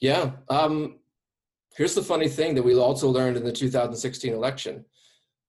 Yeah. 0.00 0.32
Um, 0.48 0.98
here's 1.76 1.94
the 1.94 2.02
funny 2.02 2.28
thing 2.28 2.54
that 2.56 2.62
we 2.62 2.74
also 2.76 3.08
learned 3.08 3.36
in 3.36 3.44
the 3.44 3.52
2016 3.52 4.32
election 4.32 4.84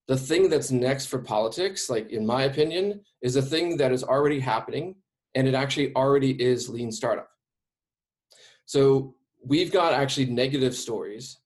the 0.08 0.18
thing 0.18 0.50
that's 0.50 0.72
next 0.72 1.08
for 1.08 1.20
politics, 1.20 1.90
like 1.90 2.12
in 2.12 2.26
my 2.26 2.44
opinion, 2.44 3.02
is 3.22 3.36
a 3.36 3.42
thing 3.42 3.78
that 3.78 3.92
is 3.92 4.04
already 4.04 4.40
happening 4.40 4.96
and 5.36 5.48
it 5.48 5.54
actually 5.54 5.94
already 5.96 6.32
is 6.42 6.70
lean 6.70 6.92
startup. 6.92 7.30
So 8.66 9.16
we've 9.46 9.72
got 9.72 9.94
actually 9.94 10.28
negative 10.28 10.76
stories 10.76 11.40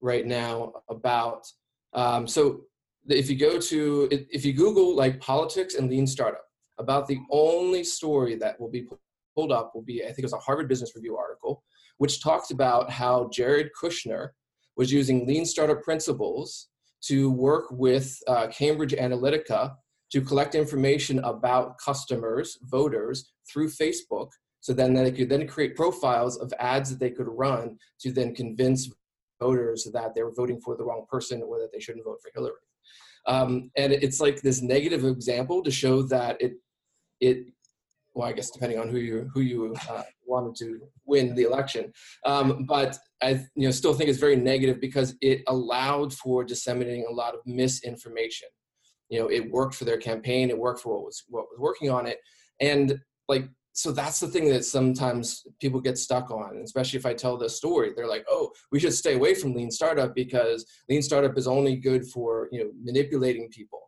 right 0.00 0.26
now 0.26 0.72
about, 0.88 1.46
um, 1.92 2.26
so 2.26 2.62
if 3.08 3.30
you 3.30 3.36
go 3.36 3.58
to, 3.58 4.08
if 4.10 4.44
you 4.44 4.52
Google 4.52 4.96
like 4.96 5.20
politics 5.20 5.74
and 5.74 5.88
lean 5.88 6.06
startup, 6.06 6.44
about 6.78 7.06
the 7.06 7.18
only 7.30 7.84
story 7.84 8.34
that 8.36 8.58
will 8.58 8.70
be 8.70 8.88
pulled 9.36 9.52
up 9.52 9.72
will 9.74 9.82
be, 9.82 10.02
I 10.02 10.06
think 10.06 10.20
it 10.20 10.24
was 10.24 10.32
a 10.32 10.38
Harvard 10.38 10.68
Business 10.68 10.96
Review 10.96 11.16
article, 11.16 11.62
which 11.98 12.22
talked 12.22 12.50
about 12.50 12.90
how 12.90 13.28
Jared 13.32 13.70
Kushner 13.80 14.30
was 14.76 14.90
using 14.90 15.26
lean 15.26 15.44
startup 15.44 15.82
principles 15.82 16.69
to 17.02 17.30
work 17.30 17.66
with 17.70 18.18
uh, 18.26 18.48
Cambridge 18.48 18.92
Analytica 18.92 19.74
to 20.12 20.20
collect 20.20 20.54
information 20.54 21.20
about 21.20 21.78
customers, 21.78 22.58
voters 22.64 23.32
through 23.50 23.68
Facebook. 23.68 24.28
So 24.60 24.72
then 24.72 24.92
they 24.92 25.12
could 25.12 25.30
then 25.30 25.46
create 25.46 25.76
profiles 25.76 26.36
of 26.36 26.52
ads 26.58 26.90
that 26.90 27.00
they 27.00 27.10
could 27.10 27.28
run 27.28 27.78
to 28.00 28.12
then 28.12 28.34
convince 28.34 28.90
voters 29.40 29.88
that 29.92 30.14
they 30.14 30.22
were 30.22 30.34
voting 30.34 30.60
for 30.60 30.76
the 30.76 30.84
wrong 30.84 31.06
person 31.08 31.42
or 31.42 31.58
that 31.58 31.72
they 31.72 31.80
shouldn't 31.80 32.04
vote 32.04 32.18
for 32.22 32.30
Hillary. 32.34 32.54
Um, 33.26 33.70
and 33.76 33.92
it's 33.92 34.20
like 34.20 34.42
this 34.42 34.62
negative 34.62 35.04
example 35.04 35.62
to 35.62 35.70
show 35.70 36.02
that 36.02 36.40
it 36.40 36.54
it 37.20 37.52
well, 38.20 38.28
I 38.28 38.32
guess 38.32 38.50
depending 38.50 38.78
on 38.78 38.88
who 38.88 38.98
you 38.98 39.30
who 39.32 39.40
you 39.40 39.74
uh, 39.88 40.02
wanted 40.26 40.54
to 40.56 40.78
win 41.06 41.34
the 41.34 41.44
election. 41.44 41.90
Um, 42.26 42.66
but 42.66 42.98
I 43.22 43.46
you 43.54 43.66
know 43.66 43.70
still 43.70 43.94
think 43.94 44.10
it's 44.10 44.18
very 44.18 44.36
negative 44.36 44.78
because 44.78 45.14
it 45.22 45.42
allowed 45.48 46.12
for 46.12 46.44
disseminating 46.44 47.06
a 47.08 47.14
lot 47.14 47.34
of 47.34 47.40
misinformation. 47.46 48.48
You 49.08 49.20
know, 49.20 49.28
it 49.28 49.50
worked 49.50 49.74
for 49.74 49.86
their 49.86 49.96
campaign, 49.96 50.50
it 50.50 50.58
worked 50.58 50.80
for 50.80 50.94
what 50.94 51.06
was 51.06 51.24
what 51.28 51.46
was 51.50 51.58
working 51.58 51.90
on 51.90 52.06
it, 52.06 52.18
and 52.60 53.00
like 53.26 53.48
so 53.72 53.90
that's 53.90 54.20
the 54.20 54.28
thing 54.28 54.50
that 54.50 54.66
sometimes 54.66 55.42
people 55.58 55.80
get 55.80 55.96
stuck 55.96 56.30
on, 56.30 56.60
especially 56.62 56.98
if 56.98 57.06
I 57.06 57.14
tell 57.14 57.38
this 57.38 57.56
story. 57.56 57.92
They're 57.96 58.06
like, 58.06 58.26
"Oh, 58.28 58.50
we 58.70 58.80
should 58.80 58.92
stay 58.92 59.14
away 59.14 59.34
from 59.34 59.54
lean 59.54 59.70
startup 59.70 60.14
because 60.14 60.66
lean 60.90 61.00
startup 61.00 61.38
is 61.38 61.46
only 61.46 61.76
good 61.76 62.06
for 62.06 62.48
you 62.52 62.64
know 62.64 62.70
manipulating 62.84 63.48
people." 63.48 63.80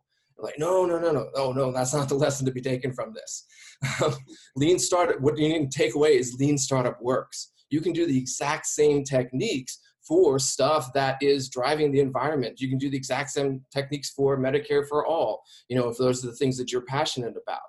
like, 0.43 0.59
no, 0.59 0.85
no, 0.85 0.99
no, 0.99 1.11
no, 1.11 1.29
no, 1.35 1.53
no, 1.53 1.71
that's 1.71 1.93
not 1.93 2.09
the 2.09 2.15
lesson 2.25 2.45
to 2.45 2.51
be 2.51 2.61
taken 2.61 2.93
from 2.93 3.13
this. 3.13 3.45
lean 4.55 4.79
startup, 4.79 5.19
what 5.21 5.37
you 5.37 5.49
need 5.49 5.71
to 5.71 5.77
take 5.77 5.95
away 5.95 6.17
is 6.17 6.35
lean 6.39 6.57
startup 6.57 7.01
works. 7.01 7.51
You 7.69 7.81
can 7.81 7.93
do 7.93 8.05
the 8.05 8.17
exact 8.17 8.67
same 8.67 9.03
techniques 9.03 9.79
for 10.07 10.37
stuff 10.37 10.91
that 10.93 11.17
is 11.21 11.49
driving 11.49 11.91
the 11.91 11.99
environment. 11.99 12.59
You 12.59 12.69
can 12.69 12.77
do 12.77 12.89
the 12.89 12.97
exact 12.97 13.31
same 13.31 13.61
techniques 13.71 14.09
for 14.09 14.37
Medicare 14.37 14.87
for 14.87 15.05
all, 15.05 15.43
you 15.69 15.77
know, 15.77 15.89
if 15.89 15.97
those 15.97 16.23
are 16.23 16.27
the 16.27 16.35
things 16.35 16.57
that 16.57 16.71
you're 16.71 16.81
passionate 16.81 17.35
about. 17.41 17.61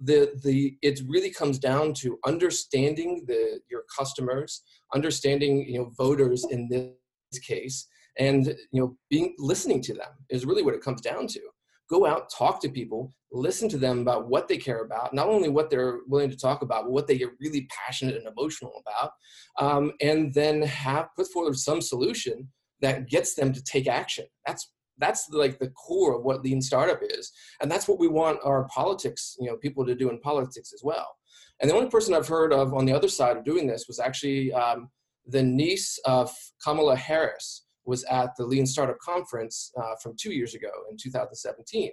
The, 0.00 0.38
the 0.44 0.76
it 0.82 1.00
really 1.06 1.30
comes 1.30 1.58
down 1.58 1.94
to 1.94 2.18
understanding 2.26 3.24
the 3.26 3.60
your 3.70 3.84
customers, 3.96 4.62
understanding 4.94 5.66
you 5.66 5.78
know 5.78 5.90
voters 5.96 6.44
in 6.50 6.68
this 6.68 7.38
case, 7.40 7.86
and 8.18 8.46
you 8.72 8.80
know 8.80 8.96
being 9.08 9.34
listening 9.38 9.80
to 9.82 9.94
them 9.94 10.10
is 10.28 10.44
really 10.44 10.62
what 10.62 10.74
it 10.74 10.82
comes 10.82 11.00
down 11.00 11.26
to 11.28 11.40
go 11.88 12.06
out, 12.06 12.30
talk 12.36 12.60
to 12.60 12.68
people, 12.68 13.14
listen 13.32 13.68
to 13.68 13.78
them 13.78 14.00
about 14.00 14.28
what 14.28 14.48
they 14.48 14.56
care 14.56 14.82
about, 14.84 15.14
not 15.14 15.28
only 15.28 15.48
what 15.48 15.70
they're 15.70 16.00
willing 16.06 16.30
to 16.30 16.36
talk 16.36 16.62
about, 16.62 16.84
but 16.84 16.92
what 16.92 17.06
they 17.06 17.18
get 17.18 17.30
really 17.40 17.68
passionate 17.86 18.16
and 18.16 18.26
emotional 18.26 18.82
about, 18.86 19.12
um, 19.58 19.92
and 20.00 20.32
then 20.34 20.62
have 20.62 21.08
put 21.16 21.28
forward 21.28 21.56
some 21.56 21.80
solution 21.80 22.48
that 22.80 23.08
gets 23.08 23.34
them 23.34 23.52
to 23.52 23.62
take 23.62 23.86
action. 23.86 24.26
That's 24.46 24.70
that's 24.98 25.28
like 25.30 25.58
the 25.58 25.68
core 25.70 26.16
of 26.16 26.24
what 26.24 26.42
lean 26.42 26.62
startup 26.62 27.00
is, 27.02 27.30
and 27.60 27.70
that's 27.70 27.86
what 27.86 27.98
we 27.98 28.08
want 28.08 28.38
our 28.44 28.66
politics, 28.68 29.36
you 29.38 29.46
know, 29.46 29.56
people 29.56 29.84
to 29.84 29.94
do 29.94 30.08
in 30.08 30.18
politics 30.20 30.72
as 30.72 30.80
well. 30.82 31.06
And 31.60 31.70
the 31.70 31.74
only 31.74 31.90
person 31.90 32.14
I've 32.14 32.28
heard 32.28 32.52
of 32.52 32.72
on 32.72 32.86
the 32.86 32.94
other 32.94 33.08
side 33.08 33.36
of 33.36 33.44
doing 33.44 33.66
this 33.66 33.84
was 33.88 33.98
actually 34.00 34.52
um, 34.52 34.88
the 35.26 35.42
niece 35.42 35.98
of 36.06 36.32
Kamala 36.64 36.96
Harris 36.96 37.65
was 37.86 38.04
at 38.04 38.36
the 38.36 38.44
Lean 38.44 38.66
Startup 38.66 38.98
Conference 38.98 39.72
uh, 39.80 39.94
from 40.02 40.14
two 40.18 40.32
years 40.32 40.54
ago 40.54 40.70
in 40.90 40.96
2017. 40.96 41.90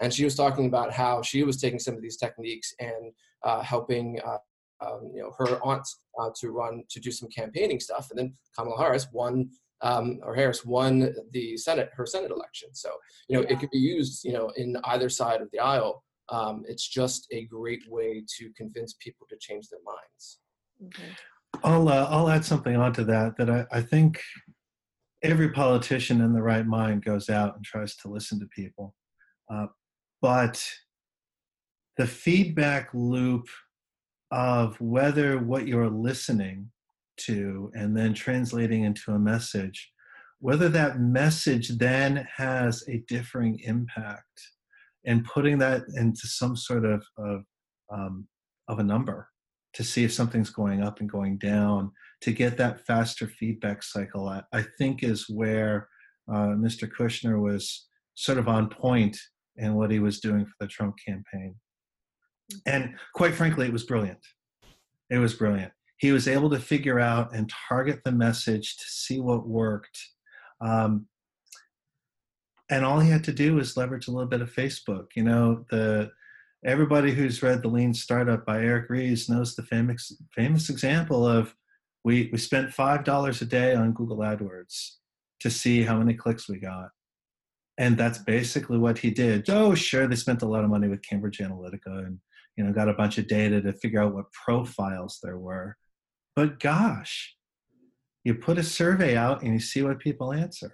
And 0.00 0.12
she 0.12 0.24
was 0.24 0.34
talking 0.34 0.66
about 0.66 0.92
how 0.92 1.22
she 1.22 1.44
was 1.44 1.60
taking 1.60 1.78
some 1.78 1.94
of 1.94 2.02
these 2.02 2.16
techniques 2.16 2.74
and 2.80 3.12
uh, 3.44 3.62
helping 3.62 4.18
uh, 4.26 4.38
um, 4.84 5.10
you 5.14 5.22
know, 5.22 5.32
her 5.38 5.58
aunt 5.64 5.86
uh, 6.18 6.30
to 6.40 6.50
run, 6.50 6.82
to 6.90 7.00
do 7.00 7.10
some 7.10 7.28
campaigning 7.28 7.80
stuff. 7.80 8.08
And 8.10 8.18
then 8.18 8.34
Kamala 8.56 8.78
Harris 8.78 9.06
won, 9.12 9.50
um, 9.82 10.20
or 10.22 10.34
Harris 10.34 10.64
won 10.64 11.14
the 11.32 11.56
Senate, 11.56 11.90
her 11.94 12.06
Senate 12.06 12.30
election. 12.30 12.70
So, 12.72 12.90
you 13.28 13.36
know, 13.36 13.42
yeah. 13.42 13.54
it 13.54 13.60
could 13.60 13.70
be 13.70 13.78
used, 13.78 14.24
you 14.24 14.32
know, 14.32 14.50
in 14.56 14.76
either 14.84 15.08
side 15.08 15.40
of 15.40 15.50
the 15.52 15.60
aisle. 15.60 16.02
Um, 16.30 16.64
it's 16.66 16.88
just 16.88 17.26
a 17.32 17.44
great 17.44 17.82
way 17.88 18.24
to 18.38 18.50
convince 18.56 18.94
people 18.94 19.26
to 19.28 19.36
change 19.38 19.68
their 19.68 19.80
minds. 19.84 20.38
Okay. 20.86 21.12
I'll 21.62 21.88
uh, 21.88 22.08
I'll 22.10 22.28
add 22.28 22.44
something 22.44 22.74
onto 22.76 23.04
that 23.04 23.36
that 23.36 23.48
I, 23.48 23.66
I 23.70 23.80
think 23.80 24.20
every 25.24 25.48
politician 25.48 26.20
in 26.20 26.34
the 26.34 26.42
right 26.42 26.66
mind 26.66 27.04
goes 27.04 27.30
out 27.30 27.56
and 27.56 27.64
tries 27.64 27.96
to 27.96 28.08
listen 28.08 28.38
to 28.38 28.46
people. 28.54 28.94
Uh, 29.52 29.66
but 30.20 30.62
the 31.96 32.06
feedback 32.06 32.90
loop 32.92 33.46
of 34.30 34.78
whether 34.80 35.38
what 35.38 35.66
you're 35.66 35.90
listening 35.90 36.70
to 37.16 37.70
and 37.74 37.96
then 37.96 38.12
translating 38.12 38.84
into 38.84 39.12
a 39.12 39.18
message, 39.18 39.90
whether 40.40 40.68
that 40.68 41.00
message 41.00 41.68
then 41.78 42.26
has 42.36 42.84
a 42.88 43.02
differing 43.08 43.58
impact 43.64 44.40
and 45.06 45.24
putting 45.24 45.58
that 45.58 45.82
into 45.96 46.26
some 46.26 46.54
sort 46.54 46.84
of, 46.84 47.02
of, 47.16 47.44
um, 47.90 48.26
of 48.68 48.78
a 48.78 48.84
number 48.84 49.28
to 49.72 49.82
see 49.82 50.04
if 50.04 50.12
something's 50.12 50.50
going 50.50 50.82
up 50.82 51.00
and 51.00 51.10
going 51.10 51.38
down 51.38 51.90
to 52.24 52.32
get 52.32 52.56
that 52.56 52.86
faster 52.86 53.28
feedback 53.28 53.82
cycle 53.82 54.28
I, 54.28 54.42
I 54.50 54.64
think 54.78 55.02
is 55.02 55.28
where 55.28 55.88
uh, 56.26 56.54
Mr. 56.56 56.90
Kushner 56.90 57.38
was 57.38 57.86
sort 58.14 58.38
of 58.38 58.48
on 58.48 58.70
point 58.70 59.18
in 59.58 59.74
what 59.74 59.90
he 59.90 59.98
was 59.98 60.20
doing 60.20 60.46
for 60.46 60.54
the 60.58 60.66
Trump 60.66 60.94
campaign. 61.06 61.54
And 62.64 62.94
quite 63.14 63.34
frankly, 63.34 63.66
it 63.66 63.74
was 63.74 63.84
brilliant. 63.84 64.20
It 65.10 65.18
was 65.18 65.34
brilliant. 65.34 65.72
He 65.98 66.12
was 66.12 66.26
able 66.26 66.48
to 66.48 66.58
figure 66.58 66.98
out 66.98 67.34
and 67.34 67.52
target 67.68 68.00
the 68.04 68.12
message 68.12 68.78
to 68.78 68.84
see 68.86 69.20
what 69.20 69.46
worked. 69.46 69.98
Um, 70.62 71.06
and 72.70 72.86
all 72.86 73.00
he 73.00 73.10
had 73.10 73.24
to 73.24 73.32
do 73.32 73.56
was 73.56 73.76
leverage 73.76 74.08
a 74.08 74.10
little 74.10 74.28
bit 74.28 74.40
of 74.40 74.50
Facebook. 74.50 75.08
You 75.14 75.24
know, 75.24 75.66
the 75.70 76.10
everybody 76.64 77.12
who's 77.12 77.42
read 77.42 77.60
The 77.60 77.68
Lean 77.68 77.92
Startup 77.92 78.46
by 78.46 78.62
Eric 78.62 78.88
Ries 78.88 79.28
knows 79.28 79.54
the 79.54 79.62
famous 79.62 80.10
famous 80.34 80.70
example 80.70 81.26
of 81.26 81.54
we 82.04 82.28
we 82.32 82.38
spent 82.38 82.72
five 82.72 83.04
dollars 83.04 83.40
a 83.42 83.46
day 83.46 83.74
on 83.74 83.92
Google 83.92 84.18
AdWords 84.18 84.96
to 85.40 85.50
see 85.50 85.82
how 85.82 85.98
many 85.98 86.14
clicks 86.14 86.48
we 86.48 86.58
got. 86.58 86.90
and 87.78 87.96
that's 87.98 88.18
basically 88.18 88.78
what 88.78 88.98
he 88.98 89.10
did. 89.10 89.48
Oh, 89.50 89.74
sure, 89.74 90.06
they 90.06 90.16
spent 90.16 90.42
a 90.42 90.46
lot 90.46 90.64
of 90.64 90.70
money 90.70 90.88
with 90.88 91.02
Cambridge 91.02 91.38
Analytica 91.38 92.06
and 92.06 92.18
you 92.56 92.64
know 92.64 92.72
got 92.72 92.88
a 92.88 92.94
bunch 92.94 93.18
of 93.18 93.26
data 93.26 93.60
to 93.62 93.72
figure 93.72 94.00
out 94.02 94.14
what 94.14 94.32
profiles 94.32 95.18
there 95.22 95.38
were. 95.38 95.76
But 96.36 96.60
gosh, 96.60 97.34
you 98.24 98.34
put 98.34 98.58
a 98.58 98.62
survey 98.62 99.16
out 99.16 99.42
and 99.42 99.52
you 99.52 99.60
see 99.60 99.82
what 99.82 99.98
people 99.98 100.32
answer. 100.32 100.72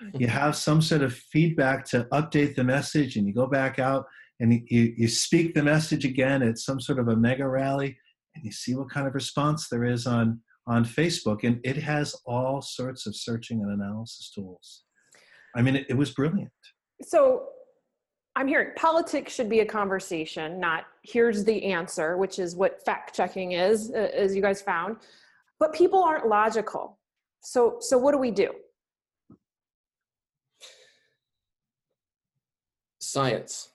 Hmm. 0.00 0.10
You 0.20 0.28
have 0.28 0.56
some 0.56 0.80
sort 0.82 1.02
of 1.02 1.14
feedback 1.14 1.84
to 1.86 2.06
update 2.12 2.54
the 2.56 2.64
message, 2.64 3.16
and 3.16 3.26
you 3.26 3.34
go 3.34 3.46
back 3.46 3.78
out 3.78 4.06
and 4.40 4.52
you, 4.68 4.94
you 4.96 5.08
speak 5.08 5.54
the 5.54 5.62
message 5.62 6.04
again 6.04 6.42
at 6.42 6.58
some 6.58 6.78
sort 6.78 6.98
of 6.98 7.08
a 7.08 7.16
mega 7.16 7.46
rally, 7.48 7.96
and 8.36 8.44
you 8.44 8.52
see 8.52 8.74
what 8.74 8.90
kind 8.90 9.06
of 9.06 9.14
response 9.14 9.68
there 9.68 9.84
is 9.84 10.06
on 10.06 10.40
on 10.68 10.84
Facebook, 10.84 11.44
and 11.44 11.60
it 11.64 11.76
has 11.76 12.14
all 12.26 12.60
sorts 12.60 13.06
of 13.06 13.14
searching 13.14 13.62
and 13.62 13.70
analysis 13.80 14.30
tools. 14.30 14.82
I 15.54 15.62
mean, 15.62 15.76
it, 15.76 15.86
it 15.88 15.94
was 15.94 16.10
brilliant. 16.10 16.50
So 17.02 17.46
I'm 18.34 18.48
hearing 18.48 18.70
politics 18.76 19.32
should 19.32 19.48
be 19.48 19.60
a 19.60 19.64
conversation, 19.64 20.58
not 20.58 20.84
here's 21.02 21.44
the 21.44 21.64
answer, 21.66 22.16
which 22.16 22.38
is 22.38 22.56
what 22.56 22.84
fact 22.84 23.14
checking 23.14 23.52
is, 23.52 23.92
uh, 23.92 24.10
as 24.14 24.34
you 24.34 24.42
guys 24.42 24.60
found. 24.60 24.96
But 25.60 25.72
people 25.72 26.02
aren't 26.02 26.26
logical. 26.26 26.98
So, 27.42 27.76
so 27.80 27.96
what 27.96 28.12
do 28.12 28.18
we 28.18 28.30
do? 28.30 28.50
Science. 32.98 33.70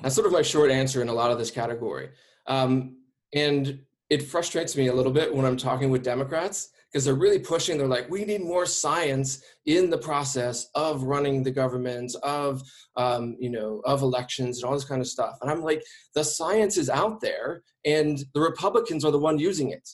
That's 0.00 0.14
sort 0.14 0.26
of 0.26 0.32
my 0.32 0.42
short 0.42 0.70
answer 0.70 1.00
in 1.00 1.08
a 1.08 1.14
lot 1.14 1.30
of 1.30 1.38
this 1.38 1.50
category. 1.50 2.10
Um, 2.46 2.96
and 3.32 3.80
it 4.10 4.22
frustrates 4.22 4.76
me 4.76 4.88
a 4.88 4.94
little 4.94 5.12
bit 5.12 5.34
when 5.34 5.44
I'm 5.44 5.56
talking 5.56 5.90
with 5.90 6.04
Democrats 6.04 6.70
because 6.94 7.04
they're 7.04 7.14
really 7.14 7.40
pushing 7.40 7.76
they're 7.76 7.88
like 7.88 8.08
we 8.08 8.24
need 8.24 8.40
more 8.40 8.66
science 8.66 9.42
in 9.66 9.90
the 9.90 9.98
process 9.98 10.68
of 10.76 11.02
running 11.02 11.42
the 11.42 11.50
government 11.50 12.14
of 12.22 12.62
um, 12.96 13.36
you 13.40 13.50
know 13.50 13.82
of 13.84 14.02
elections 14.02 14.58
and 14.58 14.68
all 14.68 14.74
this 14.74 14.84
kind 14.84 15.00
of 15.00 15.08
stuff. 15.08 15.36
And 15.42 15.50
i'm 15.50 15.62
like 15.62 15.82
the 16.14 16.22
science 16.22 16.76
is 16.76 16.88
out 16.88 17.20
there 17.20 17.62
and 17.84 18.24
the 18.32 18.40
republicans 18.40 19.04
are 19.04 19.10
the 19.10 19.18
one 19.18 19.38
using 19.38 19.70
it. 19.70 19.88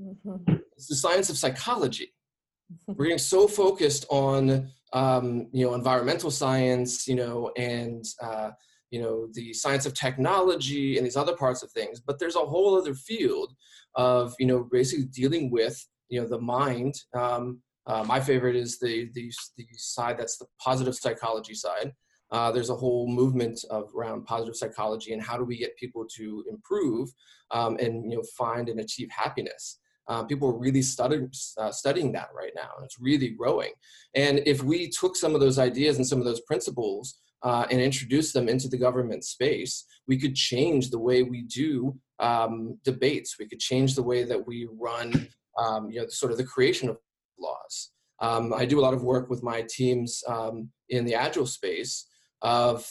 Mm-hmm. 0.00 0.54
it's 0.76 0.88
the 0.88 0.96
science 0.96 1.28
of 1.28 1.36
psychology. 1.36 2.14
We're 2.86 3.04
getting 3.04 3.18
so 3.18 3.46
focused 3.46 4.06
on 4.08 4.70
um, 4.92 5.48
you 5.52 5.66
know 5.66 5.74
environmental 5.74 6.30
science 6.30 7.08
you 7.08 7.16
know 7.16 7.50
and 7.56 8.04
uh, 8.22 8.50
you 8.94 9.00
know 9.02 9.16
the 9.32 9.52
science 9.52 9.86
of 9.86 9.94
technology 9.94 10.96
and 10.96 11.04
these 11.06 11.20
other 11.22 11.36
parts 11.44 11.62
of 11.62 11.70
things 11.72 12.00
but 12.00 12.18
there's 12.18 12.36
a 12.36 12.50
whole 12.52 12.72
other 12.80 12.94
field 12.94 13.50
of 13.94 14.34
you 14.38 14.46
know 14.46 14.60
basically 14.70 15.06
dealing 15.06 15.50
with 15.50 15.76
you 16.08 16.20
know 16.20 16.28
the 16.28 16.40
mind. 16.40 16.94
Um, 17.14 17.60
uh, 17.86 18.02
my 18.04 18.20
favorite 18.20 18.56
is 18.56 18.78
the, 18.78 19.10
the 19.14 19.30
the 19.56 19.66
side 19.72 20.18
that's 20.18 20.38
the 20.38 20.46
positive 20.60 20.94
psychology 20.94 21.54
side. 21.54 21.92
Uh, 22.30 22.50
there's 22.50 22.70
a 22.70 22.74
whole 22.74 23.06
movement 23.06 23.60
of 23.70 23.90
around 23.94 24.24
positive 24.24 24.56
psychology 24.56 25.12
and 25.12 25.22
how 25.22 25.36
do 25.36 25.44
we 25.44 25.58
get 25.58 25.76
people 25.76 26.04
to 26.16 26.44
improve 26.50 27.10
um, 27.50 27.76
and 27.78 28.10
you 28.10 28.16
know 28.16 28.24
find 28.36 28.68
and 28.68 28.80
achieve 28.80 29.08
happiness. 29.10 29.80
Uh, 30.06 30.22
people 30.22 30.48
are 30.48 30.58
really 30.58 30.82
studying 30.82 31.30
uh, 31.58 31.70
studying 31.70 32.12
that 32.12 32.28
right 32.36 32.52
now 32.54 32.70
and 32.76 32.84
it's 32.84 33.00
really 33.00 33.30
growing. 33.30 33.72
And 34.14 34.40
if 34.46 34.62
we 34.62 34.88
took 34.88 35.16
some 35.16 35.34
of 35.34 35.40
those 35.40 35.58
ideas 35.58 35.96
and 35.96 36.06
some 36.06 36.18
of 36.18 36.24
those 36.24 36.42
principles 36.42 37.18
uh, 37.44 37.66
and 37.70 37.80
introduce 37.80 38.32
them 38.32 38.48
into 38.48 38.68
the 38.68 38.76
government 38.76 39.24
space, 39.24 39.84
we 40.08 40.18
could 40.18 40.34
change 40.34 40.90
the 40.90 40.98
way 40.98 41.22
we 41.22 41.42
do 41.42 41.96
um, 42.18 42.78
debates. 42.84 43.36
We 43.38 43.46
could 43.46 43.60
change 43.60 43.94
the 43.94 44.02
way 44.02 44.24
that 44.24 44.46
we 44.46 44.66
run 44.78 45.28
um, 45.58 45.90
you 45.90 46.00
know, 46.00 46.08
sort 46.08 46.32
of 46.32 46.38
the 46.38 46.44
creation 46.44 46.88
of 46.88 46.96
laws. 47.38 47.90
Um, 48.20 48.52
I 48.54 48.64
do 48.64 48.80
a 48.80 48.82
lot 48.82 48.94
of 48.94 49.02
work 49.02 49.28
with 49.28 49.42
my 49.42 49.64
teams 49.68 50.22
um, 50.26 50.70
in 50.88 51.04
the 51.04 51.14
agile 51.14 51.46
space 51.46 52.06
of 52.42 52.90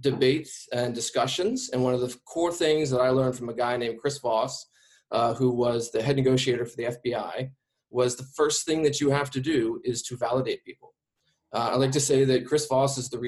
debates 0.00 0.68
and 0.72 0.94
discussions. 0.94 1.70
And 1.72 1.82
one 1.82 1.94
of 1.94 2.00
the 2.00 2.16
core 2.26 2.52
things 2.52 2.90
that 2.90 3.00
I 3.00 3.08
learned 3.08 3.36
from 3.36 3.48
a 3.48 3.54
guy 3.54 3.76
named 3.76 4.00
Chris 4.00 4.18
Voss, 4.18 4.66
uh, 5.10 5.34
who 5.34 5.50
was 5.50 5.90
the 5.90 6.02
head 6.02 6.16
negotiator 6.16 6.66
for 6.66 6.76
the 6.76 6.84
FBI, 6.84 7.50
was 7.90 8.16
the 8.16 8.26
first 8.36 8.66
thing 8.66 8.82
that 8.82 9.00
you 9.00 9.10
have 9.10 9.30
to 9.30 9.40
do 9.40 9.80
is 9.84 10.02
to 10.02 10.16
validate 10.16 10.64
people. 10.64 10.94
Uh, 11.52 11.70
I 11.72 11.76
like 11.76 11.92
to 11.92 12.00
say 12.00 12.24
that 12.24 12.46
Chris 12.46 12.66
Voss 12.66 12.98
is 12.98 13.08
the 13.08 13.18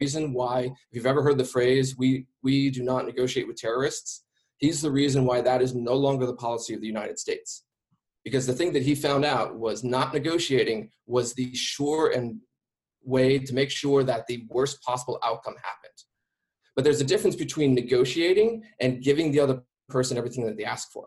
reason 0.00 0.32
why, 0.32 0.60
if 0.60 0.72
you've 0.92 1.06
ever 1.06 1.22
heard 1.22 1.38
the 1.38 1.44
phrase, 1.44 1.96
we, 1.96 2.26
we 2.42 2.70
do 2.70 2.82
not 2.82 3.06
negotiate 3.06 3.46
with 3.46 3.56
terrorists, 3.56 4.24
he's 4.58 4.82
the 4.82 4.90
reason 4.90 5.24
why 5.24 5.40
that 5.40 5.62
is 5.62 5.74
no 5.74 5.94
longer 5.94 6.26
the 6.26 6.34
policy 6.34 6.74
of 6.74 6.80
the 6.80 6.86
United 6.86 7.18
States 7.18 7.64
because 8.26 8.44
the 8.44 8.52
thing 8.52 8.72
that 8.72 8.82
he 8.82 8.96
found 8.96 9.24
out 9.24 9.56
was 9.56 9.84
not 9.84 10.12
negotiating 10.12 10.90
was 11.06 11.32
the 11.34 11.54
sure 11.54 12.10
and 12.10 12.40
way 13.04 13.38
to 13.38 13.54
make 13.54 13.70
sure 13.70 14.02
that 14.02 14.26
the 14.26 14.44
worst 14.48 14.82
possible 14.82 15.16
outcome 15.22 15.54
happened. 15.62 15.98
But 16.74 16.82
there's 16.82 17.00
a 17.00 17.04
difference 17.04 17.36
between 17.36 17.72
negotiating 17.72 18.64
and 18.80 19.00
giving 19.00 19.30
the 19.30 19.38
other 19.38 19.62
person 19.88 20.18
everything 20.18 20.44
that 20.44 20.56
they 20.56 20.64
ask 20.64 20.90
for. 20.90 21.06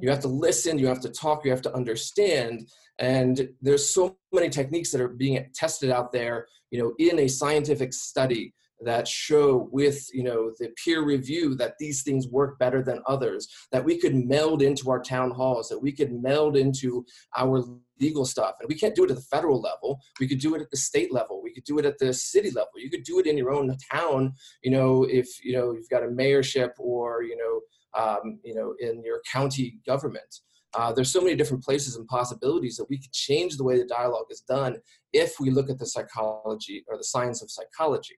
You 0.00 0.10
have 0.10 0.20
to 0.20 0.28
listen, 0.28 0.78
you 0.78 0.86
have 0.86 1.00
to 1.00 1.10
talk, 1.10 1.44
you 1.44 1.50
have 1.50 1.62
to 1.62 1.74
understand. 1.74 2.68
And 2.98 3.48
there's 3.60 3.88
so 3.88 4.16
many 4.32 4.48
techniques 4.48 4.90
that 4.92 5.00
are 5.00 5.08
being 5.08 5.44
tested 5.54 5.90
out 5.90 6.12
there, 6.12 6.46
you 6.70 6.82
know, 6.82 6.94
in 6.98 7.18
a 7.20 7.28
scientific 7.28 7.92
study 7.92 8.54
that 8.80 9.08
show 9.08 9.68
with 9.72 10.06
you 10.12 10.22
know 10.22 10.52
the 10.58 10.68
peer 10.82 11.02
review 11.02 11.54
that 11.54 11.74
these 11.78 12.02
things 12.02 12.28
work 12.28 12.58
better 12.58 12.82
than 12.82 13.02
others 13.06 13.48
that 13.72 13.84
we 13.84 13.98
could 13.98 14.14
meld 14.14 14.62
into 14.62 14.90
our 14.90 15.00
town 15.00 15.30
halls 15.30 15.68
that 15.68 15.78
we 15.78 15.90
could 15.90 16.12
meld 16.12 16.56
into 16.56 17.04
our 17.36 17.64
legal 18.00 18.26
stuff 18.26 18.54
and 18.60 18.68
we 18.68 18.74
can't 18.74 18.94
do 18.94 19.04
it 19.04 19.10
at 19.10 19.16
the 19.16 19.22
federal 19.22 19.60
level 19.60 19.98
we 20.20 20.28
could 20.28 20.38
do 20.38 20.54
it 20.54 20.60
at 20.60 20.70
the 20.70 20.76
state 20.76 21.12
level 21.12 21.42
we 21.42 21.52
could 21.52 21.64
do 21.64 21.78
it 21.78 21.86
at 21.86 21.98
the 21.98 22.12
city 22.12 22.50
level 22.50 22.70
you 22.76 22.90
could 22.90 23.04
do 23.04 23.18
it 23.18 23.26
in 23.26 23.38
your 23.38 23.50
own 23.50 23.74
town 23.90 24.32
you 24.62 24.70
know 24.70 25.04
if 25.04 25.26
you 25.42 25.54
know 25.54 25.72
you've 25.72 25.88
got 25.88 26.04
a 26.04 26.08
mayorship 26.08 26.72
or 26.78 27.22
you 27.22 27.36
know 27.36 27.60
um, 27.96 28.38
you 28.44 28.54
know 28.54 28.74
in 28.80 29.02
your 29.04 29.20
county 29.30 29.78
government 29.86 30.40
uh, 30.74 30.92
there's 30.92 31.10
so 31.10 31.20
many 31.20 31.34
different 31.34 31.64
places 31.64 31.96
and 31.96 32.06
possibilities 32.08 32.76
that 32.76 32.88
we 32.90 32.98
could 32.98 33.12
change 33.12 33.56
the 33.56 33.64
way 33.64 33.78
the 33.78 33.86
dialogue 33.86 34.26
is 34.30 34.40
done 34.42 34.76
if 35.12 35.40
we 35.40 35.50
look 35.50 35.70
at 35.70 35.78
the 35.78 35.86
psychology 35.86 36.84
or 36.88 36.96
the 36.96 37.04
science 37.04 37.42
of 37.42 37.50
psychology 37.50 38.16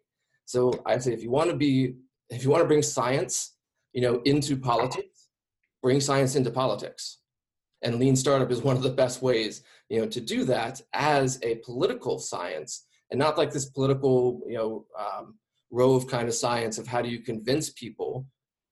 so 0.49 0.72
I'd 0.87 1.03
say 1.03 1.12
if 1.12 1.22
you 1.22 1.31
want 1.31 1.51
to 1.51 1.57
be, 1.57 1.97
if 2.31 2.43
you 2.43 2.49
want 2.49 2.62
to 2.62 2.66
bring 2.66 2.81
science, 2.81 3.55
you 3.93 4.01
know, 4.01 4.22
into 4.24 4.57
politics, 4.57 5.29
bring 5.83 6.01
science 6.01 6.37
into 6.37 6.51
politics. 6.51 7.18
And 7.83 7.97
lean 7.97 8.16
startup 8.16 8.51
is 8.51 8.62
one 8.62 8.74
of 8.74 8.83
the 8.83 8.89
best 8.89 9.20
ways, 9.20 9.62
you 9.91 10.01
know, 10.01 10.07
to 10.07 10.22
do 10.22 10.45
that 10.45 10.81
as 10.95 11.39
a 11.43 11.57
political 11.57 12.18
science 12.18 12.87
and 13.11 13.18
not 13.18 13.37
like 13.37 13.53
this 13.53 13.66
political, 13.66 14.41
you 14.47 14.57
know, 14.57 14.87
um, 14.99 15.39
rove 15.70 16.07
kind 16.07 16.29
of 16.29 16.35
science 16.35 16.79
of 16.79 16.87
how 16.87 17.03
do 17.03 17.11
you 17.11 17.18
convince 17.18 17.68
people, 17.68 18.24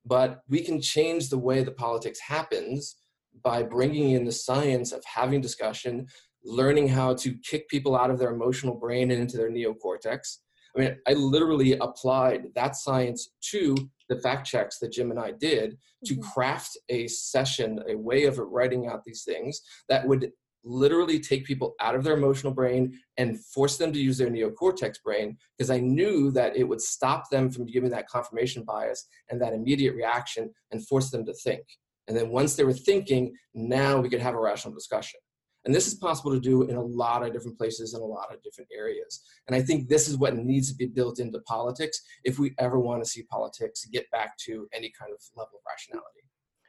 but 0.07 0.41
we 0.49 0.63
can 0.63 0.81
change 0.81 1.29
the 1.29 1.39
way 1.39 1.63
the 1.63 1.73
politics 1.73 2.21
happens 2.21 2.97
by 3.43 3.63
bringing 3.63 4.13
in 4.13 4.25
the 4.25 4.33
science 4.33 4.93
of 4.93 5.05
having 5.05 5.41
discussion, 5.41 6.07
learning 6.45 6.89
how 6.89 7.15
to 7.15 7.35
kick 7.45 7.69
people 7.69 7.97
out 7.97 8.11
of 8.11 8.19
their 8.19 8.33
emotional 8.33 8.75
brain 8.75 9.11
and 9.11 9.21
into 9.21 9.37
their 9.37 9.51
neocortex, 9.51 10.39
I 10.77 10.81
mean, 10.81 10.97
I 11.09 11.15
literally 11.15 11.73
applied 11.73 12.49
that 12.55 12.77
science 12.77 13.31
to 13.51 13.75
the 14.09 14.19
fact 14.19 14.47
checks 14.47 14.79
that 14.79 14.93
Jim 14.93 15.11
and 15.11 15.19
I 15.19 15.33
did 15.33 15.79
to 16.05 16.15
mm-hmm. 16.15 16.23
craft 16.23 16.77
a 16.89 17.09
session, 17.09 17.81
a 17.89 17.97
way 17.97 18.25
of 18.25 18.39
writing 18.39 18.87
out 18.87 19.05
these 19.05 19.25
things 19.25 19.61
that 19.89 20.07
would 20.07 20.31
literally 20.67 21.21
take 21.21 21.45
people 21.45 21.75
out 21.81 21.95
of 21.95 22.05
their 22.05 22.17
emotional 22.17 22.53
brain 22.53 22.99
and 23.17 23.43
force 23.47 23.79
them 23.79 23.93
to 23.93 23.99
use 23.99 24.19
their 24.19 24.29
neocortex 24.29 25.03
brain 25.03 25.39
because 25.57 25.71
I 25.71 25.79
knew 25.79 26.31
that 26.33 26.57
it 26.57 26.65
would 26.65 26.81
stop 26.81 27.31
them 27.31 27.51
from 27.51 27.67
giving 27.67 27.91
that 27.91 28.09
confirmation 28.09 28.65
bias 28.65 29.07
and 29.31 29.41
that 29.41 29.55
immediate 29.55 29.95
reaction 29.95 30.53
and 30.73 30.87
force 30.87 31.11
them 31.11 31.25
to 31.27 31.33
think. 31.33 31.63
And 32.09 32.17
then 32.17 32.31
once 32.31 32.55
they 32.55 32.65
were 32.65 32.73
thinking, 32.73 33.35
now 33.55 34.01
we 34.01 34.09
could 34.09 34.21
have 34.21 34.35
a 34.35 34.41
rational 34.41 34.75
discussion. 34.75 35.21
And 35.65 35.75
this 35.75 35.89
is 35.89 35.95
possible 35.95 36.31
to 36.31 36.39
do 36.39 36.63
in 36.63 36.77
a 36.77 36.83
lot 36.83 37.27
of 37.27 37.33
different 37.33 37.59
places 37.59 37.95
in 37.95 38.01
a 38.01 38.05
lot 38.05 38.33
of 38.33 38.41
different 38.43 38.71
areas. 38.77 39.23
And 39.49 39.57
I 39.57 39.63
think 39.63 39.89
this 39.89 40.07
is 40.07 40.17
what 40.17 40.37
needs 40.37 40.71
to 40.71 40.77
be 40.77 40.87
built 40.87 41.19
into 41.19 41.41
politics 41.41 42.01
if 42.23 42.39
we 42.39 42.55
ever 42.59 42.79
want 42.79 43.03
to 43.03 43.11
see 43.11 43.25
politics 43.25 43.85
get 43.87 44.09
back 44.13 44.37
to 44.47 44.69
any 44.73 44.93
kind 44.97 45.13
of 45.13 45.21
level 45.37 45.59
of 45.59 45.63
rationality. 45.69 46.21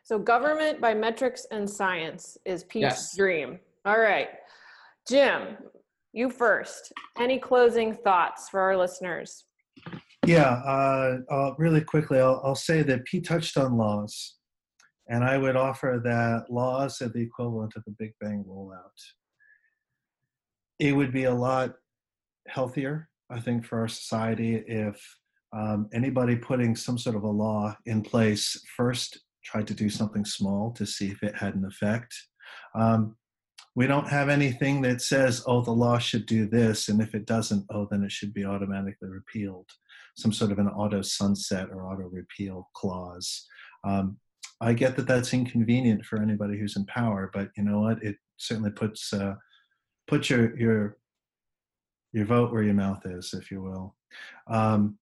So, 0.04 0.18
government 0.18 0.82
by 0.82 0.94
metrics 0.94 1.46
and 1.52 1.70
science 1.70 2.38
is 2.46 2.64
Pete's 2.64 2.82
yes. 2.82 3.16
dream. 3.16 3.60
All 3.88 4.00
right. 4.00 4.28
Jim, 5.08 5.56
you 6.12 6.30
first. 6.30 6.92
Any 7.18 7.40
closing 7.40 7.94
thoughts 7.94 8.50
for 8.50 8.60
our 8.60 8.76
listeners? 8.76 9.46
Yeah, 10.26 10.62
uh, 10.66 11.20
uh, 11.32 11.54
really 11.58 11.80
quickly, 11.80 12.20
I'll, 12.20 12.42
I'll 12.44 12.54
say 12.54 12.82
that 12.82 13.06
Pete 13.06 13.26
touched 13.26 13.56
on 13.56 13.78
laws. 13.78 14.36
And 15.08 15.24
I 15.24 15.38
would 15.38 15.56
offer 15.56 16.02
that 16.04 16.52
laws 16.54 17.02
are 17.02 17.08
the 17.08 17.22
equivalent 17.22 17.78
of 17.78 17.84
a 17.88 17.92
Big 17.98 18.12
Bang 18.20 18.44
rollout. 18.46 18.82
It 20.80 20.92
would 20.92 21.14
be 21.14 21.24
a 21.24 21.34
lot 21.34 21.76
healthier, 22.50 23.08
I 23.30 23.40
think, 23.40 23.64
for 23.64 23.80
our 23.80 23.88
society 23.88 24.66
if 24.68 25.02
um, 25.56 25.88
anybody 25.94 26.36
putting 26.36 26.76
some 26.76 26.98
sort 26.98 27.16
of 27.16 27.24
a 27.24 27.30
law 27.30 27.74
in 27.86 28.02
place 28.02 28.62
first 28.76 29.18
tried 29.46 29.68
to 29.68 29.74
do 29.74 29.90
something 29.90 30.26
small 30.26 30.74
to 30.74 30.86
see 30.86 31.08
if 31.08 31.24
it 31.24 31.38
had 31.38 31.56
an 31.56 31.64
effect. 31.64 32.14
Um, 32.76 33.16
we 33.78 33.86
don't 33.86 34.10
have 34.10 34.28
anything 34.28 34.82
that 34.82 35.04
says, 35.04 35.44
oh, 35.46 35.62
the 35.62 35.70
law 35.70 36.00
should 36.00 36.26
do 36.26 36.48
this, 36.48 36.90
and 36.90 37.00
if 37.00 37.14
it 37.14 37.28
doesn't, 37.28 37.64
oh, 37.70 37.88
then 37.92 38.04
it 38.04 38.12
should 38.12 38.34
be 38.34 38.44
automatically 38.44 39.08
repealed. 39.08 39.70
Some 40.18 40.34
sort 40.34 40.52
of 40.52 40.58
an 40.58 40.68
auto 40.68 41.04
sunset 41.04 41.70
or 41.72 41.86
auto 41.86 42.10
repeal 42.10 42.72
clause. 42.74 43.46
Um, 43.84 44.18
I 44.60 44.74
get 44.74 44.96
that 44.96 45.06
that's 45.06 45.32
inconvenient 45.32 46.06
for 46.06 46.20
anybody 46.20 46.58
who's 46.58 46.76
in 46.76 46.88
power, 46.88 47.30
but 47.32 47.50
you 47.56 47.64
know 47.64 47.82
what? 47.82 48.02
It 48.02 48.16
certainly 48.38 48.72
puts 48.72 49.14
uh, 49.14 49.36
put 50.08 50.28
your 50.28 50.58
your 50.58 50.98
your 52.14 52.26
vote 52.26 52.52
where 52.52 52.64
your 52.64 52.74
mouth 52.74 53.06
is, 53.06 53.36
if 53.36 53.52
you 53.52 53.62
will. 53.62 53.96
Um, 54.48 54.98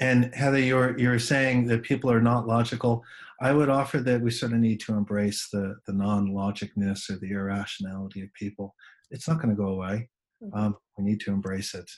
and 0.00 0.34
Heather, 0.34 0.58
you're 0.58 0.98
you're 0.98 1.18
saying 1.18 1.66
that 1.68 1.82
people 1.82 2.10
are 2.10 2.20
not 2.20 2.46
logical. 2.46 3.02
I 3.40 3.52
would 3.52 3.68
offer 3.68 3.98
that 4.00 4.20
we 4.20 4.30
sort 4.30 4.52
of 4.52 4.58
need 4.58 4.80
to 4.80 4.92
embrace 4.92 5.48
the 5.52 5.76
the 5.86 5.92
non-logicness 5.92 7.10
or 7.10 7.16
the 7.16 7.30
irrationality 7.30 8.22
of 8.22 8.32
people. 8.34 8.74
It's 9.10 9.28
not 9.28 9.40
going 9.40 9.50
to 9.50 9.62
go 9.62 9.68
away. 9.68 10.08
Mm-hmm. 10.42 10.58
Um, 10.58 10.76
we 10.98 11.04
need 11.04 11.20
to 11.20 11.30
embrace 11.30 11.74
it. 11.74 11.90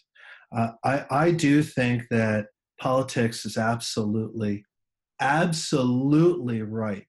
Uh, 0.56 0.70
I 0.84 1.06
I 1.10 1.30
do 1.32 1.62
think 1.62 2.04
that 2.10 2.46
politics 2.80 3.44
is 3.44 3.56
absolutely 3.56 4.64
absolutely 5.20 6.62
ripe 6.62 7.04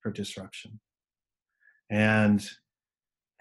for 0.00 0.12
disruption, 0.12 0.80
and 1.90 2.48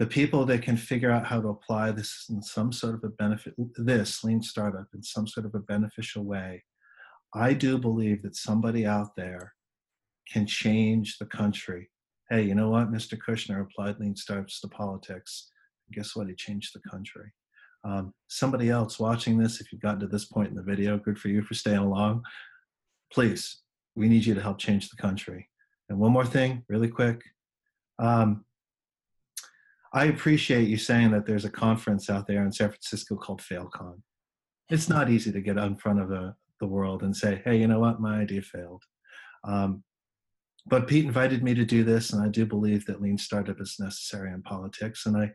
the 0.01 0.07
people 0.07 0.45
that 0.45 0.63
can 0.63 0.77
figure 0.77 1.11
out 1.11 1.27
how 1.27 1.39
to 1.39 1.49
apply 1.49 1.91
this 1.91 2.25
in 2.27 2.41
some 2.41 2.71
sort 2.71 2.95
of 2.95 3.03
a 3.03 3.09
benefit, 3.09 3.53
this 3.75 4.23
lean 4.23 4.41
startup 4.41 4.87
in 4.95 5.03
some 5.03 5.27
sort 5.27 5.45
of 5.45 5.53
a 5.53 5.59
beneficial 5.59 6.23
way, 6.23 6.63
I 7.35 7.53
do 7.53 7.77
believe 7.77 8.23
that 8.23 8.35
somebody 8.35 8.83
out 8.83 9.09
there 9.15 9.53
can 10.27 10.47
change 10.47 11.19
the 11.19 11.27
country. 11.27 11.91
Hey, 12.31 12.41
you 12.41 12.55
know 12.55 12.71
what? 12.71 12.91
Mr. 12.91 13.15
Kushner 13.15 13.61
applied 13.61 13.99
lean 13.99 14.15
startups 14.15 14.59
to 14.61 14.69
politics. 14.69 15.51
guess 15.93 16.15
what? 16.15 16.27
He 16.29 16.33
changed 16.33 16.73
the 16.73 16.89
country. 16.89 17.31
Um, 17.83 18.11
somebody 18.27 18.71
else 18.71 18.99
watching 18.99 19.37
this, 19.37 19.61
if 19.61 19.71
you've 19.71 19.83
gotten 19.83 19.99
to 19.99 20.07
this 20.07 20.25
point 20.25 20.49
in 20.49 20.55
the 20.55 20.63
video, 20.63 20.97
good 20.97 21.19
for 21.19 21.27
you 21.27 21.43
for 21.43 21.53
staying 21.53 21.77
along. 21.77 22.23
Please, 23.13 23.61
we 23.95 24.09
need 24.09 24.25
you 24.25 24.33
to 24.33 24.41
help 24.41 24.57
change 24.57 24.89
the 24.89 24.99
country. 24.99 25.47
And 25.89 25.99
one 25.99 26.11
more 26.11 26.25
thing, 26.25 26.63
really 26.69 26.87
quick. 26.87 27.21
Um, 27.99 28.45
I 29.93 30.05
appreciate 30.05 30.69
you 30.69 30.77
saying 30.77 31.11
that 31.11 31.25
there's 31.25 31.45
a 31.45 31.49
conference 31.49 32.09
out 32.09 32.25
there 32.25 32.43
in 32.43 32.51
San 32.51 32.69
Francisco 32.69 33.15
called 33.15 33.41
FailCon. 33.41 34.01
It's 34.69 34.87
not 34.87 35.09
easy 35.09 35.31
to 35.33 35.41
get 35.41 35.57
in 35.57 35.75
front 35.75 35.99
of 35.99 36.07
the, 36.07 36.33
the 36.61 36.67
world 36.67 37.03
and 37.03 37.15
say, 37.15 37.41
hey, 37.43 37.57
you 37.57 37.67
know 37.67 37.79
what, 37.79 37.99
my 37.99 38.21
idea 38.21 38.41
failed. 38.41 38.83
Um, 39.43 39.83
but 40.65 40.87
Pete 40.87 41.05
invited 41.05 41.43
me 41.43 41.53
to 41.55 41.65
do 41.65 41.83
this, 41.83 42.13
and 42.13 42.23
I 42.23 42.29
do 42.29 42.45
believe 42.45 42.85
that 42.85 43.01
lean 43.01 43.17
startup 43.17 43.59
is 43.59 43.77
necessary 43.79 44.31
in 44.31 44.43
politics. 44.43 45.05
And 45.05 45.17
I, 45.17 45.31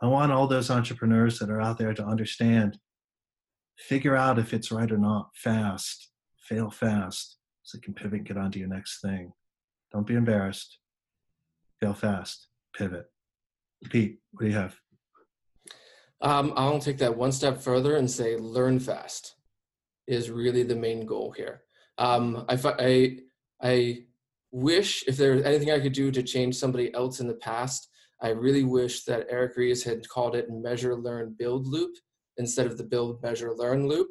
I 0.00 0.06
want 0.06 0.32
all 0.32 0.46
those 0.46 0.70
entrepreneurs 0.70 1.38
that 1.38 1.50
are 1.50 1.60
out 1.60 1.76
there 1.76 1.92
to 1.92 2.04
understand, 2.04 2.78
figure 3.76 4.16
out 4.16 4.38
if 4.38 4.54
it's 4.54 4.72
right 4.72 4.90
or 4.90 4.98
not 4.98 5.30
fast, 5.34 6.10
fail 6.38 6.70
fast, 6.70 7.36
so 7.64 7.76
you 7.76 7.82
can 7.82 7.94
pivot, 7.94 8.24
get 8.24 8.36
on 8.38 8.50
to 8.52 8.58
your 8.58 8.68
next 8.68 9.00
thing. 9.00 9.32
Don't 9.92 10.06
be 10.06 10.14
embarrassed. 10.14 10.78
Fail 11.80 11.94
fast, 11.94 12.48
pivot. 12.76 13.06
Pete, 13.90 14.18
what 14.32 14.42
do 14.42 14.50
you 14.50 14.56
have? 14.56 14.76
Um, 16.20 16.52
I'll 16.56 16.78
take 16.78 16.98
that 16.98 17.16
one 17.16 17.32
step 17.32 17.60
further 17.60 17.96
and 17.96 18.10
say 18.10 18.36
learn 18.36 18.80
fast 18.80 19.36
is 20.06 20.30
really 20.30 20.62
the 20.62 20.76
main 20.76 21.04
goal 21.04 21.32
here. 21.32 21.62
Um, 21.98 22.44
I, 22.48 22.58
I, 22.64 23.18
I 23.62 23.98
wish 24.50 25.04
if 25.06 25.16
there's 25.16 25.44
anything 25.44 25.70
I 25.70 25.80
could 25.80 25.92
do 25.92 26.10
to 26.10 26.22
change 26.22 26.56
somebody 26.56 26.94
else 26.94 27.20
in 27.20 27.28
the 27.28 27.34
past, 27.34 27.88
I 28.22 28.28
really 28.28 28.64
wish 28.64 29.04
that 29.04 29.26
Eric 29.28 29.56
Ries 29.56 29.82
had 29.82 30.08
called 30.08 30.34
it 30.34 30.50
measure, 30.50 30.96
learn, 30.96 31.34
build 31.38 31.66
loop 31.66 31.94
instead 32.38 32.66
of 32.66 32.78
the 32.78 32.84
build, 32.84 33.22
measure, 33.22 33.52
learn 33.54 33.86
loop, 33.86 34.08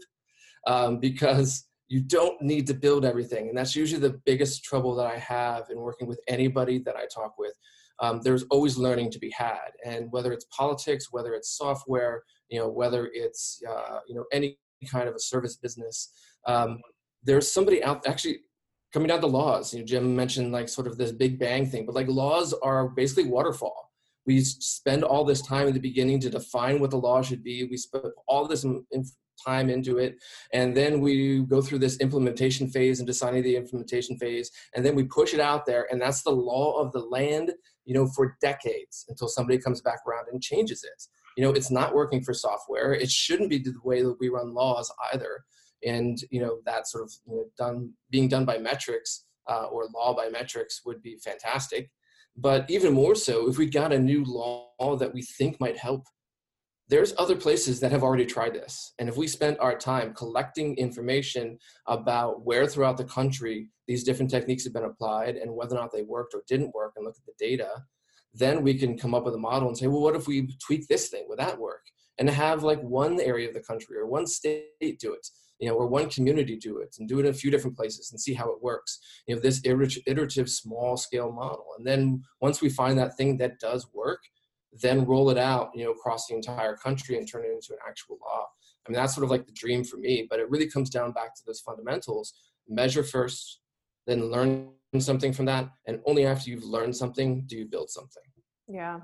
um, 0.68 1.00
because 1.00 1.66
you 1.88 2.02
don't 2.02 2.42
need 2.42 2.68
to 2.68 2.74
build 2.74 3.06
everything. 3.06 3.50
And 3.50 3.58
that's 3.58 3.76
usually 3.76 4.02
the 4.02 4.20
biggest 4.26 4.64
trouble 4.64 4.96
that 4.96 5.08
I 5.08 5.18
have 5.18 5.70
in 5.70 5.78
working 5.78 6.08
with 6.08 6.20
anybody 6.28 6.80
that 6.80 6.96
I 6.96 7.06
talk 7.14 7.38
with 7.38 7.54
um, 8.00 8.22
there's 8.24 8.44
always 8.50 8.78
learning 8.78 9.12
to 9.12 9.20
be 9.20 9.32
had. 9.32 9.70
And 9.86 10.12
whether 10.12 10.32
it's 10.34 10.46
politics, 10.46 11.08
whether 11.12 11.34
it's 11.34 11.58
software, 11.58 12.24
you 12.50 12.60
know, 12.60 12.68
whether 12.68 13.10
it's 13.14 13.62
uh, 13.70 14.00
you 14.08 14.16
know 14.16 14.26
any 14.32 14.58
kind 14.92 15.08
of 15.08 15.16
a 15.16 15.20
service 15.20 15.56
business, 15.58 16.12
um, 16.48 16.80
there's 17.24 17.52
somebody 17.52 17.84
out 17.84 18.06
actually 18.08 18.40
coming 18.92 19.08
down 19.08 19.22
to 19.22 19.28
laws. 19.28 19.74
You 19.74 19.80
know, 19.80 19.86
Jim 19.86 20.16
mentioned 20.16 20.52
like 20.52 20.70
sort 20.70 20.88
of 20.88 20.98
this 20.98 21.12
big 21.12 21.40
bang 21.40 21.66
thing, 21.66 21.86
but 21.86 21.96
like 21.96 22.08
laws 22.08 22.54
are 22.54 22.90
basically 22.90 23.26
waterfall. 23.26 23.92
We 24.26 24.40
spend 24.42 25.04
all 25.04 25.26
this 25.26 25.42
time 25.42 25.68
in 25.68 25.74
the 25.74 25.80
beginning 25.80 26.20
to 26.22 26.30
define 26.30 26.80
what 26.80 26.92
the 26.92 26.98
law 26.98 27.22
should 27.22 27.44
be. 27.44 27.66
We 27.66 27.76
spend 27.76 28.06
all 28.28 28.48
this 28.48 28.66
time 29.46 29.70
into 29.70 29.98
it 29.98 30.16
and 30.54 30.76
then 30.76 31.02
we 31.02 31.44
go 31.44 31.62
through 31.62 31.80
this 31.80 31.98
implementation 31.98 32.70
phase 32.70 33.00
and 33.00 33.08
designing 33.08 33.44
the 33.44 33.56
implementation 33.56 34.18
phase 34.18 34.52
and 34.76 34.86
then 34.86 34.96
we 34.96 35.04
push 35.04 35.34
it 35.34 35.40
out 35.40 35.66
there 35.66 35.88
and 35.92 36.02
that's 36.02 36.22
the 36.22 36.32
law 36.32 36.80
of 36.80 36.92
the 36.92 37.00
land 37.00 37.52
you 37.86 37.94
know, 37.94 38.08
for 38.08 38.38
decades 38.42 39.06
until 39.10 39.28
somebody 39.28 39.58
comes 39.58 39.82
back 39.82 40.00
around 40.08 40.28
and 40.32 40.42
changes 40.42 40.84
it. 40.84 41.04
You 41.38 41.44
know, 41.44 41.52
it's 41.52 41.72
not 41.72 41.96
working 41.96 42.24
for 42.24 42.34
software. 42.34 42.94
It 42.94 43.10
shouldn't 43.10 43.50
be 43.50 43.58
the 43.58 43.74
way 43.84 44.02
that 44.04 44.18
we 44.20 44.30
run 44.30 44.54
laws 44.54 44.92
either. 45.14 45.44
And 45.86 46.18
you 46.32 46.42
know, 46.42 46.60
that 46.66 46.88
sort 46.88 47.04
of 47.04 47.12
you 47.28 47.36
know, 47.36 47.46
done 47.58 47.94
being 48.10 48.28
done 48.28 48.46
by 48.46 48.58
metrics 48.58 49.26
uh, 49.50 49.66
or 49.66 49.88
law 49.94 50.16
by 50.16 50.30
metrics 50.30 50.82
would 50.86 51.02
be 51.02 51.18
fantastic. 51.24 51.90
But 52.36 52.70
even 52.70 52.94
more 52.94 53.16
so, 53.16 53.48
if 53.50 53.58
we 53.58 53.68
got 53.68 53.94
a 53.94 54.00
new 54.00 54.24
law 54.26 54.96
that 54.98 55.14
we 55.14 55.22
think 55.22 55.60
might 55.60 55.78
help 55.78 56.06
there's 56.90 57.14
other 57.18 57.36
places 57.36 57.80
that 57.80 57.92
have 57.92 58.04
already 58.04 58.26
tried 58.26 58.54
this. 58.54 58.94
And 59.00 59.08
if 59.08 59.18
we 59.18 59.28
spent 59.28 59.60
our 59.60 59.76
time 59.78 60.14
collecting 60.14 60.76
information 60.78 61.58
about 61.88 62.46
where 62.46 62.68
throughout 62.68 62.98
the 62.98 63.06
country 63.06 63.70
these 63.88 64.04
different 64.04 64.32
techniques 64.32 64.64
have 64.64 64.74
been 64.74 64.86
applied 64.86 65.36
and 65.36 65.54
whether 65.54 65.76
or 65.76 65.80
not 65.80 65.92
they 65.92 66.04
worked 66.04 66.34
or 66.34 66.44
didn't 66.48 66.74
work 66.74 66.94
and 66.96 67.06
look 67.06 67.16
at 67.18 67.26
the 67.26 67.34
data, 67.46 67.70
then 68.34 68.64
we 68.64 68.74
can 68.74 68.98
come 68.98 69.14
up 69.14 69.26
with 69.26 69.36
a 69.36 69.40
model 69.40 69.68
and 69.68 69.78
say, 69.78 69.88
well, 69.88 70.02
what 70.02 70.16
if 70.16 70.28
we 70.28 70.56
tweak 70.66 70.88
this 70.88 71.10
thing? 71.10 71.26
Would 71.28 71.40
that 71.40 71.60
work? 71.60 71.84
And 72.18 72.30
have 72.30 72.64
like 72.64 72.82
one 72.82 73.20
area 73.20 73.48
of 73.48 73.54
the 73.54 73.60
country 73.60 73.98
or 73.98 74.08
one 74.08 74.26
state 74.28 75.00
do 75.00 75.14
it, 75.14 75.28
you 75.60 75.68
know, 75.68 75.76
or 75.76 75.88
one 75.88 76.10
community 76.10 76.58
do 76.58 76.78
it 76.78 76.96
and 77.00 77.08
do 77.08 77.20
it 77.20 77.26
in 77.26 77.32
a 77.32 77.34
few 77.34 77.52
different 77.52 77.76
places 77.76 78.12
and 78.12 78.22
see 78.22 78.34
how 78.34 78.50
it 78.52 78.62
works. 78.62 79.00
You 79.28 79.36
know, 79.36 79.42
this 79.42 79.62
iterative 79.66 80.50
small 80.50 80.96
scale 80.98 81.32
model. 81.32 81.66
And 81.78 81.86
then 81.86 82.24
once 82.42 82.62
we 82.62 82.70
find 82.70 82.98
that 82.98 83.18
thing 83.18 83.38
that 83.38 83.60
does 83.60 83.88
work, 83.94 84.20
then 84.82 85.06
roll 85.06 85.30
it 85.30 85.38
out, 85.38 85.70
you 85.76 85.84
know, 85.84 85.92
across 85.92 86.28
the 86.28 86.36
entire 86.36 86.76
country 86.76 87.18
and 87.18 87.30
turn 87.30 87.46
it 87.46 87.52
into 87.52 87.74
an 87.74 87.80
actual 87.88 88.18
law. 88.22 88.46
I 88.86 88.92
mean, 88.92 88.96
that's 89.00 89.14
sort 89.14 89.24
of 89.24 89.32
like 89.32 89.46
the 89.46 89.54
dream 89.54 89.84
for 89.84 89.98
me, 89.98 90.28
but 90.30 90.40
it 90.40 90.50
really 90.50 90.70
comes 90.70 90.90
down 90.90 91.12
back 91.14 91.36
to 91.36 91.42
those 91.46 91.62
fundamentals. 91.62 92.34
Measure 92.68 93.04
first, 93.04 93.60
then 94.08 94.32
learn 94.32 94.70
something 95.00 95.34
from 95.34 95.46
that. 95.46 95.70
And 95.88 96.00
only 96.06 96.26
after 96.26 96.50
you've 96.50 96.64
learned 96.64 96.96
something 96.96 97.44
do 97.48 97.58
you 97.58 97.66
build 97.66 97.90
something. 97.90 98.24
Yeah. 98.68 99.00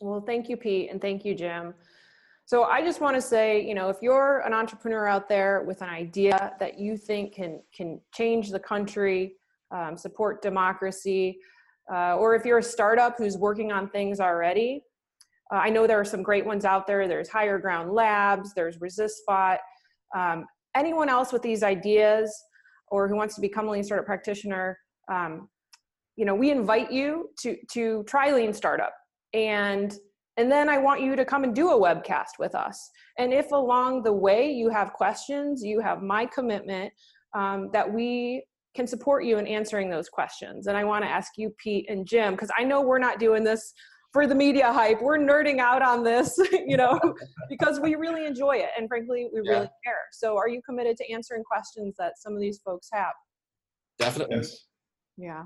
Well, 0.00 0.20
thank 0.20 0.48
you, 0.48 0.56
Pete, 0.56 0.90
and 0.90 1.00
thank 1.00 1.24
you, 1.24 1.34
Jim. 1.34 1.74
So 2.44 2.64
I 2.64 2.82
just 2.82 3.00
want 3.00 3.14
to 3.14 3.20
say, 3.20 3.62
you 3.62 3.74
know, 3.74 3.90
if 3.90 3.98
you're 4.00 4.40
an 4.40 4.54
entrepreneur 4.54 5.06
out 5.06 5.28
there 5.28 5.64
with 5.66 5.82
an 5.82 5.90
idea 5.90 6.54
that 6.58 6.78
you 6.78 6.96
think 6.96 7.34
can 7.34 7.60
can 7.76 8.00
change 8.14 8.50
the 8.50 8.58
country, 8.58 9.34
um, 9.70 9.98
support 9.98 10.40
democracy, 10.40 11.40
uh, 11.92 12.16
or 12.16 12.34
if 12.34 12.46
you're 12.46 12.58
a 12.58 12.62
startup 12.62 13.18
who's 13.18 13.36
working 13.36 13.70
on 13.70 13.90
things 13.90 14.18
already, 14.18 14.82
uh, 15.52 15.56
I 15.56 15.68
know 15.68 15.86
there 15.86 16.00
are 16.00 16.06
some 16.06 16.22
great 16.22 16.46
ones 16.46 16.64
out 16.64 16.86
there. 16.86 17.06
There's 17.06 17.28
Higher 17.28 17.58
Ground 17.58 17.92
Labs, 17.92 18.54
there's 18.54 18.78
ResistBot. 18.78 19.58
Um, 20.16 20.46
anyone 20.74 21.10
else 21.10 21.32
with 21.32 21.42
these 21.42 21.62
ideas 21.62 22.34
or 22.90 23.08
who 23.08 23.16
wants 23.16 23.34
to 23.36 23.40
become 23.40 23.68
a 23.68 23.70
lean 23.70 23.84
startup 23.84 24.06
practitioner, 24.06 24.78
um, 25.10 25.48
you 26.18 26.24
know, 26.24 26.34
we 26.34 26.50
invite 26.50 26.90
you 26.90 27.30
to 27.40 27.56
to 27.72 28.02
try 28.08 28.32
Lean 28.32 28.52
Startup, 28.52 28.92
and 29.34 29.96
and 30.36 30.50
then 30.50 30.68
I 30.68 30.76
want 30.76 31.00
you 31.00 31.14
to 31.14 31.24
come 31.24 31.44
and 31.44 31.54
do 31.54 31.70
a 31.70 31.80
webcast 31.80 32.38
with 32.40 32.54
us. 32.56 32.90
And 33.18 33.32
if 33.32 33.52
along 33.52 34.02
the 34.02 34.12
way 34.12 34.50
you 34.50 34.68
have 34.68 34.92
questions, 34.92 35.62
you 35.64 35.80
have 35.80 36.02
my 36.02 36.26
commitment 36.26 36.92
um, 37.34 37.70
that 37.72 37.92
we 37.92 38.44
can 38.74 38.86
support 38.86 39.24
you 39.24 39.38
in 39.38 39.46
answering 39.46 39.90
those 39.90 40.08
questions. 40.08 40.66
And 40.66 40.76
I 40.76 40.84
want 40.84 41.04
to 41.04 41.10
ask 41.10 41.32
you, 41.36 41.54
Pete 41.58 41.86
and 41.88 42.06
Jim, 42.06 42.34
because 42.34 42.50
I 42.56 42.64
know 42.64 42.80
we're 42.80 42.98
not 42.98 43.18
doing 43.18 43.42
this 43.42 43.72
for 44.12 44.26
the 44.26 44.34
media 44.34 44.72
hype. 44.72 45.02
We're 45.02 45.18
nerding 45.18 45.58
out 45.58 45.82
on 45.82 46.02
this, 46.02 46.38
you 46.66 46.76
know, 46.76 46.98
because 47.48 47.80
we 47.80 47.94
really 47.94 48.26
enjoy 48.26 48.56
it. 48.56 48.70
And 48.76 48.88
frankly, 48.88 49.28
we 49.32 49.40
yeah. 49.44 49.52
really 49.52 49.70
care. 49.84 50.02
So 50.12 50.36
are 50.36 50.48
you 50.48 50.60
committed 50.62 50.96
to 50.98 51.12
answering 51.12 51.44
questions 51.44 51.94
that 51.98 52.18
some 52.18 52.32
of 52.34 52.40
these 52.40 52.60
folks 52.64 52.88
have? 52.92 53.12
Definitely. 53.98 54.36
Yes. 54.36 54.64
Yeah. 55.16 55.44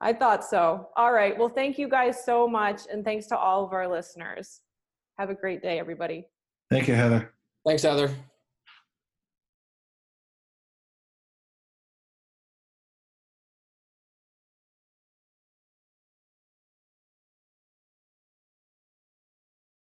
I 0.00 0.12
thought 0.12 0.44
so. 0.44 0.88
All 0.96 1.12
right. 1.12 1.36
Well, 1.36 1.48
thank 1.48 1.78
you 1.78 1.88
guys 1.88 2.24
so 2.24 2.46
much. 2.46 2.82
And 2.90 3.04
thanks 3.04 3.26
to 3.26 3.36
all 3.36 3.64
of 3.64 3.72
our 3.72 3.88
listeners. 3.88 4.60
Have 5.18 5.30
a 5.30 5.34
great 5.34 5.62
day, 5.62 5.80
everybody. 5.80 6.24
Thank 6.70 6.86
you, 6.86 6.94
Heather. 6.94 7.32
Thanks, 7.66 7.82
Heather. 7.82 8.14